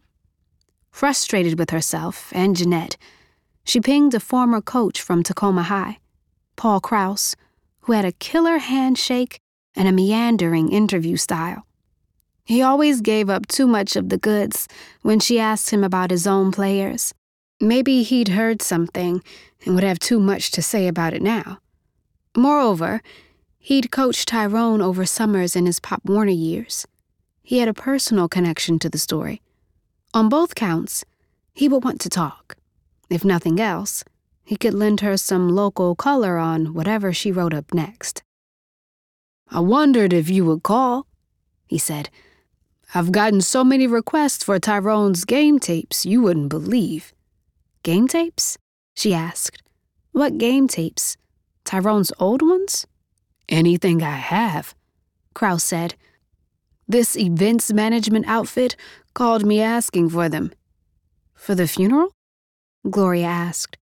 Frustrated 0.90 1.58
with 1.58 1.70
herself 1.70 2.30
and 2.34 2.54
Jeanette, 2.54 2.96
she 3.64 3.80
pinged 3.80 4.14
a 4.14 4.20
former 4.20 4.60
coach 4.60 5.00
from 5.00 5.22
Tacoma 5.22 5.62
High. 5.62 5.98
Paul 6.56 6.80
Krause, 6.80 7.34
who 7.80 7.92
had 7.92 8.04
a 8.04 8.12
killer 8.12 8.58
handshake 8.58 9.40
and 9.74 9.88
a 9.88 9.92
meandering 9.92 10.70
interview 10.70 11.16
style. 11.16 11.66
He 12.44 12.60
always 12.60 13.00
gave 13.00 13.30
up 13.30 13.46
too 13.46 13.66
much 13.66 13.96
of 13.96 14.08
the 14.08 14.18
goods 14.18 14.68
when 15.02 15.20
she 15.20 15.38
asked 15.38 15.70
him 15.70 15.84
about 15.84 16.10
his 16.10 16.26
own 16.26 16.52
players. 16.52 17.14
Maybe 17.60 18.02
he'd 18.02 18.28
heard 18.28 18.60
something 18.60 19.22
and 19.64 19.74
would 19.74 19.84
have 19.84 20.00
too 20.00 20.18
much 20.18 20.50
to 20.52 20.62
say 20.62 20.88
about 20.88 21.14
it 21.14 21.22
now. 21.22 21.58
Moreover, 22.36 23.00
he'd 23.58 23.92
coached 23.92 24.28
Tyrone 24.28 24.82
over 24.82 25.06
summers 25.06 25.54
in 25.54 25.66
his 25.66 25.78
Pop 25.78 26.02
Warner 26.04 26.32
years. 26.32 26.86
He 27.42 27.58
had 27.58 27.68
a 27.68 27.74
personal 27.74 28.28
connection 28.28 28.78
to 28.78 28.88
the 28.88 28.98
story. 28.98 29.42
On 30.14 30.28
both 30.28 30.54
counts, 30.54 31.04
he 31.52 31.68
would 31.68 31.84
want 31.84 32.00
to 32.02 32.08
talk. 32.08 32.56
If 33.10 33.24
nothing 33.24 33.60
else, 33.60 34.04
he 34.44 34.56
could 34.56 34.74
lend 34.74 35.00
her 35.00 35.16
some 35.16 35.48
local 35.48 35.94
color 35.94 36.38
on 36.38 36.74
whatever 36.74 37.12
she 37.12 37.32
wrote 37.32 37.54
up 37.54 37.74
next. 37.74 38.22
I 39.50 39.60
wondered 39.60 40.12
if 40.12 40.30
you 40.30 40.44
would 40.46 40.62
call, 40.62 41.06
he 41.66 41.78
said. 41.78 42.08
I've 42.94 43.12
gotten 43.12 43.40
so 43.40 43.64
many 43.64 43.86
requests 43.86 44.44
for 44.44 44.58
Tyrone's 44.58 45.24
game 45.24 45.58
tapes 45.58 46.06
you 46.06 46.22
wouldn't 46.22 46.48
believe. 46.48 47.12
Game 47.82 48.06
tapes? 48.08 48.58
she 48.94 49.14
asked. 49.14 49.62
What 50.12 50.38
game 50.38 50.68
tapes? 50.68 51.16
Tyrone's 51.64 52.12
old 52.18 52.42
ones? 52.42 52.86
Anything 53.48 54.02
I 54.02 54.16
have, 54.16 54.74
Krause 55.34 55.62
said. 55.62 55.94
This 56.92 57.16
events 57.16 57.72
management 57.72 58.26
outfit 58.28 58.76
called 59.14 59.46
me 59.46 59.62
asking 59.62 60.10
for 60.10 60.28
them. 60.28 60.52
For 61.32 61.54
the 61.54 61.66
funeral? 61.66 62.12
Gloria 62.90 63.28
asked. 63.28 63.78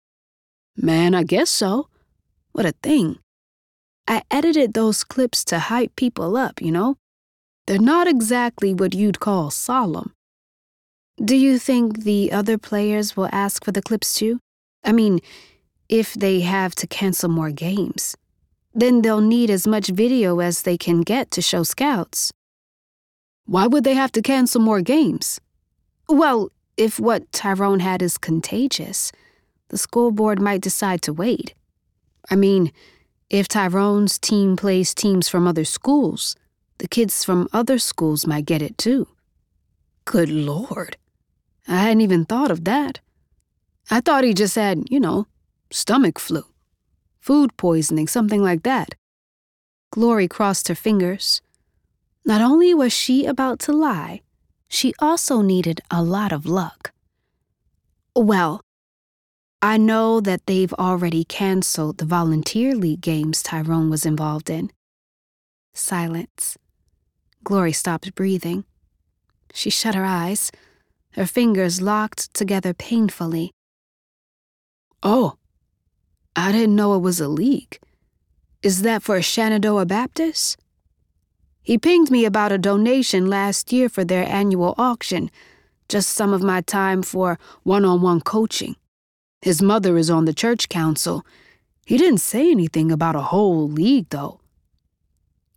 Man, 0.76 1.12
I 1.12 1.24
guess 1.24 1.50
so. 1.50 1.88
What 2.52 2.66
a 2.66 2.74
thing. 2.84 3.18
I 4.06 4.22
edited 4.30 4.74
those 4.74 5.02
clips 5.02 5.44
to 5.46 5.58
hype 5.58 5.96
people 5.96 6.36
up, 6.36 6.62
you 6.62 6.70
know? 6.70 6.98
They're 7.66 7.80
not 7.80 8.06
exactly 8.06 8.72
what 8.72 8.94
you'd 8.94 9.18
call 9.18 9.50
solemn. 9.50 10.12
Do 11.18 11.34
you 11.34 11.58
think 11.58 12.04
the 12.04 12.30
other 12.30 12.58
players 12.58 13.16
will 13.16 13.28
ask 13.32 13.64
for 13.64 13.72
the 13.72 13.82
clips 13.82 14.14
too? 14.14 14.38
I 14.84 14.92
mean, 14.92 15.18
if 15.88 16.14
they 16.14 16.42
have 16.42 16.76
to 16.76 16.86
cancel 16.86 17.28
more 17.28 17.50
games. 17.50 18.16
Then 18.72 19.02
they'll 19.02 19.20
need 19.20 19.50
as 19.50 19.66
much 19.66 19.88
video 19.88 20.38
as 20.38 20.62
they 20.62 20.78
can 20.78 21.00
get 21.00 21.32
to 21.32 21.42
show 21.42 21.64
scouts. 21.64 22.30
Why 23.50 23.66
would 23.66 23.82
they 23.82 23.94
have 23.94 24.12
to 24.12 24.22
cancel 24.22 24.60
more 24.60 24.80
games? 24.80 25.40
Well, 26.08 26.52
if 26.76 27.00
what 27.00 27.32
Tyrone 27.32 27.80
had 27.80 28.00
is 28.00 28.16
contagious, 28.16 29.10
the 29.70 29.76
school 29.76 30.12
board 30.12 30.40
might 30.40 30.60
decide 30.60 31.02
to 31.02 31.12
wait. 31.12 31.54
I 32.30 32.36
mean, 32.36 32.70
if 33.28 33.48
Tyrone's 33.48 34.20
team 34.20 34.56
plays 34.56 34.94
teams 34.94 35.28
from 35.28 35.48
other 35.48 35.64
schools, 35.64 36.36
the 36.78 36.86
kids 36.86 37.24
from 37.24 37.48
other 37.52 37.80
schools 37.80 38.24
might 38.24 38.46
get 38.46 38.62
it 38.62 38.78
too. 38.78 39.08
Good 40.04 40.30
Lord. 40.30 40.96
I 41.66 41.78
hadn't 41.78 42.02
even 42.02 42.26
thought 42.26 42.52
of 42.52 42.64
that. 42.66 43.00
I 43.90 44.00
thought 44.00 44.22
he 44.22 44.32
just 44.32 44.54
had, 44.54 44.84
you 44.90 45.00
know, 45.00 45.26
stomach 45.72 46.20
flu, 46.20 46.44
food 47.18 47.56
poisoning, 47.56 48.06
something 48.06 48.44
like 48.44 48.62
that. 48.62 48.94
Glory 49.90 50.28
crossed 50.28 50.68
her 50.68 50.76
fingers. 50.76 51.42
Not 52.24 52.40
only 52.40 52.74
was 52.74 52.92
she 52.92 53.26
about 53.26 53.58
to 53.60 53.72
lie, 53.72 54.20
she 54.68 54.94
also 54.98 55.40
needed 55.40 55.80
a 55.90 56.02
lot 56.02 56.32
of 56.32 56.46
luck. 56.46 56.92
Well, 58.14 58.60
I 59.62 59.76
know 59.76 60.20
that 60.20 60.46
they've 60.46 60.72
already 60.74 61.24
canceled 61.24 61.98
the 61.98 62.04
volunteer 62.04 62.74
league 62.74 63.00
games 63.00 63.42
Tyrone 63.42 63.90
was 63.90 64.06
involved 64.06 64.48
in. 64.48 64.70
Silence. 65.74 66.56
Glory 67.44 67.72
stopped 67.72 68.14
breathing. 68.14 68.64
She 69.52 69.70
shut 69.70 69.94
her 69.94 70.04
eyes, 70.04 70.50
her 71.12 71.26
fingers 71.26 71.80
locked 71.80 72.32
together 72.34 72.72
painfully. 72.72 73.50
Oh, 75.02 75.36
I 76.36 76.52
didn't 76.52 76.76
know 76.76 76.94
it 76.94 77.00
was 77.00 77.20
a 77.20 77.28
league. 77.28 77.78
Is 78.62 78.82
that 78.82 79.02
for 79.02 79.20
Shenandoah 79.20 79.86
Baptist? 79.86 80.56
He 81.62 81.78
pinged 81.78 82.10
me 82.10 82.24
about 82.24 82.52
a 82.52 82.58
donation 82.58 83.26
last 83.26 83.72
year 83.72 83.88
for 83.88 84.04
their 84.04 84.26
annual 84.26 84.74
auction, 84.78 85.30
just 85.88 86.10
some 86.10 86.32
of 86.32 86.42
my 86.42 86.60
time 86.62 87.02
for 87.02 87.38
one 87.62 87.84
on 87.84 88.00
one 88.00 88.20
coaching. 88.20 88.76
His 89.42 89.62
mother 89.62 89.96
is 89.96 90.10
on 90.10 90.24
the 90.24 90.34
church 90.34 90.68
council. 90.68 91.24
He 91.86 91.96
didn't 91.96 92.20
say 92.20 92.50
anything 92.50 92.92
about 92.92 93.16
a 93.16 93.30
whole 93.32 93.68
league, 93.68 94.08
though. 94.10 94.40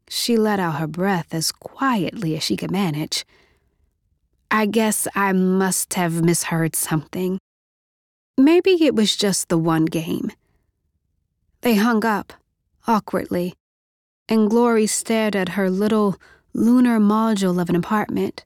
She 0.10 0.38
let 0.38 0.60
out 0.60 0.76
her 0.76 0.88
breath 0.88 1.34
as 1.34 1.52
quietly 1.52 2.36
as 2.36 2.44
she 2.44 2.58
could 2.58 2.72
manage. 2.72 3.26
I 4.52 4.68
guess 4.68 5.08
I 5.16 5.34
must 5.34 5.96
have 5.96 6.24
misheard 6.24 6.76
something. 6.76 7.40
Maybe 8.38 8.84
it 8.84 8.96
was 8.96 9.16
just 9.16 9.50
the 9.50 9.58
one 9.58 9.86
game. 9.86 10.32
They 11.62 11.76
hung 11.76 12.06
up, 12.06 12.34
awkwardly, 12.88 13.54
and 14.30 14.50
Glory 14.50 14.88
stared 14.88 15.36
at 15.36 15.50
her 15.50 15.70
little 15.70 16.16
lunar 16.54 17.00
module 17.00 17.62
of 17.62 17.70
an 17.70 17.76
apartment. 17.76 18.46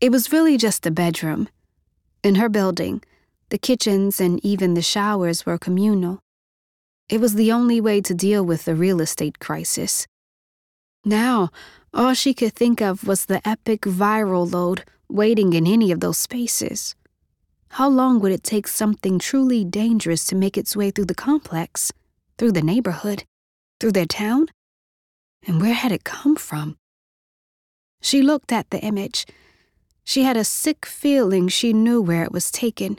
It 0.00 0.10
was 0.10 0.32
really 0.32 0.56
just 0.56 0.86
a 0.86 0.90
bedroom. 0.90 1.48
In 2.22 2.36
her 2.36 2.48
building, 2.48 3.02
the 3.50 3.58
kitchens 3.58 4.20
and 4.20 4.44
even 4.44 4.74
the 4.74 4.82
showers 4.82 5.46
were 5.46 5.58
communal. 5.58 6.18
It 7.08 7.20
was 7.20 7.34
the 7.34 7.52
only 7.52 7.80
way 7.80 8.00
to 8.00 8.14
deal 8.14 8.44
with 8.44 8.64
the 8.64 8.74
real 8.74 9.00
estate 9.00 9.38
crisis. 9.38 10.06
Now, 11.04 11.50
all 11.94 12.14
she 12.14 12.34
could 12.34 12.54
think 12.54 12.82
of 12.82 13.06
was 13.06 13.26
the 13.26 13.46
epic 13.46 13.82
viral 13.82 14.50
load 14.52 14.84
waiting 15.08 15.52
in 15.52 15.66
any 15.66 15.92
of 15.92 16.00
those 16.00 16.18
spaces. 16.18 16.96
How 17.70 17.88
long 17.88 18.18
would 18.20 18.32
it 18.32 18.42
take 18.42 18.66
something 18.66 19.18
truly 19.18 19.64
dangerous 19.64 20.26
to 20.26 20.34
make 20.34 20.58
its 20.58 20.74
way 20.74 20.90
through 20.90 21.04
the 21.04 21.14
complex, 21.14 21.92
through 22.38 22.52
the 22.52 22.62
neighborhood, 22.62 23.24
through 23.78 23.92
their 23.92 24.06
town? 24.06 24.48
And 25.46 25.60
where 25.60 25.74
had 25.74 25.92
it 25.92 26.04
come 26.04 26.36
from? 26.36 26.76
She 28.02 28.22
looked 28.22 28.52
at 28.52 28.70
the 28.70 28.80
image. 28.80 29.26
She 30.04 30.24
had 30.24 30.36
a 30.36 30.44
sick 30.44 30.84
feeling 30.86 31.48
she 31.48 31.72
knew 31.72 32.02
where 32.02 32.24
it 32.24 32.32
was 32.32 32.50
taken 32.50 32.98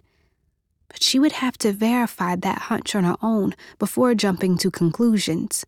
but 0.88 1.04
she 1.04 1.20
would 1.20 1.34
have 1.34 1.58
to 1.60 1.72
verify 1.72 2.36
that 2.36 2.64
hunch 2.64 2.96
on 2.96 3.04
her 3.04 3.18
own 3.22 3.54
before 3.78 4.16
jumping 4.16 4.58
to 4.58 4.72
conclusions. 4.72 5.66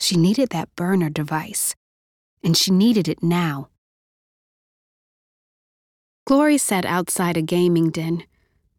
She 0.00 0.16
needed 0.16 0.50
that 0.50 0.74
burner 0.76 1.10
device, 1.10 1.74
and 2.42 2.56
she 2.56 2.70
needed 2.70 3.08
it 3.08 3.22
now. 3.22 3.68
Glory 6.26 6.58
sat 6.58 6.84
outside 6.84 7.36
a 7.36 7.42
gaming 7.42 7.90
den, 7.90 8.24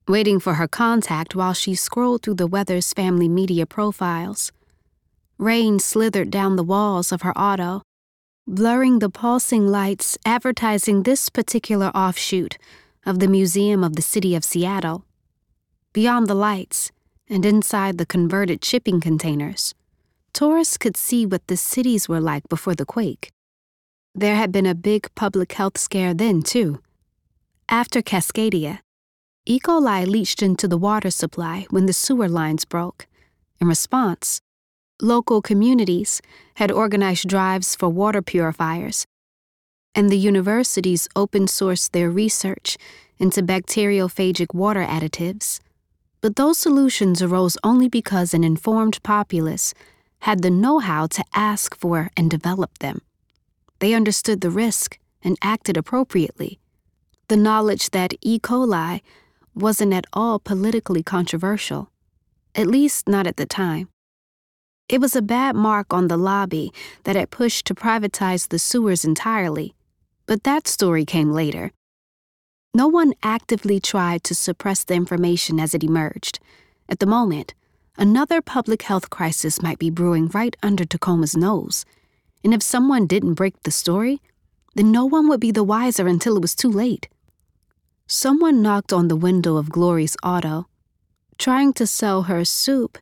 waiting 0.07 0.39
for 0.39 0.55
her 0.55 0.67
contact 0.67 1.35
while 1.35 1.53
she 1.53 1.73
scrolled 1.73 2.21
through 2.21 2.35
the 2.35 2.47
Weathers 2.47 2.93
family 2.93 3.27
media 3.27 3.65
profiles. 3.65 4.51
Rain 5.39 5.79
slithered 5.79 6.29
down 6.29 6.57
the 6.57 6.65
walls 6.65 7.13
of 7.13 7.21
her 7.21 7.35
auto, 7.37 7.81
blurring 8.45 8.99
the 8.99 9.09
pulsing 9.09 9.67
lights 9.67 10.17
advertising 10.25 11.03
this 11.03 11.29
particular 11.29 11.87
offshoot 11.95 12.57
of 13.05 13.19
the 13.19 13.27
Museum 13.27 13.81
of 13.81 13.95
the 13.95 14.01
City 14.01 14.35
of 14.35 14.43
Seattle. 14.43 15.05
Beyond 15.93 16.27
the 16.27 16.35
lights, 16.35 16.91
and 17.29 17.45
inside 17.45 17.97
the 17.97 18.05
converted 18.05 18.65
shipping 18.65 18.99
containers, 18.99 19.73
tourists 20.33 20.77
could 20.77 20.97
see 20.97 21.25
what 21.25 21.47
the 21.47 21.55
cities 21.55 22.09
were 22.09 22.19
like 22.19 22.43
before 22.49 22.75
the 22.75 22.85
quake. 22.85 23.31
There 24.13 24.35
had 24.35 24.51
been 24.51 24.65
a 24.65 24.75
big 24.75 25.07
public 25.15 25.53
health 25.53 25.77
scare 25.77 26.13
then, 26.13 26.41
too. 26.41 26.81
After 27.69 28.01
Cascadia, 28.01 28.79
E. 29.45 29.57
coli 29.57 30.05
leached 30.05 30.43
into 30.43 30.67
the 30.67 30.77
water 30.77 31.09
supply 31.09 31.65
when 31.69 31.85
the 31.85 31.93
sewer 31.93 32.27
lines 32.27 32.65
broke. 32.65 33.07
In 33.61 33.67
response, 33.67 34.41
local 35.01 35.41
communities 35.41 36.21
had 36.55 36.71
organized 36.71 37.27
drives 37.27 37.75
for 37.75 37.89
water 37.89 38.21
purifiers, 38.21 39.05
and 39.95 40.09
the 40.09 40.17
universities 40.17 41.07
open 41.15 41.45
sourced 41.45 41.91
their 41.91 42.09
research 42.09 42.77
into 43.17 43.41
bacteriophagic 43.41 44.53
water 44.53 44.83
additives. 44.83 45.59
But 46.21 46.35
those 46.35 46.57
solutions 46.57 47.21
arose 47.21 47.57
only 47.63 47.87
because 47.87 48.33
an 48.33 48.43
informed 48.43 49.01
populace 49.03 49.73
had 50.23 50.41
the 50.41 50.49
know 50.49 50.79
how 50.79 51.07
to 51.07 51.23
ask 51.33 51.75
for 51.77 52.09
and 52.17 52.29
develop 52.29 52.79
them. 52.79 53.01
They 53.79 53.93
understood 53.93 54.41
the 54.41 54.49
risk 54.49 54.99
and 55.23 55.37
acted 55.41 55.77
appropriately. 55.77 56.59
The 57.29 57.37
knowledge 57.37 57.91
that 57.91 58.13
E. 58.21 58.39
coli 58.39 59.01
wasn't 59.55 59.93
at 59.93 60.05
all 60.11 60.39
politically 60.39 61.03
controversial, 61.03 61.89
at 62.55 62.67
least 62.67 63.07
not 63.07 63.27
at 63.27 63.37
the 63.37 63.45
time. 63.45 63.87
It 64.89 64.99
was 64.99 65.15
a 65.15 65.21
bad 65.21 65.55
mark 65.55 65.93
on 65.93 66.07
the 66.07 66.17
lobby 66.17 66.73
that 67.03 67.15
had 67.15 67.29
pushed 67.29 67.65
to 67.67 67.75
privatize 67.75 68.49
the 68.49 68.57
sewers 68.57 69.05
entirely, 69.05 69.75
but 70.25 70.43
that 70.45 70.67
story 70.67 71.05
came 71.05 71.31
later. 71.31 71.71
No 72.73 72.87
one 72.87 73.13
actively 73.21 73.79
tried 73.79 74.23
to 74.23 74.33
suppress 74.33 74.83
the 74.83 74.95
information 74.95 75.59
as 75.59 75.75
it 75.75 75.83
emerged. 75.83 76.39
At 76.89 76.97
the 76.97 77.05
moment, 77.05 77.53
another 77.99 78.41
public 78.41 78.81
health 78.81 79.11
crisis 79.11 79.61
might 79.61 79.77
be 79.77 79.91
brewing 79.91 80.27
right 80.29 80.55
under 80.63 80.85
Tacoma's 80.85 81.37
nose. 81.37 81.85
And 82.43 82.51
if 82.51 82.63
someone 82.63 83.05
didn't 83.05 83.35
break 83.35 83.61
the 83.61 83.71
story, 83.71 84.21
then 84.73 84.91
no 84.91 85.05
one 85.05 85.29
would 85.29 85.39
be 85.39 85.51
the 85.51 85.63
wiser 85.63 86.07
until 86.07 86.35
it 86.35 86.41
was 86.41 86.55
too 86.55 86.71
late. 86.71 87.07
Someone 88.07 88.63
knocked 88.63 88.91
on 88.91 89.07
the 89.07 89.15
window 89.15 89.57
of 89.57 89.69
Glory's 89.69 90.17
auto, 90.23 90.67
trying 91.37 91.73
to 91.73 91.85
sell 91.85 92.23
her 92.23 92.43
soup 92.43 92.97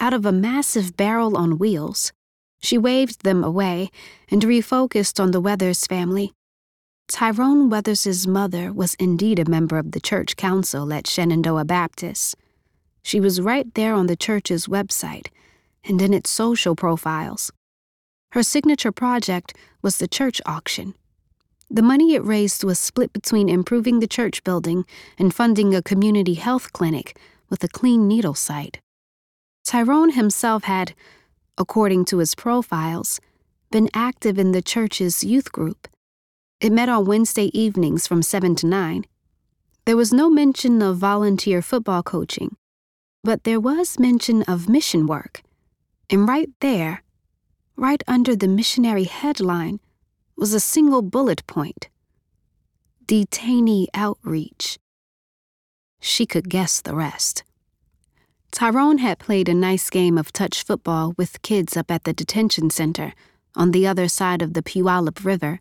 out 0.00 0.14
of 0.14 0.26
a 0.26 0.32
massive 0.32 0.96
barrel 0.96 1.36
on 1.36 1.58
wheels. 1.58 2.12
She 2.62 2.78
waved 2.78 3.22
them 3.22 3.44
away 3.44 3.90
and 4.30 4.42
refocused 4.42 5.20
on 5.20 5.30
the 5.30 5.40
Weathers 5.40 5.86
family. 5.86 6.32
Tyrone 7.08 7.68
Weathers' 7.68 8.26
mother 8.26 8.72
was 8.72 8.94
indeed 8.94 9.38
a 9.38 9.50
member 9.50 9.78
of 9.78 9.92
the 9.92 10.00
church 10.00 10.36
council 10.36 10.92
at 10.92 11.06
Shenandoah 11.06 11.64
Baptist. 11.64 12.36
She 13.02 13.20
was 13.20 13.40
right 13.40 13.72
there 13.74 13.94
on 13.94 14.06
the 14.06 14.16
church's 14.16 14.66
website 14.66 15.26
and 15.84 16.00
in 16.00 16.14
its 16.14 16.30
social 16.30 16.76
profiles. 16.76 17.50
Her 18.32 18.42
signature 18.42 18.92
project 18.92 19.56
was 19.82 19.98
the 19.98 20.06
church 20.06 20.40
auction. 20.46 20.94
The 21.68 21.82
money 21.82 22.14
it 22.14 22.24
raised 22.24 22.64
was 22.64 22.78
split 22.78 23.12
between 23.12 23.48
improving 23.48 24.00
the 24.00 24.06
church 24.06 24.44
building 24.44 24.84
and 25.18 25.34
funding 25.34 25.74
a 25.74 25.82
community 25.82 26.34
health 26.34 26.72
clinic 26.72 27.16
with 27.48 27.64
a 27.64 27.68
clean 27.68 28.06
needle 28.06 28.34
site. 28.34 28.80
Tyrone 29.70 30.10
himself 30.10 30.64
had, 30.64 30.96
according 31.56 32.04
to 32.06 32.18
his 32.18 32.34
profiles, 32.34 33.20
been 33.70 33.88
active 33.94 34.36
in 34.36 34.50
the 34.50 34.60
church's 34.60 35.22
youth 35.22 35.52
group 35.52 35.86
it 36.60 36.72
met 36.72 36.88
on 36.88 37.04
Wednesday 37.04 37.56
evenings 37.56 38.08
from 38.08 38.20
7 38.20 38.56
to 38.56 38.66
9. 38.66 39.04
There 39.84 39.96
was 39.96 40.12
no 40.12 40.28
mention 40.28 40.82
of 40.82 40.96
volunteer 40.96 41.62
football 41.62 42.02
coaching, 42.02 42.56
but 43.22 43.44
there 43.44 43.60
was 43.60 43.96
mention 43.96 44.42
of 44.42 44.68
mission 44.68 45.06
work. 45.06 45.40
And 46.10 46.26
right 46.26 46.50
there, 46.58 47.04
right 47.76 48.02
under 48.08 48.34
the 48.34 48.48
missionary 48.48 49.04
headline, 49.04 49.78
was 50.36 50.52
a 50.52 50.58
single 50.58 51.02
bullet 51.02 51.46
point 51.46 51.88
detainee 53.06 53.86
outreach. 53.94 54.80
She 56.00 56.26
could 56.26 56.48
guess 56.50 56.80
the 56.80 56.96
rest. 56.96 57.44
Tyrone 58.52 58.98
had 58.98 59.20
played 59.20 59.48
a 59.48 59.54
nice 59.54 59.88
game 59.90 60.18
of 60.18 60.32
touch 60.32 60.64
football 60.64 61.14
with 61.16 61.40
kids 61.42 61.76
up 61.76 61.90
at 61.90 62.04
the 62.04 62.12
detention 62.12 62.68
center 62.68 63.14
on 63.54 63.70
the 63.70 63.86
other 63.86 64.08
side 64.08 64.42
of 64.42 64.54
the 64.54 64.62
Puyallup 64.62 65.24
River. 65.24 65.60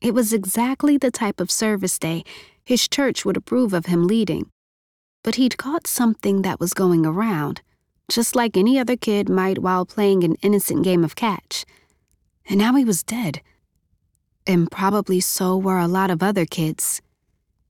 It 0.00 0.14
was 0.14 0.32
exactly 0.32 0.96
the 0.96 1.10
type 1.10 1.40
of 1.40 1.50
service 1.50 1.98
day 1.98 2.24
his 2.64 2.88
church 2.88 3.24
would 3.24 3.36
approve 3.36 3.74
of 3.74 3.86
him 3.86 4.06
leading. 4.06 4.50
But 5.22 5.34
he'd 5.34 5.58
caught 5.58 5.86
something 5.86 6.42
that 6.42 6.60
was 6.60 6.72
going 6.72 7.04
around, 7.04 7.62
just 8.08 8.36
like 8.36 8.56
any 8.56 8.78
other 8.78 8.96
kid 8.96 9.28
might 9.28 9.58
while 9.58 9.84
playing 9.84 10.24
an 10.24 10.36
innocent 10.40 10.84
game 10.84 11.04
of 11.04 11.16
catch. 11.16 11.64
And 12.48 12.58
now 12.58 12.74
he 12.74 12.84
was 12.84 13.02
dead. 13.02 13.40
And 14.46 14.70
probably 14.70 15.20
so 15.20 15.56
were 15.56 15.78
a 15.78 15.88
lot 15.88 16.10
of 16.10 16.22
other 16.22 16.46
kids. 16.46 17.02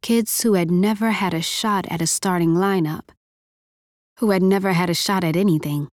Kids 0.02 0.42
who 0.42 0.54
had 0.54 0.70
never 0.70 1.12
had 1.12 1.32
a 1.32 1.40
shot 1.40 1.86
at 1.88 2.02
a 2.02 2.06
starting 2.06 2.54
lineup. 2.54 3.13
Who 4.18 4.30
had 4.30 4.42
never 4.42 4.72
had 4.72 4.90
a 4.90 4.94
shot 4.94 5.24
at 5.24 5.36
anything. 5.36 5.88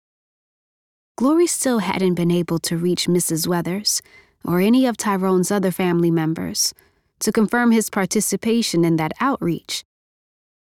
Glory 1.16 1.46
still 1.46 1.80
hadn't 1.80 2.14
been 2.14 2.30
able 2.30 2.58
to 2.60 2.76
reach 2.76 3.06
Mrs. 3.06 3.46
Weathers 3.46 4.02
or 4.44 4.60
any 4.60 4.86
of 4.86 4.96
Tyrone's 4.96 5.50
other 5.50 5.70
family 5.70 6.10
members 6.10 6.74
to 7.20 7.32
confirm 7.32 7.70
his 7.70 7.90
participation 7.90 8.84
in 8.84 8.96
that 8.96 9.12
outreach. 9.20 9.84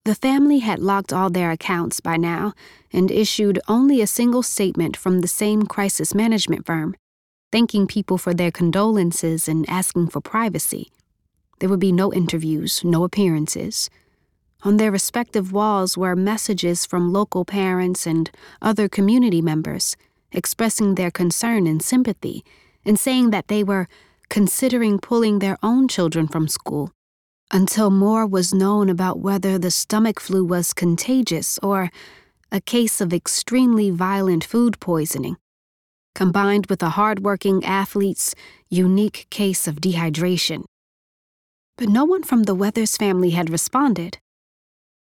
The 0.05 0.15
family 0.15 0.59
had 0.59 0.79
locked 0.79 1.11
all 1.11 1.29
their 1.29 1.51
accounts 1.51 1.99
by 1.99 2.17
now 2.17 2.53
and 2.93 3.11
issued 3.11 3.59
only 3.67 4.01
a 4.01 4.07
single 4.07 4.41
statement 4.41 4.95
from 4.95 5.19
the 5.19 5.27
same 5.27 5.63
crisis 5.63 6.15
management 6.15 6.65
firm, 6.65 6.95
thanking 7.51 7.87
people 7.87 8.17
for 8.17 8.33
their 8.33 8.51
condolences 8.51 9.47
and 9.47 9.69
asking 9.69 10.07
for 10.07 10.21
privacy. 10.21 10.91
There 11.59 11.69
would 11.69 11.79
be 11.79 11.91
no 11.91 12.13
interviews, 12.13 12.83
no 12.83 13.03
appearances. 13.03 13.89
On 14.63 14.77
their 14.77 14.91
respective 14.91 15.51
walls 15.51 15.97
were 15.97 16.15
messages 16.15 16.85
from 16.85 17.13
local 17.13 17.45
parents 17.45 18.07
and 18.07 18.29
other 18.61 18.89
community 18.89 19.41
members 19.41 19.95
expressing 20.31 20.95
their 20.95 21.11
concern 21.11 21.67
and 21.67 21.81
sympathy, 21.81 22.43
and 22.83 22.99
saying 22.99 23.29
that 23.31 23.47
they 23.47 23.63
were 23.63 23.87
considering 24.29 24.99
pulling 24.99 25.39
their 25.39 25.57
own 25.63 25.87
children 25.87 26.27
from 26.27 26.47
school 26.47 26.91
until 27.51 27.89
more 27.89 28.27
was 28.27 28.53
known 28.53 28.89
about 28.89 29.19
whether 29.19 29.57
the 29.57 29.71
stomach 29.71 30.19
flu 30.19 30.43
was 30.43 30.73
contagious 30.73 31.57
or 31.63 31.89
a 32.51 32.59
case 32.59 32.99
of 32.99 33.13
extremely 33.13 33.89
violent 33.89 34.43
food 34.43 34.79
poisoning, 34.79 35.37
combined 36.13 36.65
with 36.67 36.83
a 36.83 36.89
hardworking 36.89 37.63
athlete's 37.63 38.35
unique 38.69 39.27
case 39.29 39.67
of 39.67 39.75
dehydration. 39.75 40.63
But 41.77 41.89
no 41.89 42.03
one 42.03 42.23
from 42.23 42.43
the 42.43 42.55
Weathers 42.55 42.97
family 42.97 43.29
had 43.29 43.49
responded. 43.49 44.17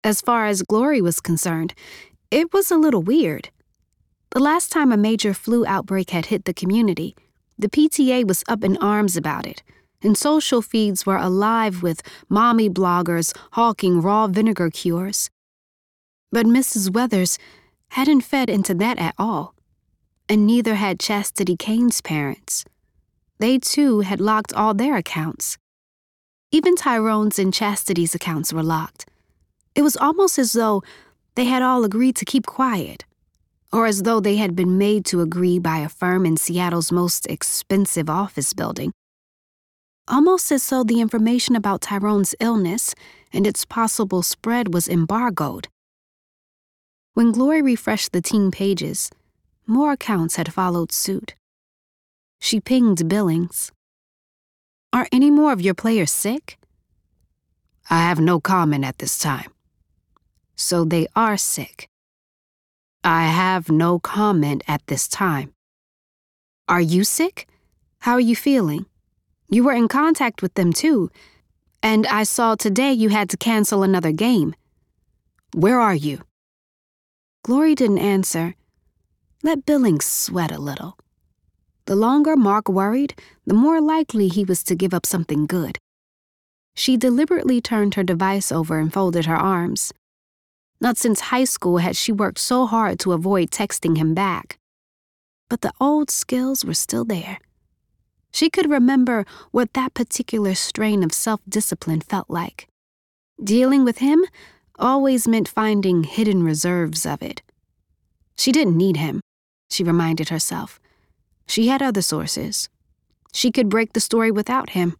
As 0.03 0.19
far 0.19 0.47
as 0.47 0.63
Glory 0.63 1.01
was 1.01 1.21
concerned, 1.21 1.73
it 2.29 2.51
was 2.51 2.69
a 2.69 2.77
little 2.77 3.01
weird. 3.01 3.49
The 4.31 4.41
last 4.41 4.71
time 4.71 4.91
a 4.91 4.97
major 4.97 5.33
flu 5.33 5.65
outbreak 5.65 6.09
had 6.09 6.25
hit 6.25 6.43
the 6.43 6.53
community, 6.53 7.15
the 7.57 7.69
PTA 7.69 8.27
was 8.27 8.43
up 8.49 8.63
in 8.65 8.75
arms 8.77 9.15
about 9.15 9.45
it, 9.47 9.63
and 10.01 10.17
social 10.17 10.61
feeds 10.61 11.05
were 11.05 11.15
alive 11.17 11.81
with 11.81 12.01
mommy 12.27 12.69
bloggers 12.69 13.33
hawking 13.51 14.01
raw 14.01 14.27
vinegar 14.27 14.69
cures. 14.69 15.29
But 16.31 16.47
Mrs. 16.47 16.91
Weathers 16.91 17.37
hadn't 17.89 18.21
fed 18.21 18.49
into 18.49 18.73
that 18.73 18.99
at 18.99 19.15
all, 19.17 19.55
and 20.27 20.45
neither 20.45 20.75
had 20.75 20.99
Chastity 20.99 21.55
Kane's 21.55 22.01
parents. 22.01 22.65
They 23.39 23.57
too 23.57 24.01
had 24.01 24.19
locked 24.19 24.51
all 24.53 24.73
their 24.73 24.97
accounts. 24.97 25.57
Even 26.51 26.75
Tyrone's 26.75 27.39
and 27.39 27.53
Chastity's 27.53 28.13
accounts 28.13 28.51
were 28.51 28.63
locked. 28.63 29.05
It 29.75 29.81
was 29.81 29.97
almost 29.97 30.37
as 30.37 30.53
though 30.53 30.83
they 31.35 31.45
had 31.45 31.61
all 31.61 31.83
agreed 31.83 32.15
to 32.17 32.25
keep 32.25 32.45
quiet 32.45 33.05
or 33.73 33.87
as 33.87 34.03
though 34.03 34.19
they 34.19 34.35
had 34.35 34.55
been 34.55 34.77
made 34.77 35.03
to 35.03 35.21
agree 35.21 35.57
by 35.57 35.79
a 35.79 35.89
firm 35.89 36.27
in 36.27 36.37
Seattle's 36.37 36.91
most 36.91 37.25
expensive 37.25 38.07
office 38.07 38.53
building. 38.53 38.93
Almost 40.07 40.51
as 40.51 40.69
though 40.69 40.83
the 40.83 41.01
information 41.01 41.55
about 41.55 41.81
Tyrone's 41.81 42.35
illness 42.39 42.93
and 43.33 43.47
its 43.47 43.65
possible 43.65 44.21
spread 44.21 44.73
was 44.73 44.87
embargoed. 44.87 45.67
When 47.15 47.31
Glory 47.31 47.63
refreshed 47.63 48.11
the 48.11 48.21
team 48.21 48.51
pages, 48.51 49.09
more 49.65 49.93
accounts 49.93 50.35
had 50.35 50.53
followed 50.53 50.91
suit. 50.91 51.33
She 52.39 52.59
pinged 52.59 53.09
Billings. 53.09 53.71
Are 54.91 55.07
any 55.11 55.31
more 55.31 55.51
of 55.51 55.61
your 55.61 55.73
players 55.73 56.11
sick? 56.11 56.59
I 57.89 58.01
have 58.01 58.19
no 58.19 58.39
comment 58.39 58.85
at 58.85 58.99
this 58.99 59.17
time. 59.17 59.49
So 60.55 60.85
they 60.85 61.07
are 61.15 61.37
sick. 61.37 61.89
I 63.03 63.27
have 63.27 63.69
no 63.69 63.99
comment 63.99 64.63
at 64.67 64.85
this 64.87 65.07
time. 65.07 65.53
Are 66.69 66.81
you 66.81 67.03
sick? 67.03 67.47
How 67.99 68.13
are 68.13 68.19
you 68.19 68.35
feeling? 68.35 68.85
You 69.49 69.63
were 69.63 69.73
in 69.73 69.87
contact 69.87 70.41
with 70.41 70.53
them 70.53 70.71
too, 70.71 71.11
and 71.81 72.07
I 72.07 72.23
saw 72.23 72.55
today 72.55 72.93
you 72.93 73.09
had 73.09 73.29
to 73.29 73.37
cancel 73.37 73.83
another 73.83 74.11
game. 74.11 74.55
Where 75.53 75.79
are 75.79 75.95
you? 75.95 76.21
Glory 77.43 77.75
didn't 77.75 77.99
answer. 77.99 78.55
Let 79.43 79.65
Billings 79.65 80.05
sweat 80.05 80.51
a 80.51 80.57
little. 80.59 80.97
The 81.85 81.95
longer 81.97 82.37
Mark 82.37 82.69
worried, 82.69 83.13
the 83.45 83.53
more 83.53 83.81
likely 83.81 84.29
he 84.29 84.45
was 84.45 84.63
to 84.63 84.75
give 84.75 84.93
up 84.93 85.05
something 85.05 85.45
good. 85.45 85.77
She 86.75 86.95
deliberately 86.95 87.59
turned 87.59 87.95
her 87.95 88.03
device 88.03 88.51
over 88.51 88.79
and 88.79 88.91
folded 88.91 89.25
her 89.25 89.35
arms. 89.35 89.93
Not 90.83 90.97
since 90.97 91.31
high 91.31 91.45
school 91.45 91.77
had 91.77 91.95
she 91.95 92.11
worked 92.11 92.39
so 92.39 92.65
hard 92.65 92.99
to 92.99 93.13
avoid 93.13 93.51
texting 93.51 93.97
him 93.97 94.13
back. 94.13 94.57
But 95.49 95.61
the 95.61 95.71
old 95.79 96.11
skills 96.11 96.65
were 96.65 96.73
still 96.73 97.05
there. 97.05 97.39
She 98.33 98.49
could 98.49 98.69
remember 98.69 99.25
what 99.51 99.71
that 99.75 99.93
particular 99.93 100.55
strain 100.55 101.01
of 101.01 101.13
self 101.13 101.39
discipline 101.47 102.01
felt 102.01 102.29
like. 102.29 102.67
Dealing 103.41 103.85
with 103.85 103.99
him 103.99 104.25
always 104.77 105.25
meant 105.25 105.47
finding 105.47 106.03
hidden 106.03 106.43
reserves 106.43 107.05
of 107.05 107.23
it. 107.23 107.41
She 108.35 108.51
didn't 108.51 108.75
need 108.75 108.97
him, 108.97 109.21
she 109.69 109.85
reminded 109.85 110.27
herself. 110.27 110.81
She 111.47 111.69
had 111.69 111.81
other 111.81 112.01
sources. 112.01 112.67
She 113.33 113.51
could 113.51 113.69
break 113.69 113.93
the 113.93 114.01
story 114.01 114.31
without 114.31 114.71
him. 114.71 114.97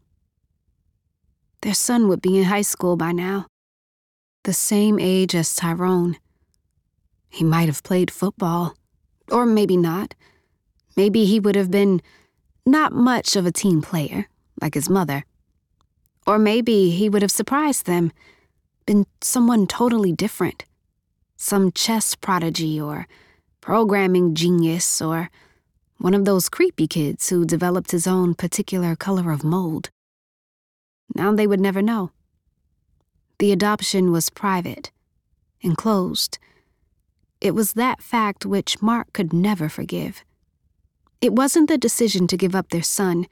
Their 1.62 1.74
son 1.74 2.08
would 2.08 2.22
be 2.22 2.38
in 2.38 2.46
high 2.46 2.62
school 2.62 2.96
by 2.96 3.12
now 3.12 3.48
the 4.44 4.54
same 4.54 5.00
age 5.00 5.34
as 5.36 5.56
Tyrone. 5.56 6.18
He 7.30 7.44
might 7.44 7.68
have 7.68 7.84
played 7.84 8.12
football, 8.12 8.76
or 9.32 9.46
maybe 9.46 9.78
not. 9.78 10.14
Maybe 10.96 11.26
he 11.26 11.40
would 11.40 11.56
have 11.56 11.72
been 11.72 12.02
not 12.66 12.94
much 12.94 13.36
of 13.36 13.46
a 13.46 13.52
team 13.52 13.82
player, 13.82 14.28
like 14.62 14.76
his 14.76 14.90
mother. 14.90 15.26
Or 16.28 16.38
maybe 16.38 16.92
he 16.92 17.10
would 17.10 17.22
have 17.22 17.32
surprised 17.32 17.86
them, 17.86 18.12
been 18.86 19.06
someone 19.22 19.68
totally 19.68 20.12
different. 20.12 20.66
Some 21.38 21.72
chess 21.72 22.16
prodigy 22.16 22.80
or 22.80 23.08
programming 23.62 24.36
genius 24.36 25.02
or 25.02 25.30
one 25.98 26.14
of 26.14 26.26
those 26.26 26.50
creepy 26.50 26.88
kids 26.88 27.30
who 27.30 27.46
developed 27.46 27.92
his 27.92 28.08
own 28.08 28.36
particular 28.36 28.96
color 28.96 29.32
of 29.32 29.44
mold. 29.44 29.90
Now 31.16 31.34
they 31.34 31.48
would 31.48 31.62
never 31.62 31.82
know. 31.82 32.12
The 33.44 33.52
adoption 33.52 34.14
was 34.14 34.30
private, 34.30 34.90
enclosed. 35.60 36.40
It 37.42 37.54
was 37.54 37.74
that 37.74 38.02
fact 38.02 38.46
which 38.46 38.82
Mark 38.82 39.12
could 39.12 39.34
never 39.34 39.68
forgive. 39.68 40.24
It 41.20 41.34
wasn't 41.34 41.68
the 41.68 41.78
decision 41.78 42.26
to 42.28 42.38
give 42.38 42.56
up 42.56 42.70
their 42.70 42.82
son, 42.82 43.28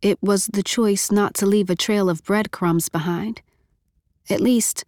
it 0.00 0.16
was 0.22 0.46
the 0.46 0.62
choice 0.62 1.10
not 1.10 1.34
to 1.34 1.44
leave 1.44 1.68
a 1.68 1.76
trail 1.76 2.08
of 2.08 2.24
breadcrumbs 2.24 2.88
behind. 2.88 3.42
At 4.30 4.40
least, 4.40 4.86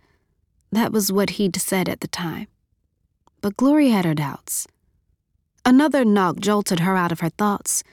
that 0.72 0.90
was 0.90 1.12
what 1.12 1.36
he'd 1.36 1.61
said 1.61 1.86
at 1.86 2.00
the 2.00 2.09
time. 2.09 2.46
But 3.42 3.59
Glory 3.59 3.90
had 3.90 4.07
her 4.07 4.14
doubts. 4.14 4.66
Another 5.66 6.02
knock 6.02 6.40
jolted 6.40 6.80
her 6.80 6.96
out 6.96 7.12
of 7.12 7.20
her 7.20 7.28
thoughts. 7.28 7.84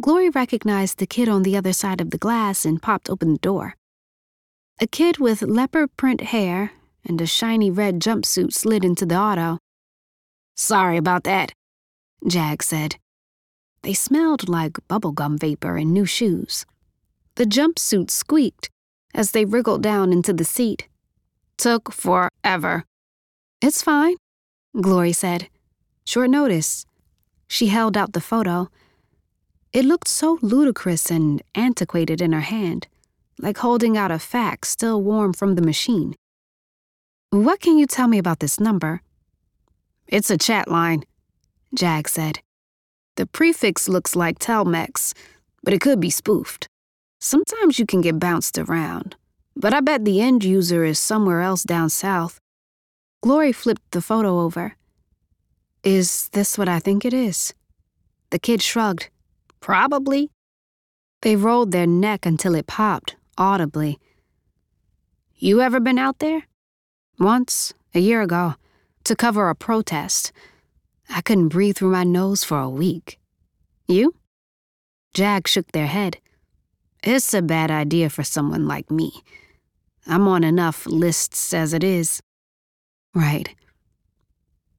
Glory 0.00 0.30
recognized 0.30 0.96
the 0.96 1.06
kid 1.06 1.28
on 1.28 1.42
the 1.42 1.58
other 1.58 1.74
side 1.74 2.00
of 2.00 2.08
the 2.08 2.16
glass 2.16 2.64
and 2.64 2.80
popped 2.80 3.10
open 3.10 3.34
the 3.34 3.38
door. 3.40 3.76
A 4.82 4.86
kid 4.86 5.18
with 5.18 5.42
leopard 5.42 5.94
print 5.98 6.22
hair 6.22 6.72
and 7.04 7.20
a 7.20 7.26
shiny 7.26 7.70
red 7.70 8.00
jumpsuit 8.00 8.54
slid 8.54 8.82
into 8.82 9.04
the 9.04 9.14
auto. 9.14 9.58
Sorry 10.56 10.96
about 10.96 11.24
that, 11.24 11.52
Jag 12.26 12.62
said. 12.62 12.96
They 13.82 13.92
smelled 13.92 14.48
like 14.48 14.78
bubblegum 14.88 15.38
vapor 15.38 15.76
and 15.76 15.92
new 15.92 16.06
shoes. 16.06 16.64
The 17.34 17.44
jumpsuit 17.44 18.10
squeaked 18.10 18.70
as 19.12 19.32
they 19.32 19.44
wriggled 19.44 19.82
down 19.82 20.14
into 20.14 20.32
the 20.32 20.46
seat. 20.46 20.88
Took 21.58 21.92
forever. 21.92 22.84
It's 23.60 23.82
fine, 23.82 24.16
Glory 24.80 25.12
said. 25.12 25.50
Short 26.06 26.30
notice. 26.30 26.86
She 27.48 27.66
held 27.66 27.98
out 27.98 28.14
the 28.14 28.20
photo. 28.22 28.70
It 29.74 29.84
looked 29.84 30.08
so 30.08 30.38
ludicrous 30.40 31.10
and 31.10 31.42
antiquated 31.54 32.22
in 32.22 32.32
her 32.32 32.40
hand 32.40 32.88
like 33.40 33.58
holding 33.58 33.96
out 33.96 34.10
a 34.10 34.18
fax 34.18 34.68
still 34.68 35.02
warm 35.02 35.32
from 35.32 35.54
the 35.54 35.62
machine. 35.62 36.14
What 37.30 37.60
can 37.60 37.78
you 37.78 37.86
tell 37.86 38.08
me 38.08 38.18
about 38.18 38.40
this 38.40 38.60
number? 38.60 39.02
It's 40.06 40.30
a 40.30 40.38
chat 40.38 40.68
line, 40.68 41.04
Jag 41.74 42.08
said. 42.08 42.40
The 43.16 43.26
prefix 43.26 43.88
looks 43.88 44.16
like 44.16 44.38
Telmex, 44.38 45.14
but 45.62 45.72
it 45.72 45.80
could 45.80 46.00
be 46.00 46.10
spoofed. 46.10 46.66
Sometimes 47.20 47.78
you 47.78 47.86
can 47.86 48.00
get 48.00 48.18
bounced 48.18 48.58
around, 48.58 49.16
but 49.54 49.74
I 49.74 49.80
bet 49.80 50.04
the 50.04 50.20
end 50.20 50.42
user 50.42 50.84
is 50.84 50.98
somewhere 50.98 51.40
else 51.42 51.62
down 51.62 51.90
south. 51.90 52.40
Glory 53.22 53.52
flipped 53.52 53.90
the 53.90 54.00
photo 54.00 54.40
over. 54.40 54.76
Is 55.84 56.28
this 56.32 56.56
what 56.58 56.68
I 56.68 56.78
think 56.78 57.04
it 57.04 57.12
is? 57.12 57.54
The 58.30 58.38
kid 58.38 58.62
shrugged. 58.62 59.08
Probably. 59.60 60.30
They 61.22 61.36
rolled 61.36 61.72
their 61.72 61.86
neck 61.86 62.24
until 62.24 62.54
it 62.54 62.66
popped, 62.66 63.16
audibly. 63.40 63.98
You 65.34 65.62
ever 65.62 65.80
been 65.80 65.98
out 65.98 66.18
there? 66.18 66.46
Once, 67.18 67.72
a 67.94 67.98
year 67.98 68.20
ago, 68.20 68.54
to 69.04 69.16
cover 69.16 69.48
a 69.48 69.54
protest. 69.54 70.30
I 71.08 71.22
couldn't 71.22 71.48
breathe 71.48 71.76
through 71.76 71.90
my 71.90 72.04
nose 72.04 72.44
for 72.44 72.58
a 72.60 72.68
week. 72.68 73.18
You? 73.88 74.14
Jag 75.14 75.48
shook 75.48 75.72
their 75.72 75.86
head. 75.86 76.18
It's 77.02 77.32
a 77.32 77.40
bad 77.40 77.70
idea 77.70 78.10
for 78.10 78.22
someone 78.22 78.68
like 78.68 78.90
me. 78.90 79.10
I'm 80.06 80.28
on 80.28 80.44
enough 80.44 80.86
lists 80.86 81.54
as 81.54 81.72
it 81.72 81.82
is. 81.82 82.20
Right. 83.14 83.48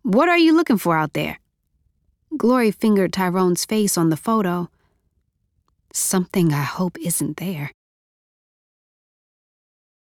What 0.03 0.29
are 0.29 0.37
you 0.37 0.55
looking 0.55 0.77
for 0.77 0.95
out 0.95 1.13
there? 1.13 1.39
Glory 2.37 2.71
fingered 2.71 3.11
Tyrone's 3.11 3.65
face 3.65 3.97
on 3.97 4.09
the 4.09 4.17
photo. 4.17 4.69
Something 5.93 6.53
I 6.53 6.63
hope 6.63 6.97
isn't 6.99 7.37
there. 7.37 7.71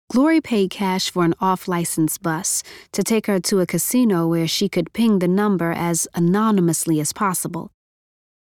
Glory 0.09 0.39
paid 0.39 0.69
cash 0.69 1.09
for 1.09 1.25
an 1.25 1.33
off 1.41 1.67
license 1.67 2.17
bus 2.17 2.63
to 2.91 3.03
take 3.03 3.25
her 3.25 3.39
to 3.39 3.59
a 3.59 3.65
casino 3.65 4.27
where 4.27 4.47
she 4.47 4.69
could 4.69 4.93
ping 4.93 5.19
the 5.19 5.27
number 5.27 5.71
as 5.71 6.07
anonymously 6.13 6.99
as 6.99 7.11
possible. 7.11 7.71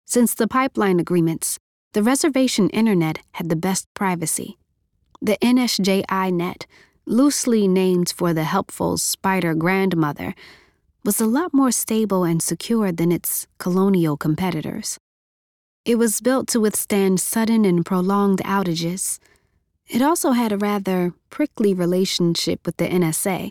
Since 0.05 0.34
the 0.34 0.47
pipeline 0.47 0.99
agreements, 0.99 1.60
the 1.93 2.01
reservation 2.01 2.70
internet 2.70 3.20
had 3.34 3.49
the 3.49 3.55
best 3.55 3.88
privacy. 3.93 4.57
The 5.22 5.38
NSJI 5.41 6.32
net, 6.32 6.66
loosely 7.05 7.68
named 7.68 8.14
for 8.16 8.34
the 8.34 8.45
helpful 8.45 8.97
spider 8.97 9.53
grandmother, 9.53 10.34
was 11.03 11.20
a 11.20 11.26
lot 11.26 11.53
more 11.53 11.72
stable 11.72 12.24
and 12.24 12.41
secure 12.41 12.91
than 12.91 13.12
its 13.12 13.47
colonial 13.57 14.16
competitors. 14.16 14.97
It 15.86 15.95
was 15.95 16.22
built 16.22 16.47
to 16.49 16.60
withstand 16.60 17.20
sudden 17.20 17.66
and 17.66 17.86
prolonged 17.86 18.39
outages. 18.45 19.20
It 19.90 20.04
also 20.04 20.32
had 20.32 20.52
a 20.52 20.58
rather 20.58 21.16
prickly 21.32 21.74
relationship 21.74 22.64
with 22.64 22.78
the 22.78 22.88
NSA, 22.88 23.50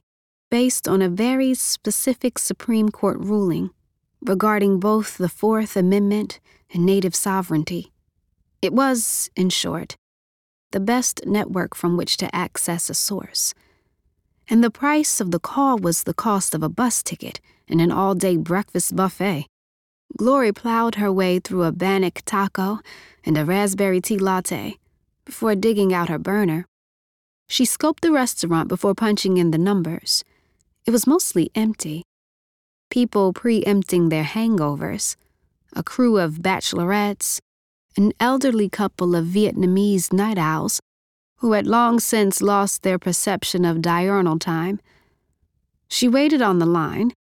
based 0.52 0.86
on 0.86 1.02
a 1.02 1.08
very 1.08 1.52
specific 1.54 2.38
Supreme 2.38 2.90
Court 2.90 3.18
ruling 3.18 3.70
regarding 4.20 4.78
both 4.78 5.18
the 5.18 5.28
Fourth 5.28 5.76
Amendment 5.76 6.38
and 6.72 6.86
native 6.86 7.16
sovereignty. 7.16 7.92
It 8.62 8.72
was, 8.72 9.30
in 9.34 9.50
short, 9.50 9.96
the 10.70 10.78
best 10.80 11.26
network 11.26 11.74
from 11.74 11.96
which 11.96 12.16
to 12.18 12.34
access 12.34 12.88
a 12.88 12.94
source. 12.94 13.52
And 14.48 14.62
the 14.62 14.70
price 14.70 15.20
of 15.20 15.32
the 15.32 15.40
call 15.40 15.76
was 15.78 16.04
the 16.04 16.14
cost 16.14 16.54
of 16.54 16.62
a 16.62 16.68
bus 16.68 17.02
ticket 17.02 17.40
and 17.66 17.80
an 17.80 17.90
all 17.90 18.14
day 18.14 18.36
breakfast 18.36 18.94
buffet. 18.94 19.46
Glory 20.16 20.52
plowed 20.52 20.94
her 20.96 21.12
way 21.12 21.40
through 21.40 21.64
a 21.64 21.72
bannock 21.72 22.22
taco 22.24 22.78
and 23.24 23.36
a 23.36 23.44
raspberry 23.44 24.00
tea 24.00 24.18
latte 24.18 24.78
before 25.28 25.54
digging 25.54 25.92
out 25.92 26.08
her 26.08 26.18
burner. 26.18 26.64
She 27.48 27.64
scoped 27.64 28.00
the 28.00 28.10
restaurant 28.10 28.68
before 28.68 28.94
punching 28.94 29.36
in 29.36 29.50
the 29.50 29.58
numbers. 29.70 30.24
It 30.86 30.90
was 30.90 31.06
mostly 31.06 31.50
empty. 31.54 32.02
People 32.90 33.32
preempting 33.32 34.08
their 34.08 34.24
hangovers, 34.24 35.16
a 35.76 35.82
crew 35.82 36.18
of 36.18 36.40
bachelorettes, 36.40 37.38
an 37.96 38.12
elderly 38.18 38.70
couple 38.70 39.14
of 39.14 39.26
Vietnamese 39.26 40.12
night 40.12 40.38
owls 40.38 40.80
who 41.40 41.52
had 41.52 41.66
long 41.66 42.00
since 42.00 42.40
lost 42.40 42.82
their 42.82 42.98
perception 42.98 43.66
of 43.66 43.82
diurnal 43.82 44.38
time. 44.38 44.80
She 45.88 46.08
waited 46.08 46.40
on 46.42 46.58
the 46.58 46.66
line. 46.80 47.12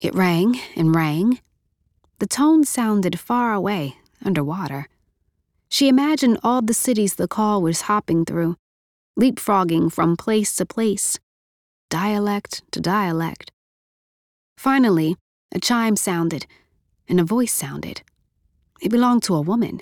It 0.00 0.14
rang 0.14 0.58
and 0.74 0.94
rang 0.94 1.38
the 2.20 2.26
tone 2.26 2.64
sounded 2.64 3.18
far 3.18 3.54
away, 3.54 3.96
underwater. 4.22 4.88
She 5.70 5.88
imagined 5.88 6.38
all 6.42 6.62
the 6.62 6.74
cities 6.74 7.14
the 7.14 7.28
call 7.28 7.62
was 7.62 7.82
hopping 7.82 8.24
through, 8.24 8.56
leapfrogging 9.18 9.92
from 9.92 10.16
place 10.16 10.54
to 10.56 10.66
place, 10.66 11.20
dialect 11.88 12.62
to 12.72 12.80
dialect. 12.80 13.52
Finally, 14.58 15.16
a 15.54 15.60
chime 15.60 15.94
sounded, 15.94 16.46
and 17.08 17.20
a 17.20 17.24
voice 17.24 17.52
sounded. 17.52 18.02
It 18.82 18.90
belonged 18.90 19.22
to 19.24 19.36
a 19.36 19.40
woman. 19.40 19.80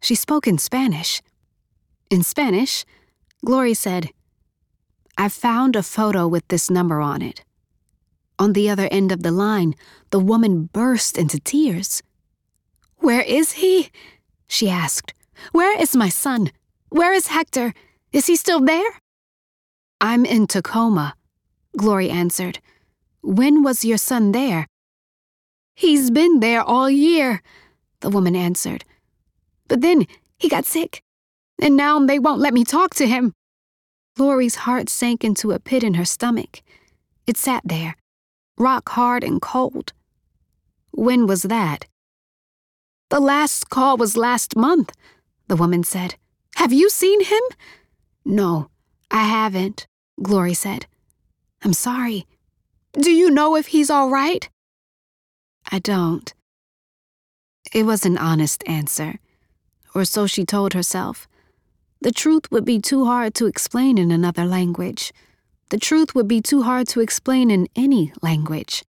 She 0.00 0.14
spoke 0.14 0.46
in 0.48 0.56
Spanish. 0.56 1.20
In 2.10 2.22
Spanish, 2.22 2.84
Glory 3.44 3.74
said, 3.74 4.10
I 5.18 5.28
found 5.28 5.76
a 5.76 5.82
photo 5.82 6.26
with 6.26 6.48
this 6.48 6.70
number 6.70 7.00
on 7.00 7.20
it. 7.20 7.44
On 8.38 8.54
the 8.54 8.70
other 8.70 8.88
end 8.90 9.12
of 9.12 9.22
the 9.22 9.30
line, 9.30 9.74
the 10.10 10.18
woman 10.18 10.70
burst 10.72 11.18
into 11.18 11.38
tears. 11.38 12.02
Where 12.96 13.22
is 13.22 13.52
he? 13.52 13.90
She 14.52 14.68
asked. 14.68 15.14
Where 15.52 15.80
is 15.80 15.96
my 15.96 16.08
son? 16.08 16.50
Where 16.90 17.14
is 17.14 17.28
Hector? 17.28 17.72
Is 18.12 18.26
he 18.26 18.36
still 18.36 18.60
there? 18.60 18.92
I'm 20.00 20.24
in 20.24 20.46
Tacoma, 20.46 21.14
Glory 21.76 22.10
answered. 22.10 22.58
When 23.22 23.62
was 23.62 23.84
your 23.84 23.96
son 23.96 24.32
there? 24.32 24.66
He's 25.74 26.10
been 26.10 26.40
there 26.40 26.62
all 26.62 26.90
year, 26.90 27.40
the 28.00 28.10
woman 28.10 28.36
answered. 28.36 28.84
But 29.68 29.80
then 29.80 30.06
he 30.38 30.48
got 30.48 30.66
sick, 30.66 31.02
and 31.60 31.76
now 31.76 31.98
they 32.04 32.18
won't 32.18 32.40
let 32.40 32.52
me 32.52 32.64
talk 32.64 32.94
to 32.96 33.06
him. 33.06 33.32
Glory's 34.16 34.56
heart 34.66 34.90
sank 34.90 35.24
into 35.24 35.52
a 35.52 35.58
pit 35.58 35.82
in 35.82 35.94
her 35.94 36.04
stomach. 36.04 36.60
It 37.26 37.38
sat 37.38 37.62
there, 37.64 37.96
rock 38.58 38.90
hard 38.90 39.24
and 39.24 39.40
cold. 39.40 39.94
When 40.90 41.26
was 41.26 41.42
that? 41.44 41.86
The 43.12 43.20
last 43.20 43.68
call 43.68 43.98
was 43.98 44.16
last 44.16 44.56
month, 44.56 44.90
the 45.46 45.54
woman 45.54 45.84
said. 45.84 46.14
Have 46.54 46.72
you 46.72 46.88
seen 46.88 47.22
him? 47.22 47.42
No, 48.24 48.70
I 49.10 49.24
haven't, 49.24 49.86
Glory 50.22 50.54
said. 50.54 50.86
I'm 51.62 51.74
sorry. 51.74 52.24
Do 52.94 53.10
you 53.10 53.30
know 53.30 53.54
if 53.54 53.66
he's 53.66 53.90
all 53.90 54.08
right? 54.08 54.48
I 55.70 55.78
don't. 55.78 56.32
It 57.74 57.84
was 57.84 58.06
an 58.06 58.16
honest 58.16 58.64
answer, 58.66 59.18
or 59.94 60.06
so 60.06 60.26
she 60.26 60.46
told 60.46 60.72
herself. 60.72 61.28
The 62.00 62.12
truth 62.12 62.50
would 62.50 62.64
be 62.64 62.80
too 62.80 63.04
hard 63.04 63.34
to 63.34 63.44
explain 63.44 63.98
in 63.98 64.10
another 64.10 64.46
language. 64.46 65.12
The 65.68 65.78
truth 65.78 66.14
would 66.14 66.28
be 66.28 66.40
too 66.40 66.62
hard 66.62 66.88
to 66.88 67.00
explain 67.00 67.50
in 67.50 67.68
any 67.76 68.14
language. 68.22 68.82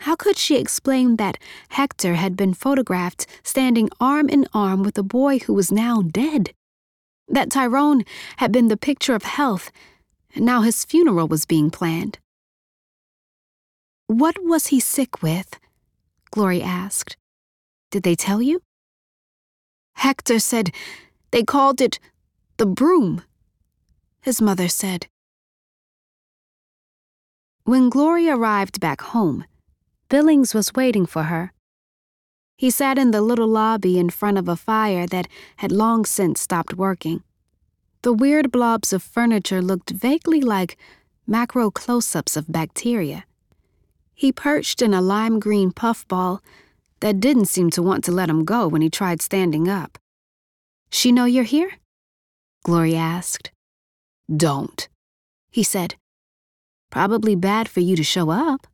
How 0.00 0.16
could 0.16 0.36
she 0.36 0.56
explain 0.56 1.16
that 1.16 1.38
Hector 1.70 2.14
had 2.14 2.36
been 2.36 2.54
photographed 2.54 3.26
standing 3.42 3.88
arm 4.00 4.28
in 4.28 4.46
arm 4.52 4.82
with 4.82 4.96
a 4.98 5.02
boy 5.02 5.38
who 5.40 5.54
was 5.54 5.72
now 5.72 6.02
dead? 6.02 6.52
That 7.28 7.50
Tyrone 7.50 8.04
had 8.36 8.52
been 8.52 8.68
the 8.68 8.76
picture 8.76 9.14
of 9.14 9.24
health, 9.24 9.72
and 10.34 10.44
now 10.44 10.62
his 10.62 10.84
funeral 10.84 11.28
was 11.28 11.44
being 11.44 11.70
planned. 11.70 12.18
What 14.06 14.36
was 14.42 14.68
he 14.68 14.78
sick 14.78 15.22
with? 15.22 15.58
Glory 16.30 16.62
asked. 16.62 17.16
Did 17.90 18.04
they 18.04 18.14
tell 18.14 18.40
you? 18.40 18.60
Hector 19.96 20.38
said 20.38 20.70
they 21.30 21.42
called 21.42 21.80
it 21.80 21.98
the 22.58 22.66
broom. 22.66 23.22
His 24.20 24.40
mother 24.40 24.68
said, 24.68 25.08
when 27.66 27.90
Glory 27.90 28.28
arrived 28.30 28.78
back 28.78 29.00
home, 29.00 29.44
Billings 30.08 30.54
was 30.54 30.74
waiting 30.74 31.04
for 31.06 31.24
her. 31.24 31.52
He 32.56 32.70
sat 32.70 32.98
in 32.98 33.10
the 33.10 33.20
little 33.20 33.48
lobby 33.48 33.98
in 33.98 34.10
front 34.10 34.38
of 34.38 34.48
a 34.48 34.56
fire 34.56 35.06
that 35.06 35.28
had 35.56 35.72
long 35.72 36.04
since 36.04 36.40
stopped 36.40 36.74
working. 36.74 37.22
The 38.02 38.12
weird 38.12 38.52
blobs 38.52 38.92
of 38.92 39.02
furniture 39.02 39.60
looked 39.60 39.90
vaguely 39.90 40.40
like 40.40 40.76
macro 41.26 41.70
close 41.70 42.14
ups 42.14 42.36
of 42.36 42.50
bacteria. 42.50 43.24
He 44.14 44.32
perched 44.32 44.80
in 44.80 44.94
a 44.94 45.02
lime 45.02 45.40
green 45.40 45.72
puffball 45.72 46.40
that 47.00 47.20
didn't 47.20 47.46
seem 47.46 47.68
to 47.70 47.82
want 47.82 48.04
to 48.04 48.12
let 48.12 48.30
him 48.30 48.44
go 48.44 48.68
when 48.68 48.80
he 48.80 48.88
tried 48.88 49.20
standing 49.20 49.68
up. 49.68 49.98
She 50.88 51.12
know 51.12 51.24
you're 51.24 51.44
here? 51.44 51.72
Gloria 52.62 52.98
asked. 52.98 53.50
Don't, 54.34 54.88
he 55.50 55.62
said. 55.62 55.96
Probably 56.90 57.34
bad 57.34 57.68
for 57.68 57.80
you 57.80 57.96
to 57.96 58.04
show 58.04 58.30
up, 58.30 58.66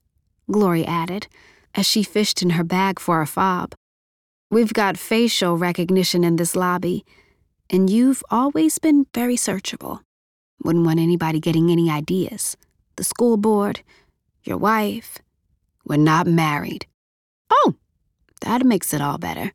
Glory 0.50 0.84
added, 0.84 1.28
as 1.74 1.86
she 1.86 2.02
fished 2.02 2.42
in 2.42 2.50
her 2.50 2.64
bag 2.64 2.98
for 2.98 3.20
a 3.20 3.26
fob. 3.26 3.74
We've 4.50 4.72
got 4.72 4.98
facial 4.98 5.56
recognition 5.56 6.24
in 6.24 6.36
this 6.36 6.54
lobby, 6.54 7.04
and 7.70 7.88
you've 7.88 8.22
always 8.30 8.78
been 8.78 9.06
very 9.14 9.36
searchable. 9.36 10.00
Wouldn't 10.62 10.84
want 10.84 11.00
anybody 11.00 11.40
getting 11.40 11.70
any 11.70 11.90
ideas. 11.90 12.56
The 12.96 13.04
school 13.04 13.36
board, 13.36 13.82
your 14.44 14.58
wife, 14.58 15.18
We're 15.84 15.96
not 15.96 16.26
married. 16.26 16.86
Oh, 17.50 17.74
that 18.42 18.64
makes 18.64 18.94
it 18.94 19.00
all 19.00 19.18
better. 19.18 19.52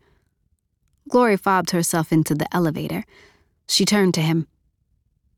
Glory 1.10 1.38
fobbed 1.38 1.72
herself 1.72 2.12
into 2.12 2.36
the 2.36 2.54
elevator. 2.54 3.06
She 3.68 3.86
turned 3.86 4.14
to 4.16 4.22
him. 4.22 4.48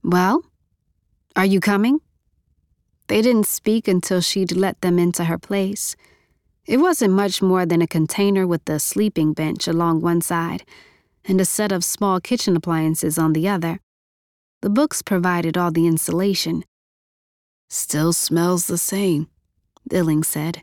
Well, 0.04 0.44
are 1.36 1.46
you 1.46 1.60
coming? 1.60 2.02
They 3.10 3.24
didn't 3.24 3.48
speak 3.48 3.88
until 3.88 4.22
she'd 4.22 4.52
let 4.52 4.80
them 4.82 5.00
into 5.00 5.26
her 5.26 5.40
place. 5.40 5.96
It 6.68 6.78
wasn't 6.78 7.14
much 7.14 7.42
more 7.42 7.66
than 7.66 7.82
a 7.82 7.88
container 7.88 8.46
with 8.46 8.70
a 8.70 8.78
sleeping 8.78 9.34
bench 9.34 9.68
along 9.68 10.02
one 10.02 10.22
side 10.22 10.64
and 11.26 11.42
a 11.42 11.46
set 11.46 11.72
of 11.72 11.84
small 11.84 12.20
kitchen 12.20 12.56
appliances 12.56 13.18
on 13.18 13.34
the 13.34 13.48
other. 13.48 13.80
The 14.62 14.70
books 14.70 15.02
provided 15.02 15.58
all 15.58 15.72
the 15.72 15.88
insulation. 15.88 16.64
Still 17.68 18.14
smells 18.14 18.68
the 18.68 18.78
same, 18.78 19.28
Billings 19.90 20.28
said. 20.28 20.62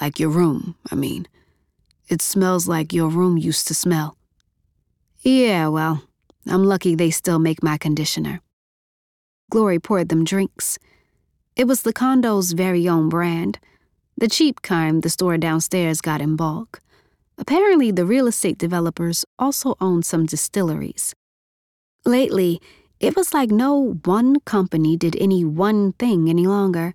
Like 0.00 0.20
your 0.20 0.30
room, 0.30 0.76
I 0.92 0.94
mean. 0.94 1.26
It 2.08 2.22
smells 2.22 2.68
like 2.68 2.92
your 2.92 3.08
room 3.08 3.36
used 3.36 3.66
to 3.66 3.74
smell. 3.74 4.16
Yeah, 5.22 5.66
well, 5.68 6.04
I'm 6.46 6.64
lucky 6.64 6.94
they 6.94 7.10
still 7.10 7.40
make 7.40 7.64
my 7.64 7.78
conditioner. 7.78 8.42
Glory 9.50 9.80
poured 9.80 10.08
them 10.08 10.22
drinks. 10.22 10.78
It 11.58 11.66
was 11.66 11.82
the 11.82 11.92
condo's 11.92 12.52
very 12.52 12.88
own 12.88 13.08
brand, 13.08 13.58
the 14.16 14.28
cheap 14.28 14.62
kind 14.62 15.02
the 15.02 15.10
store 15.10 15.36
downstairs 15.36 16.00
got 16.00 16.20
in 16.20 16.36
bulk. 16.36 16.80
Apparently, 17.36 17.90
the 17.90 18.04
real 18.04 18.28
estate 18.28 18.58
developers 18.58 19.24
also 19.40 19.74
owned 19.80 20.06
some 20.06 20.24
distilleries. 20.24 21.16
Lately, 22.04 22.60
it 23.00 23.16
was 23.16 23.34
like 23.34 23.50
no 23.50 23.98
one 24.04 24.38
company 24.40 24.96
did 24.96 25.16
any 25.16 25.44
one 25.44 25.94
thing 25.94 26.28
any 26.28 26.46
longer. 26.46 26.94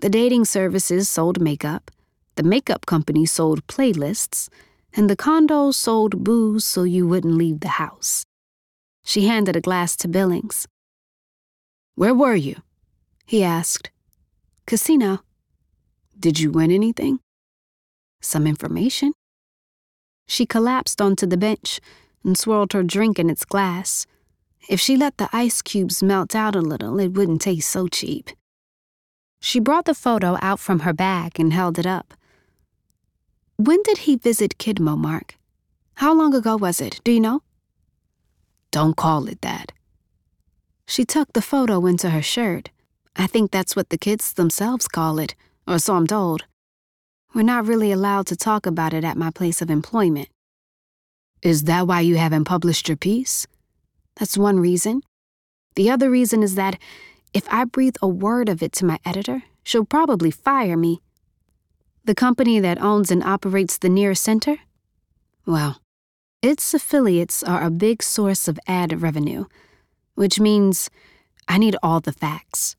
The 0.00 0.10
dating 0.10 0.46
services 0.46 1.08
sold 1.08 1.40
makeup, 1.40 1.92
the 2.34 2.42
makeup 2.42 2.84
company 2.84 3.26
sold 3.26 3.64
playlists, 3.68 4.48
and 4.92 5.08
the 5.08 5.14
condo 5.14 5.70
sold 5.70 6.24
booze 6.24 6.64
so 6.64 6.82
you 6.82 7.06
wouldn't 7.06 7.34
leave 7.34 7.60
the 7.60 7.78
house. 7.78 8.24
She 9.04 9.28
handed 9.28 9.54
a 9.54 9.60
glass 9.60 9.94
to 9.98 10.08
Billings. 10.08 10.66
Where 11.94 12.14
were 12.14 12.34
you? 12.34 12.56
He 13.28 13.44
asked. 13.44 13.90
Casino. 14.66 15.18
Did 16.18 16.40
you 16.40 16.50
win 16.50 16.70
anything? 16.70 17.20
Some 18.22 18.46
information. 18.46 19.12
She 20.26 20.46
collapsed 20.46 21.02
onto 21.02 21.26
the 21.26 21.36
bench 21.36 21.78
and 22.24 22.38
swirled 22.38 22.72
her 22.72 22.82
drink 22.82 23.18
in 23.18 23.28
its 23.28 23.44
glass. 23.44 24.06
If 24.70 24.80
she 24.80 24.96
let 24.96 25.18
the 25.18 25.28
ice 25.30 25.60
cubes 25.60 26.02
melt 26.02 26.34
out 26.34 26.56
a 26.56 26.62
little, 26.62 26.98
it 26.98 27.08
wouldn't 27.08 27.42
taste 27.42 27.68
so 27.68 27.86
cheap. 27.86 28.30
She 29.40 29.60
brought 29.60 29.84
the 29.84 29.94
photo 29.94 30.38
out 30.40 30.58
from 30.58 30.80
her 30.80 30.94
bag 30.94 31.38
and 31.38 31.52
held 31.52 31.78
it 31.78 31.86
up. 31.86 32.14
When 33.56 33.82
did 33.82 33.98
he 33.98 34.16
visit 34.16 34.56
Kidmo, 34.56 34.96
Mark? 34.96 35.36
How 35.96 36.14
long 36.14 36.34
ago 36.34 36.56
was 36.56 36.80
it? 36.80 37.02
Do 37.04 37.12
you 37.12 37.20
know? 37.20 37.42
Don't 38.70 38.96
call 38.96 39.28
it 39.28 39.42
that. 39.42 39.72
She 40.86 41.04
tucked 41.04 41.34
the 41.34 41.42
photo 41.42 41.84
into 41.84 42.08
her 42.08 42.22
shirt. 42.22 42.70
I 43.18 43.26
think 43.26 43.50
that's 43.50 43.76
what 43.76 43.90
the 43.90 43.98
kids 43.98 44.32
themselves 44.32 44.88
call 44.88 45.18
it, 45.18 45.34
or 45.66 45.78
so 45.78 45.94
I'm 45.94 46.06
told. 46.06 46.44
We're 47.34 47.42
not 47.42 47.66
really 47.66 47.92
allowed 47.92 48.26
to 48.28 48.36
talk 48.36 48.64
about 48.64 48.94
it 48.94 49.04
at 49.04 49.18
my 49.18 49.30
place 49.30 49.60
of 49.60 49.70
employment. 49.70 50.28
Is 51.42 51.64
that 51.64 51.86
why 51.86 52.00
you 52.00 52.16
haven't 52.16 52.44
published 52.44 52.88
your 52.88 52.96
piece? 52.96 53.46
That's 54.16 54.38
one 54.38 54.58
reason. 54.58 55.02
The 55.74 55.90
other 55.90 56.08
reason 56.08 56.42
is 56.42 56.54
that 56.54 56.78
if 57.34 57.46
I 57.52 57.64
breathe 57.64 57.96
a 58.00 58.08
word 58.08 58.48
of 58.48 58.62
it 58.62 58.72
to 58.72 58.86
my 58.86 58.98
editor, 59.04 59.42
she'll 59.64 59.84
probably 59.84 60.30
fire 60.30 60.76
me 60.76 61.02
the 62.08 62.14
company 62.14 62.58
that 62.58 62.80
owns 62.80 63.10
and 63.10 63.22
operates 63.22 63.76
the 63.76 63.90
Near 63.90 64.14
Center? 64.14 64.56
Well, 65.44 65.82
its 66.40 66.72
affiliates 66.72 67.42
are 67.42 67.62
a 67.62 67.70
big 67.70 68.02
source 68.02 68.48
of 68.48 68.58
ad 68.66 69.02
revenue, 69.02 69.44
which 70.14 70.40
means 70.40 70.88
I 71.46 71.58
need 71.58 71.76
all 71.82 72.00
the 72.00 72.14
facts. 72.14 72.76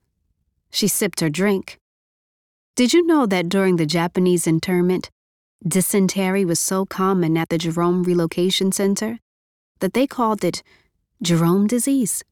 She 0.71 0.87
sipped 0.87 1.19
her 1.19 1.29
drink. 1.29 1.77
Did 2.75 2.93
you 2.93 3.05
know 3.05 3.25
that 3.25 3.49
during 3.49 3.75
the 3.75 3.85
Japanese 3.85 4.47
internment, 4.47 5.09
dysentery 5.67 6.45
was 6.45 6.59
so 6.59 6.85
common 6.85 7.37
at 7.37 7.49
the 7.49 7.57
Jerome 7.57 8.03
Relocation 8.03 8.71
Center 8.71 9.19
that 9.79 9.93
they 9.93 10.07
called 10.07 10.43
it 10.43 10.63
Jerome 11.21 11.67
disease? 11.67 12.23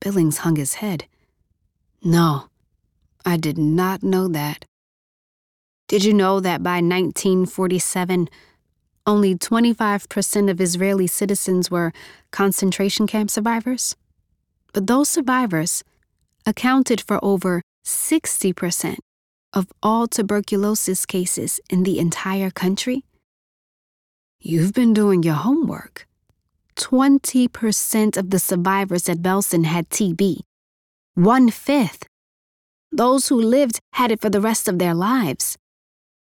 Billings 0.00 0.38
hung 0.38 0.56
his 0.56 0.74
head. 0.74 1.06
No, 2.02 2.48
I 3.24 3.36
did 3.36 3.56
not 3.56 4.02
know 4.02 4.28
that. 4.28 4.64
Did 5.88 6.04
you 6.04 6.12
know 6.12 6.40
that 6.40 6.62
by 6.62 6.82
1947, 6.82 8.28
only 9.06 9.36
25% 9.36 10.50
of 10.50 10.60
Israeli 10.60 11.06
citizens 11.06 11.70
were 11.70 11.92
concentration 12.32 13.06
camp 13.06 13.30
survivors? 13.30 13.96
But 14.72 14.86
those 14.86 15.08
survivors 15.08 15.82
accounted 16.46 17.00
for 17.00 17.18
over 17.22 17.62
60% 17.84 18.98
of 19.52 19.66
all 19.82 20.06
tuberculosis 20.06 21.04
cases 21.04 21.60
in 21.68 21.82
the 21.82 21.98
entire 21.98 22.50
country? 22.50 23.04
You've 24.40 24.72
been 24.72 24.94
doing 24.94 25.22
your 25.22 25.34
homework. 25.34 26.06
20% 26.76 28.16
of 28.16 28.30
the 28.30 28.38
survivors 28.38 29.08
at 29.08 29.18
Belsen 29.18 29.64
had 29.64 29.88
TB. 29.90 30.40
One 31.14 31.50
fifth. 31.50 32.06
Those 32.92 33.28
who 33.28 33.40
lived 33.40 33.80
had 33.94 34.12
it 34.12 34.20
for 34.20 34.30
the 34.30 34.40
rest 34.40 34.68
of 34.68 34.78
their 34.78 34.94
lives 34.94 35.56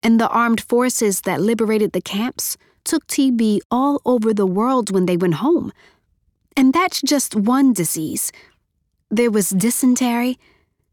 and 0.02 0.20
the 0.20 0.30
armed 0.30 0.62
forces 0.62 1.22
that 1.22 1.42
liberated 1.42 1.92
the 1.92 2.02
camps 2.02 2.58
took 2.86 3.06
TB 3.08 3.60
all 3.70 4.02
over 4.06 4.34
the 4.34 4.46
world 4.46 4.92
when 4.92 5.06
they 5.06 5.18
went 5.18 5.36
home. 5.36 5.72
And 6.56 6.74
that's 6.74 7.02
just 7.02 7.36
one 7.36 7.74
disease. 7.74 8.32
There 9.12 9.32
was 9.32 9.50
dysentery, 9.50 10.38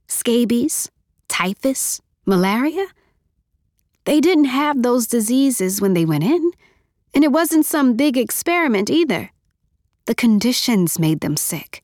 scabies, 0.08 0.90
typhus, 1.28 2.00
malaria. 2.24 2.86
They 4.04 4.20
didn't 4.20 4.46
have 4.46 4.82
those 4.82 5.06
diseases 5.06 5.80
when 5.80 5.94
they 5.94 6.04
went 6.04 6.24
in, 6.24 6.52
and 7.14 7.24
it 7.24 7.32
wasn't 7.32 7.66
some 7.66 7.96
big 7.96 8.16
experiment 8.16 8.88
either. 8.88 9.30
The 10.06 10.14
conditions 10.14 10.98
made 10.98 11.20
them 11.20 11.36
sick. 11.36 11.82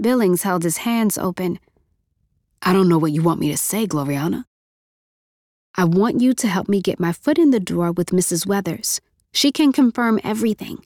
Billings 0.00 0.42
held 0.42 0.62
his 0.62 0.78
hands 0.78 1.18
open. 1.18 1.58
I 2.62 2.72
don't 2.72 2.88
know 2.88 2.98
what 2.98 3.12
you 3.12 3.22
want 3.22 3.40
me 3.40 3.50
to 3.50 3.56
say, 3.56 3.86
Gloriana. 3.86 4.44
I 5.74 5.84
want 5.84 6.20
you 6.20 6.32
to 6.34 6.48
help 6.48 6.68
me 6.68 6.80
get 6.80 6.98
my 6.98 7.12
foot 7.12 7.38
in 7.38 7.50
the 7.50 7.60
door 7.60 7.92
with 7.92 8.08
Mrs. 8.08 8.46
Weathers. 8.46 9.00
She 9.32 9.52
can 9.52 9.72
confirm 9.72 10.18
everything. 10.24 10.84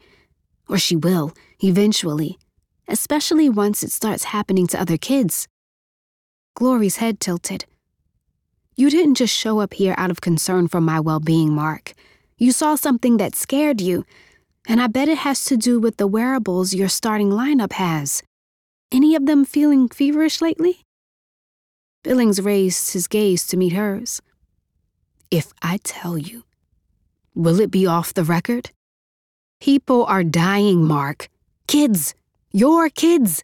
Or 0.69 0.79
she 0.79 0.97
will, 0.97 1.33
eventually, 1.63 2.39
especially 2.89 3.49
once 3.49 3.83
it 3.83 3.91
starts 3.91 4.25
happening 4.25 4.67
to 4.69 4.81
other 4.81 4.97
kids. 4.97 5.49
Glory's 6.55 6.97
head 6.97 7.21
tilted. 7.21 7.65
You 8.77 8.91
didn't 8.91 9.15
just 9.15 9.35
show 9.35 9.61
up 9.61 9.75
here 9.75 9.95
out 9.97 10.11
of 10.11 10.21
concern 10.21 10.69
for 10.69 10.81
my 10.81 11.01
well 11.01 11.21
being, 11.21 11.53
Mark. 11.53 11.95
You 12.37 12.53
saw 12.53 12.75
something 12.75 13.17
that 13.19 13.35
scared 13.35 13.81
you, 13.81 14.05
and 14.67 14.81
I 14.81 14.89
bet 14.89 15.09
it 15.09 15.19
has 15.19 15.45
to 15.47 15.57
do 15.57 15.79
with 15.79 15.97
the 15.97 16.07
wearables 16.07 16.75
your 16.75 16.89
starting 16.89 17.31
lineup 17.31 17.73
has. 17.73 18.23
Any 18.91 19.15
of 19.15 19.27
them 19.27 19.45
feeling 19.45 19.89
feverish 19.89 20.41
lately? 20.41 20.81
Billings 22.03 22.41
raised 22.41 22.93
his 22.93 23.07
gaze 23.09 23.47
to 23.47 23.57
meet 23.57 23.73
hers. 23.73 24.21
If 25.31 25.53
I 25.63 25.79
tell 25.83 26.19
you, 26.19 26.45
will 27.35 27.61
it 27.61 27.71
be 27.71 27.87
off 27.87 28.15
the 28.15 28.25
record? 28.25 28.71
People 29.61 30.05
are 30.05 30.23
dying, 30.23 30.85
Mark. 30.85 31.29
Kids. 31.67 32.15
Your 32.57 32.89
kids. 32.89 33.43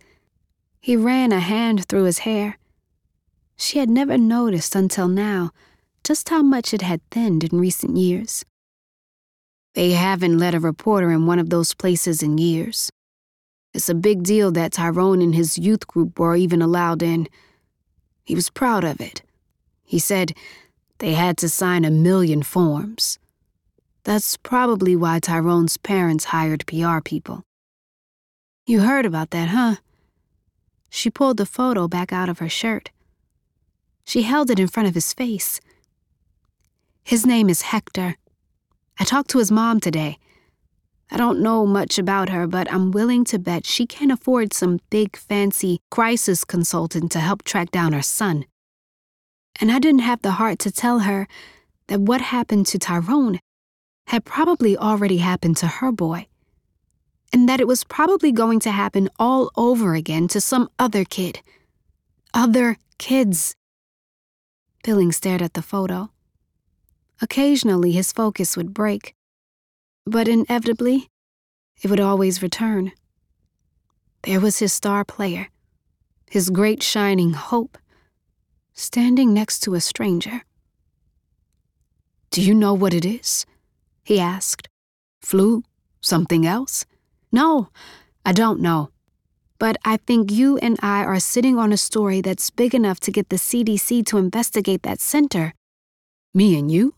He 0.80 0.94
ran 0.94 1.32
a 1.32 1.40
hand 1.40 1.84
through 1.86 2.04
his 2.04 2.20
hair. 2.20 2.58
She 3.56 3.80
had 3.80 3.90
never 3.90 4.16
noticed 4.16 4.76
until 4.76 5.08
now 5.08 5.50
just 6.04 6.28
how 6.28 6.42
much 6.42 6.72
it 6.72 6.82
had 6.82 7.00
thinned 7.11 7.42
in 7.42 7.58
recent 7.58 7.96
years. 7.96 8.44
They 9.74 9.90
haven't 9.94 10.38
let 10.38 10.54
a 10.54 10.61
reporter 10.61 11.11
in 11.11 11.26
one 11.26 11.40
of 11.40 11.50
those 11.50 11.74
places 11.74 12.22
in 12.22 12.38
years. 12.38 12.88
It's 13.74 13.88
a 13.88 13.96
big 13.96 14.22
deal 14.22 14.52
that 14.52 14.74
Tyrone 14.74 15.20
and 15.20 15.34
his 15.34 15.58
youth 15.58 15.88
group 15.88 16.16
were 16.16 16.36
even 16.36 16.62
allowed 16.62 17.02
in. 17.02 17.26
He 18.22 18.36
was 18.36 18.48
proud 18.48 18.84
of 18.84 19.00
it. 19.00 19.22
He 19.82 19.98
said 19.98 20.34
they 20.98 21.14
had 21.14 21.36
to 21.38 21.48
sign 21.48 21.84
a 21.84 21.90
million 21.90 22.44
forms. 22.44 23.18
That's 24.04 24.36
probably 24.36 24.94
why 24.94 25.18
Tyrone's 25.18 25.78
parents 25.78 26.26
hired 26.26 26.64
PR 26.68 27.00
people. 27.00 27.42
You 28.71 28.83
heard 28.83 29.05
about 29.05 29.31
that, 29.31 29.49
huh? 29.49 29.79
She 30.91 31.11
pulled 31.11 31.39
the 31.39 31.45
photo 31.45 31.89
back 31.89 32.12
out 32.12 32.29
of 32.29 32.39
her 32.39 32.49
shirt. 32.49 32.91
She 34.05 34.23
held 34.23 34.49
it 34.49 34.61
in 34.61 34.68
front 34.68 34.89
of 34.89 34.95
his 34.95 35.12
face. 35.12 35.61
His 37.03 37.27
name 37.27 37.49
is 37.49 37.62
Hector. 37.62 38.14
I 38.97 39.03
talked 39.03 39.29
to 39.31 39.39
his 39.39 39.51
mom 39.51 39.81
today. 39.81 40.18
I 41.11 41.16
don't 41.16 41.43
know 41.43 41.66
much 41.66 41.99
about 41.99 42.29
her, 42.29 42.47
but 42.47 42.73
I'm 42.73 42.93
willing 42.93 43.25
to 43.25 43.41
bet 43.41 43.66
she 43.66 43.87
can 43.87 44.12
afford 44.12 44.53
some 44.53 44.79
big, 44.89 45.16
fancy 45.16 45.81
crisis 45.91 46.45
consultant 46.45 47.11
to 47.11 47.18
help 47.18 47.43
track 47.43 47.73
down 47.73 47.93
her 47.93 48.03
son. 48.03 48.45
And 49.61 49.73
I 49.73 49.81
didn't 49.81 50.07
have 50.07 50.23
the 50.23 50.39
heart 50.39 50.61
to 50.61 50.71
tell 50.71 51.01
her 51.01 51.27
that 51.89 52.03
what 52.03 52.21
happened 52.21 52.68
to 52.68 52.79
Tyrone 52.79 53.41
had 54.07 54.25
probably 54.25 54.77
already 54.77 55.16
happened 55.16 55.57
to 55.57 55.66
her 55.66 55.91
boy. 55.91 56.29
And 57.33 57.49
that 57.49 57.61
it 57.61 57.68
was 57.68 57.85
probably 57.85 58.33
going 58.33 58.61
to 58.61 58.70
happen 58.70 59.09
all 59.18 59.51
over 59.57 59.95
again 59.95 60.28
to 60.28 60.41
some 60.41 60.68
other 60.78 61.05
kid. 61.05 61.41
Other 62.35 62.76
kids. 62.99 63.55
Billings 64.83 65.16
stared 65.16 65.43
at 65.43 65.55
the 65.55 65.62
photo. 65.62 66.11
Occasionally, 67.22 67.93
his 67.93 68.12
focus 68.12 68.57
would 68.57 68.72
break, 68.72 69.14
but 70.07 70.26
inevitably, 70.26 71.09
it 71.83 71.91
would 71.91 72.01
always 72.01 72.43
return. 72.43 72.93
There 74.22 74.41
was 74.41 74.59
his 74.59 74.72
star 74.72 75.05
player, 75.05 75.49
his 76.31 76.51
great 76.51 76.83
shining 76.83 77.33
hope, 77.33 77.78
standing 78.72 79.35
next 79.35 79.61
to 79.61 79.74
a 79.74 79.81
stranger. 79.81 80.43
Do 82.31 82.43
you 82.43 82.55
know 82.55 82.74
what 82.74 82.95
it 82.95 83.05
is? 83.05 83.45
He 84.05 84.18
asked. 84.18 84.68
Flu? 85.20 85.62
Something 86.01 86.47
else? 86.47 86.87
No, 87.33 87.68
I 88.24 88.33
don't 88.33 88.61
know. 88.61 88.91
But 89.59 89.76
I 89.85 89.99
think 89.99 90.33
you 90.33 90.57
and 90.59 90.78
I 90.83 91.05
are 91.05 91.20
sitting 91.20 91.59
on 91.59 91.72
a 91.72 91.76
story 91.76 92.20
that's 92.20 92.51
big 92.51 92.74
enough 92.74 92.99
to 93.01 93.12
get 93.12 93.28
the 93.28 93.37
CDC 93.37 94.05
to 94.07 94.18
investigate 94.18 94.83
that 94.83 95.01
center. 95.01 95.53
Me 96.35 96.59
and 96.59 96.70
you? 96.70 96.95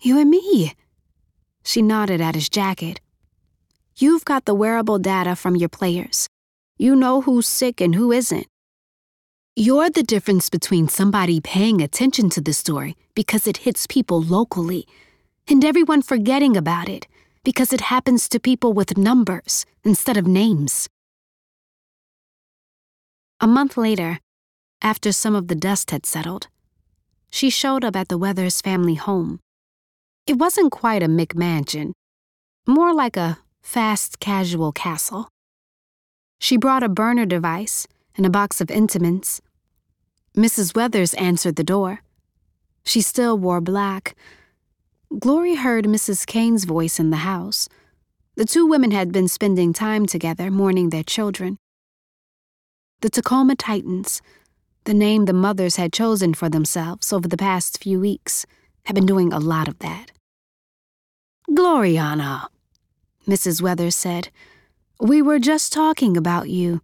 You 0.00 0.20
and 0.20 0.30
me. 0.30 0.74
She 1.64 1.82
nodded 1.82 2.20
at 2.20 2.34
his 2.34 2.48
jacket. 2.48 3.00
You've 3.96 4.24
got 4.24 4.44
the 4.44 4.54
wearable 4.54 4.98
data 4.98 5.34
from 5.34 5.56
your 5.56 5.68
players. 5.68 6.28
You 6.76 6.94
know 6.94 7.22
who's 7.22 7.48
sick 7.48 7.80
and 7.80 7.94
who 7.94 8.12
isn't. 8.12 8.46
You're 9.56 9.90
the 9.90 10.04
difference 10.04 10.48
between 10.48 10.86
somebody 10.86 11.40
paying 11.40 11.80
attention 11.80 12.30
to 12.30 12.40
the 12.40 12.52
story 12.52 12.96
because 13.14 13.48
it 13.48 13.58
hits 13.58 13.88
people 13.88 14.22
locally, 14.22 14.86
and 15.48 15.64
everyone 15.64 16.02
forgetting 16.02 16.56
about 16.56 16.88
it 16.88 17.08
because 17.48 17.72
it 17.72 17.80
happens 17.80 18.28
to 18.28 18.38
people 18.38 18.74
with 18.74 18.98
numbers 18.98 19.64
instead 19.82 20.18
of 20.18 20.26
names. 20.26 20.86
A 23.40 23.46
month 23.46 23.78
later, 23.78 24.18
after 24.82 25.12
some 25.12 25.34
of 25.34 25.48
the 25.48 25.54
dust 25.54 25.90
had 25.90 26.04
settled, 26.04 26.48
she 27.30 27.48
showed 27.48 27.86
up 27.86 27.96
at 27.96 28.08
the 28.08 28.18
Weathers 28.18 28.60
family 28.60 28.96
home. 28.96 29.40
It 30.26 30.36
wasn't 30.36 30.72
quite 30.72 31.02
a 31.02 31.08
McMansion, 31.08 31.92
more 32.66 32.92
like 32.92 33.16
a 33.16 33.38
fast 33.62 34.20
casual 34.20 34.70
castle. 34.70 35.30
She 36.38 36.58
brought 36.58 36.82
a 36.82 36.88
burner 36.90 37.24
device 37.24 37.86
and 38.14 38.26
a 38.26 38.36
box 38.38 38.60
of 38.60 38.66
Timbits. 38.68 39.40
Mrs. 40.36 40.76
Weathers 40.76 41.14
answered 41.14 41.56
the 41.56 41.64
door. 41.64 42.02
She 42.84 43.00
still 43.00 43.38
wore 43.38 43.62
black. 43.62 44.14
Glory 45.16 45.54
heard 45.54 45.86
Mrs. 45.86 46.26
Kane's 46.26 46.64
voice 46.64 47.00
in 47.00 47.08
the 47.10 47.18
house. 47.18 47.68
The 48.36 48.44
two 48.44 48.66
women 48.66 48.90
had 48.90 49.10
been 49.10 49.26
spending 49.26 49.72
time 49.72 50.04
together, 50.04 50.50
mourning 50.50 50.90
their 50.90 51.02
children. 51.02 51.56
The 53.00 53.08
Tacoma 53.08 53.56
Titans, 53.56 54.20
the 54.84 54.92
name 54.92 55.24
the 55.24 55.32
mothers 55.32 55.76
had 55.76 55.92
chosen 55.92 56.34
for 56.34 56.48
themselves 56.50 57.12
over 57.12 57.26
the 57.26 57.38
past 57.38 57.82
few 57.82 58.00
weeks, 58.00 58.44
had 58.84 58.94
been 58.94 59.06
doing 59.06 59.32
a 59.32 59.38
lot 59.38 59.66
of 59.66 59.78
that. 59.78 60.12
Gloriana, 61.50 62.48
Mrs. 63.26 63.62
Weathers 63.62 63.96
said, 63.96 64.28
we 65.00 65.22
were 65.22 65.38
just 65.38 65.72
talking 65.72 66.16
about 66.16 66.50
you. 66.50 66.82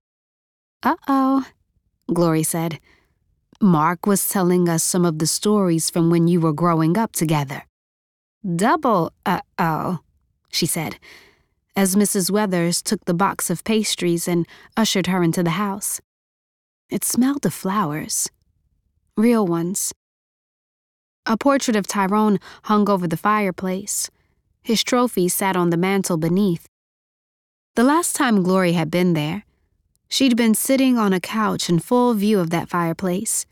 Uh 0.83 0.97
oh, 1.09 1.47
Glory 2.13 2.43
said. 2.43 2.79
Mark 3.61 4.07
was 4.07 4.29
telling 4.29 4.69
us 4.69 4.83
some 4.83 5.05
of 5.05 5.19
the 5.19 5.27
stories 5.27 5.91
from 5.91 6.11
when 6.11 6.29
you 6.29 6.41
were 6.41 6.53
growing 6.53 6.97
up 6.97 7.13
together. 7.13 7.65
Double 8.45 9.11
uh 9.25 9.41
oh, 9.59 10.01
she 10.53 10.67
said, 10.67 10.99
as 11.75 11.97
Mrs. 11.97 12.31
Weathers 12.31 12.83
took 12.83 13.03
the 13.07 13.15
box 13.15 13.49
of 13.49 13.65
pastries 13.65 14.29
and 14.29 14.47
ushered 14.77 15.07
her 15.07 15.23
into 15.23 15.43
the 15.43 15.57
house. 15.57 16.03
It 16.91 17.05
smelled 17.05 17.47
of 17.47 17.55
flowers. 17.55 18.29
Real 19.17 19.47
ones. 19.47 19.95
A 21.25 21.39
portrait 21.39 21.75
of 21.75 21.87
Tyrone 21.87 22.39
hung 22.65 22.91
over 22.91 23.09
the 23.09 23.17
fireplace. 23.17 24.11
His 24.63 24.85
trophy 24.85 25.29
sat 25.29 25.57
on 25.57 25.71
the 25.71 25.79
mantel 25.79 26.19
beneath. 26.19 26.67
The 27.77 27.85
last 27.85 28.15
time 28.15 28.43
Glory 28.43 28.73
had 28.73 28.91
been 28.91 29.15
there, 29.15 29.45
she'd 30.09 30.37
been 30.37 30.55
sitting 30.55 30.99
on 30.99 31.15
a 31.15 31.21
couch 31.21 31.71
in 31.71 31.79
full 31.79 32.13
view 32.13 32.41
of 32.41 32.51
that 32.51 32.69
fireplace, 32.69 33.47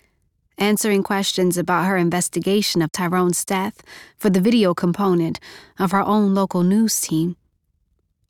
answering 0.58 1.02
questions 1.02 1.56
about 1.56 1.86
her 1.86 1.96
investigation 1.96 2.82
of 2.82 2.92
Tyrone's 2.92 3.44
death 3.44 3.82
for 4.16 4.30
the 4.30 4.40
video 4.40 4.74
component 4.74 5.40
of 5.78 5.92
her 5.92 6.02
own 6.02 6.34
local 6.34 6.62
news 6.62 7.00
team. 7.00 7.36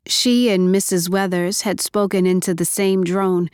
She 0.05 0.49
and 0.49 0.73
Mrs. 0.73 1.09
Weathers 1.09 1.61
had 1.61 1.79
spoken 1.79 2.25
into 2.25 2.53
the 2.53 2.65
same 2.65 3.03
drone, 3.03 3.49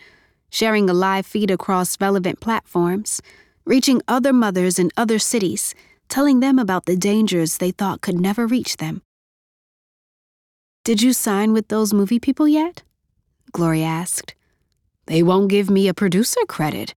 sharing 0.50 0.90
a 0.90 0.94
live 0.94 1.26
feed 1.26 1.52
across 1.52 2.00
relevant 2.02 2.40
platforms, 2.40 3.22
reaching 3.66 4.02
other 4.08 4.34
mothers 4.34 4.80
in 4.80 4.90
other 4.98 5.20
cities, 5.20 5.76
telling 6.08 6.40
them 6.40 6.58
about 6.58 6.86
the 6.86 6.96
dangers 6.96 7.58
they 7.58 7.72
thought 7.72 8.02
could 8.02 8.20
never 8.20 8.48
reach 8.48 8.78
them. 8.78 9.04
Did 10.84 11.04
you 11.04 11.14
sign 11.14 11.54
with 11.54 11.68
those 11.68 11.94
movie 11.94 12.20
people 12.20 12.48
yet? 12.48 12.82
Gloria 13.52 13.86
asked. 13.86 14.34
They 15.06 15.22
won't 15.22 15.50
give 15.50 15.70
me 15.70 15.88
a 15.88 15.94
producer 15.94 16.42
credit, 16.48 16.96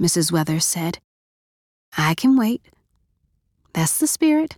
Mrs. 0.00 0.32
Weathers 0.32 0.64
said. 0.64 0.98
I 1.96 2.14
can 2.14 2.36
wait. 2.36 2.62
That's 3.74 3.98
the 3.98 4.06
spirit. 4.06 4.56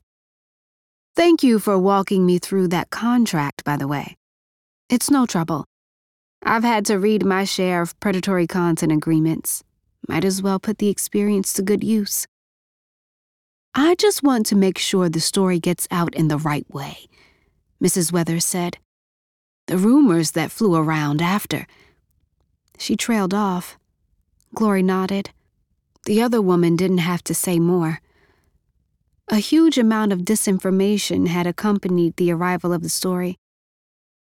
Thank 1.17 1.43
you 1.43 1.59
for 1.59 1.79
walking 1.79 2.25
me 2.25 2.39
through 2.39 2.69
that 2.69 2.91
contract, 2.91 3.65
by 3.65 3.77
the 3.77 3.89
way. 3.89 4.17
It's 4.89 5.11
no 5.11 5.27
trouble. 5.27 5.65
I've 6.43 6.65
had 6.65 6.87
to 6.87 6.99
read 6.99 7.25
my 7.25 7.45
share 7.45 7.83
of 7.83 7.99
predatory 8.01 8.47
content 8.47 8.93
agreements. 8.93 9.63
Might 10.09 10.25
as 10.25 10.43
well 10.43 10.59
put 10.59 10.79
the 10.79 10.89
experience 10.89 11.53
to 11.55 11.63
good 11.63 11.85
use. 11.85 12.27
I 13.75 13.95
just 13.95 14.23
want 14.23 14.47
to 14.47 14.57
make 14.57 14.79
sure 14.79 15.09
the 15.09 15.21
story 15.21 15.59
gets 15.59 15.89
out 15.91 16.15
in 16.15 16.29
the 16.29 16.39
right 16.39 16.67
way 16.73 17.09
Mrs. 17.83 18.13
Weathers 18.13 18.45
said. 18.45 18.79
The 19.67 19.77
rumors 19.77 20.33
that 20.33 20.53
flew 20.53 20.77
around 20.77 21.21
after. 21.21 21.67
She 22.79 22.97
trailed 22.97 23.35
off. 23.35 23.77
Glory 24.55 24.83
nodded. 24.83 25.31
The 26.05 26.21
other 26.21 26.43
woman 26.43 26.77
didn't 26.77 26.99
have 26.99 27.23
to 27.25 27.35
say 27.35 27.59
more. 27.59 28.01
A 29.29 29.37
huge 29.37 29.79
amount 29.79 30.13
of 30.13 30.21
disinformation 30.21 31.29
had 31.29 31.47
accompanied 31.47 32.17
the 32.17 32.33
arrival 32.33 32.73
of 32.73 32.83
the 32.83 32.89
story. 32.89 33.37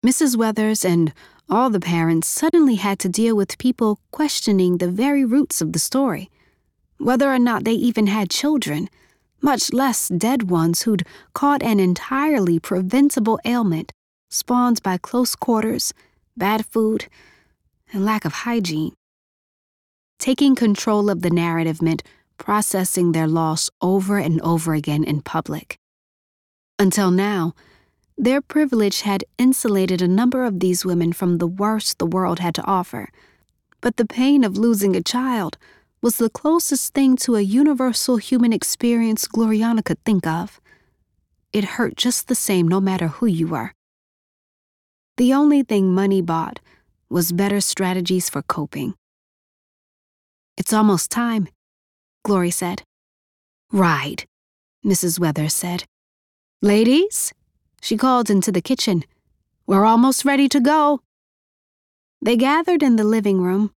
Mrs. 0.04 0.36
Weathers 0.36 0.84
and 0.84 1.12
all 1.48 1.70
the 1.70 1.80
parents 1.80 2.28
suddenly 2.28 2.76
had 2.76 2.98
to 3.00 3.08
deal 3.08 3.36
with 3.36 3.58
people 3.58 3.98
questioning 4.10 4.78
the 4.78 4.90
very 4.90 5.24
roots 5.24 5.60
of 5.60 5.72
the 5.72 5.78
story, 5.78 6.30
whether 6.98 7.32
or 7.32 7.38
not 7.38 7.64
they 7.64 7.72
even 7.72 8.06
had 8.06 8.30
children 8.30 8.88
much 9.42 9.72
less 9.72 10.08
dead 10.08 10.48
ones 10.50 10.82
who'd 10.82 11.04
caught 11.34 11.62
an 11.62 11.80
entirely 11.80 12.58
preventable 12.58 13.38
ailment 13.44 13.92
spawned 14.30 14.82
by 14.82 14.96
close 14.96 15.34
quarters, 15.34 15.92
bad 16.36 16.64
food, 16.64 17.06
and 17.92 18.04
lack 18.04 18.24
of 18.24 18.32
hygiene. 18.32 18.94
Taking 20.22 20.54
control 20.54 21.10
of 21.10 21.22
the 21.22 21.30
narrative 21.30 21.82
meant 21.82 22.04
processing 22.38 23.10
their 23.10 23.26
loss 23.26 23.68
over 23.80 24.18
and 24.18 24.40
over 24.42 24.72
again 24.72 25.02
in 25.02 25.20
public. 25.20 25.80
Until 26.78 27.10
now, 27.10 27.54
their 28.16 28.40
privilege 28.40 29.00
had 29.00 29.24
insulated 29.36 30.00
a 30.00 30.06
number 30.06 30.44
of 30.44 30.60
these 30.60 30.84
women 30.84 31.12
from 31.12 31.38
the 31.38 31.48
worst 31.48 31.98
the 31.98 32.06
world 32.06 32.38
had 32.38 32.54
to 32.54 32.64
offer. 32.64 33.08
But 33.80 33.96
the 33.96 34.04
pain 34.04 34.44
of 34.44 34.56
losing 34.56 34.94
a 34.94 35.02
child 35.02 35.58
was 36.00 36.18
the 36.18 36.30
closest 36.30 36.94
thing 36.94 37.16
to 37.16 37.34
a 37.34 37.40
universal 37.40 38.18
human 38.18 38.52
experience 38.52 39.26
Gloriana 39.26 39.84
could 39.84 39.98
think 40.04 40.24
of. 40.24 40.60
It 41.52 41.74
hurt 41.74 41.96
just 41.96 42.28
the 42.28 42.36
same 42.36 42.68
no 42.68 42.80
matter 42.80 43.08
who 43.08 43.26
you 43.26 43.48
were. 43.48 43.72
The 45.16 45.34
only 45.34 45.64
thing 45.64 45.92
money 45.92 46.22
bought 46.22 46.60
was 47.10 47.32
better 47.32 47.60
strategies 47.60 48.30
for 48.30 48.42
coping. 48.42 48.94
It's 50.56 50.72
almost 50.72 51.10
time, 51.10 51.48
Glory 52.24 52.50
said. 52.50 52.82
Right, 53.70 54.26
Mrs. 54.84 55.18
Weathers 55.18 55.54
said. 55.54 55.84
Ladies, 56.60 57.32
she 57.80 57.96
called 57.96 58.30
into 58.30 58.52
the 58.52 58.62
kitchen. 58.62 59.04
We're 59.66 59.84
almost 59.84 60.24
ready 60.24 60.48
to 60.48 60.60
go. 60.60 61.00
They 62.20 62.36
gathered 62.36 62.82
in 62.82 62.96
the 62.96 63.04
living 63.04 63.40
room, 63.40 63.72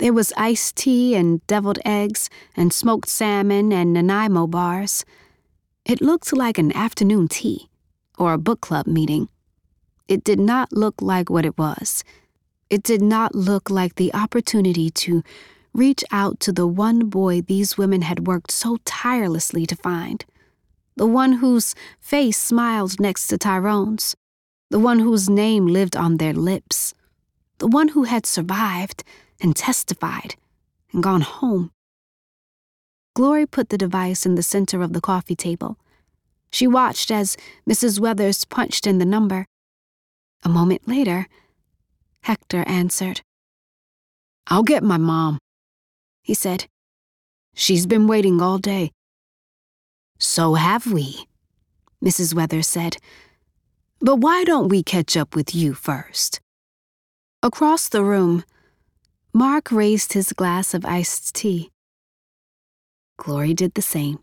there 0.00 0.14
was 0.14 0.32
iced 0.34 0.76
tea 0.76 1.14
and 1.14 1.46
deviled 1.46 1.78
eggs 1.84 2.30
and 2.56 2.72
smoked 2.72 3.06
salmon 3.06 3.70
and 3.70 3.92
Nanaimo 3.92 4.46
bars. 4.46 5.04
It 5.84 6.00
looked 6.00 6.32
like 6.32 6.56
an 6.56 6.74
afternoon 6.74 7.28
tea 7.28 7.68
or 8.18 8.32
a 8.32 8.38
book 8.38 8.62
club 8.62 8.86
meeting. 8.86 9.28
It 10.08 10.24
did 10.24 10.40
not 10.40 10.72
look 10.72 11.02
like 11.02 11.28
what 11.28 11.44
it 11.44 11.58
was. 11.58 12.02
It 12.70 12.82
did 12.82 13.02
not 13.02 13.34
look 13.34 13.68
like 13.68 13.96
the 13.96 14.14
opportunity 14.14 14.88
to 14.88 15.22
reach 15.72 16.04
out 16.10 16.40
to 16.40 16.52
the 16.52 16.66
one 16.66 17.08
boy 17.08 17.40
these 17.40 17.78
women 17.78 18.02
had 18.02 18.26
worked 18.26 18.50
so 18.50 18.78
tirelessly 18.84 19.66
to 19.66 19.76
find. 19.76 20.24
The 20.96 21.06
one 21.06 21.34
whose 21.34 21.74
face 22.00 22.38
smiled 22.38 23.00
next 23.00 23.28
to 23.28 23.38
Tyrone's. 23.38 24.16
The 24.70 24.78
one 24.78 25.00
whose 25.00 25.28
name 25.28 25.66
lived 25.66 25.96
on 25.96 26.16
their 26.16 26.34
lips. 26.34 26.94
The 27.58 27.66
one 27.66 27.88
who 27.88 28.04
had 28.04 28.26
survived 28.26 29.02
and 29.40 29.56
testified 29.56 30.36
and 30.92 31.02
gone 31.02 31.22
home. 31.22 31.70
Glory 33.14 33.46
put 33.46 33.68
the 33.68 33.78
device 33.78 34.24
in 34.24 34.34
the 34.34 34.42
center 34.42 34.82
of 34.82 34.92
the 34.92 35.00
coffee 35.00 35.34
table. 35.34 35.76
She 36.52 36.66
watched 36.66 37.10
as 37.10 37.36
Mrs. 37.68 38.00
Weathers 38.00 38.44
punched 38.44 38.86
in 38.86 38.98
the 38.98 39.04
number. 39.04 39.46
A 40.42 40.48
moment 40.48 40.86
later, 40.86 41.26
Hector 42.22 42.64
answered. 42.66 43.20
I'll 44.46 44.62
get 44.62 44.82
my 44.82 44.96
mom, 44.96 45.38
he 46.22 46.34
said. 46.34 46.66
She's 47.54 47.86
been 47.86 48.06
waiting 48.06 48.40
all 48.40 48.58
day. 48.58 48.92
So 50.18 50.54
have 50.54 50.92
we, 50.92 51.26
Mrs. 52.04 52.34
Weathers 52.34 52.66
said. 52.66 52.96
But 54.00 54.16
why 54.16 54.44
don't 54.44 54.68
we 54.68 54.82
catch 54.82 55.16
up 55.16 55.34
with 55.34 55.54
you 55.54 55.74
first? 55.74 56.40
Across 57.42 57.88
the 57.88 58.04
room, 58.04 58.44
Mark 59.32 59.70
raised 59.70 60.12
his 60.12 60.32
glass 60.32 60.74
of 60.74 60.84
iced 60.84 61.34
tea. 61.34 61.70
Glory 63.18 63.54
did 63.54 63.74
the 63.74 63.82
same. 63.82 64.18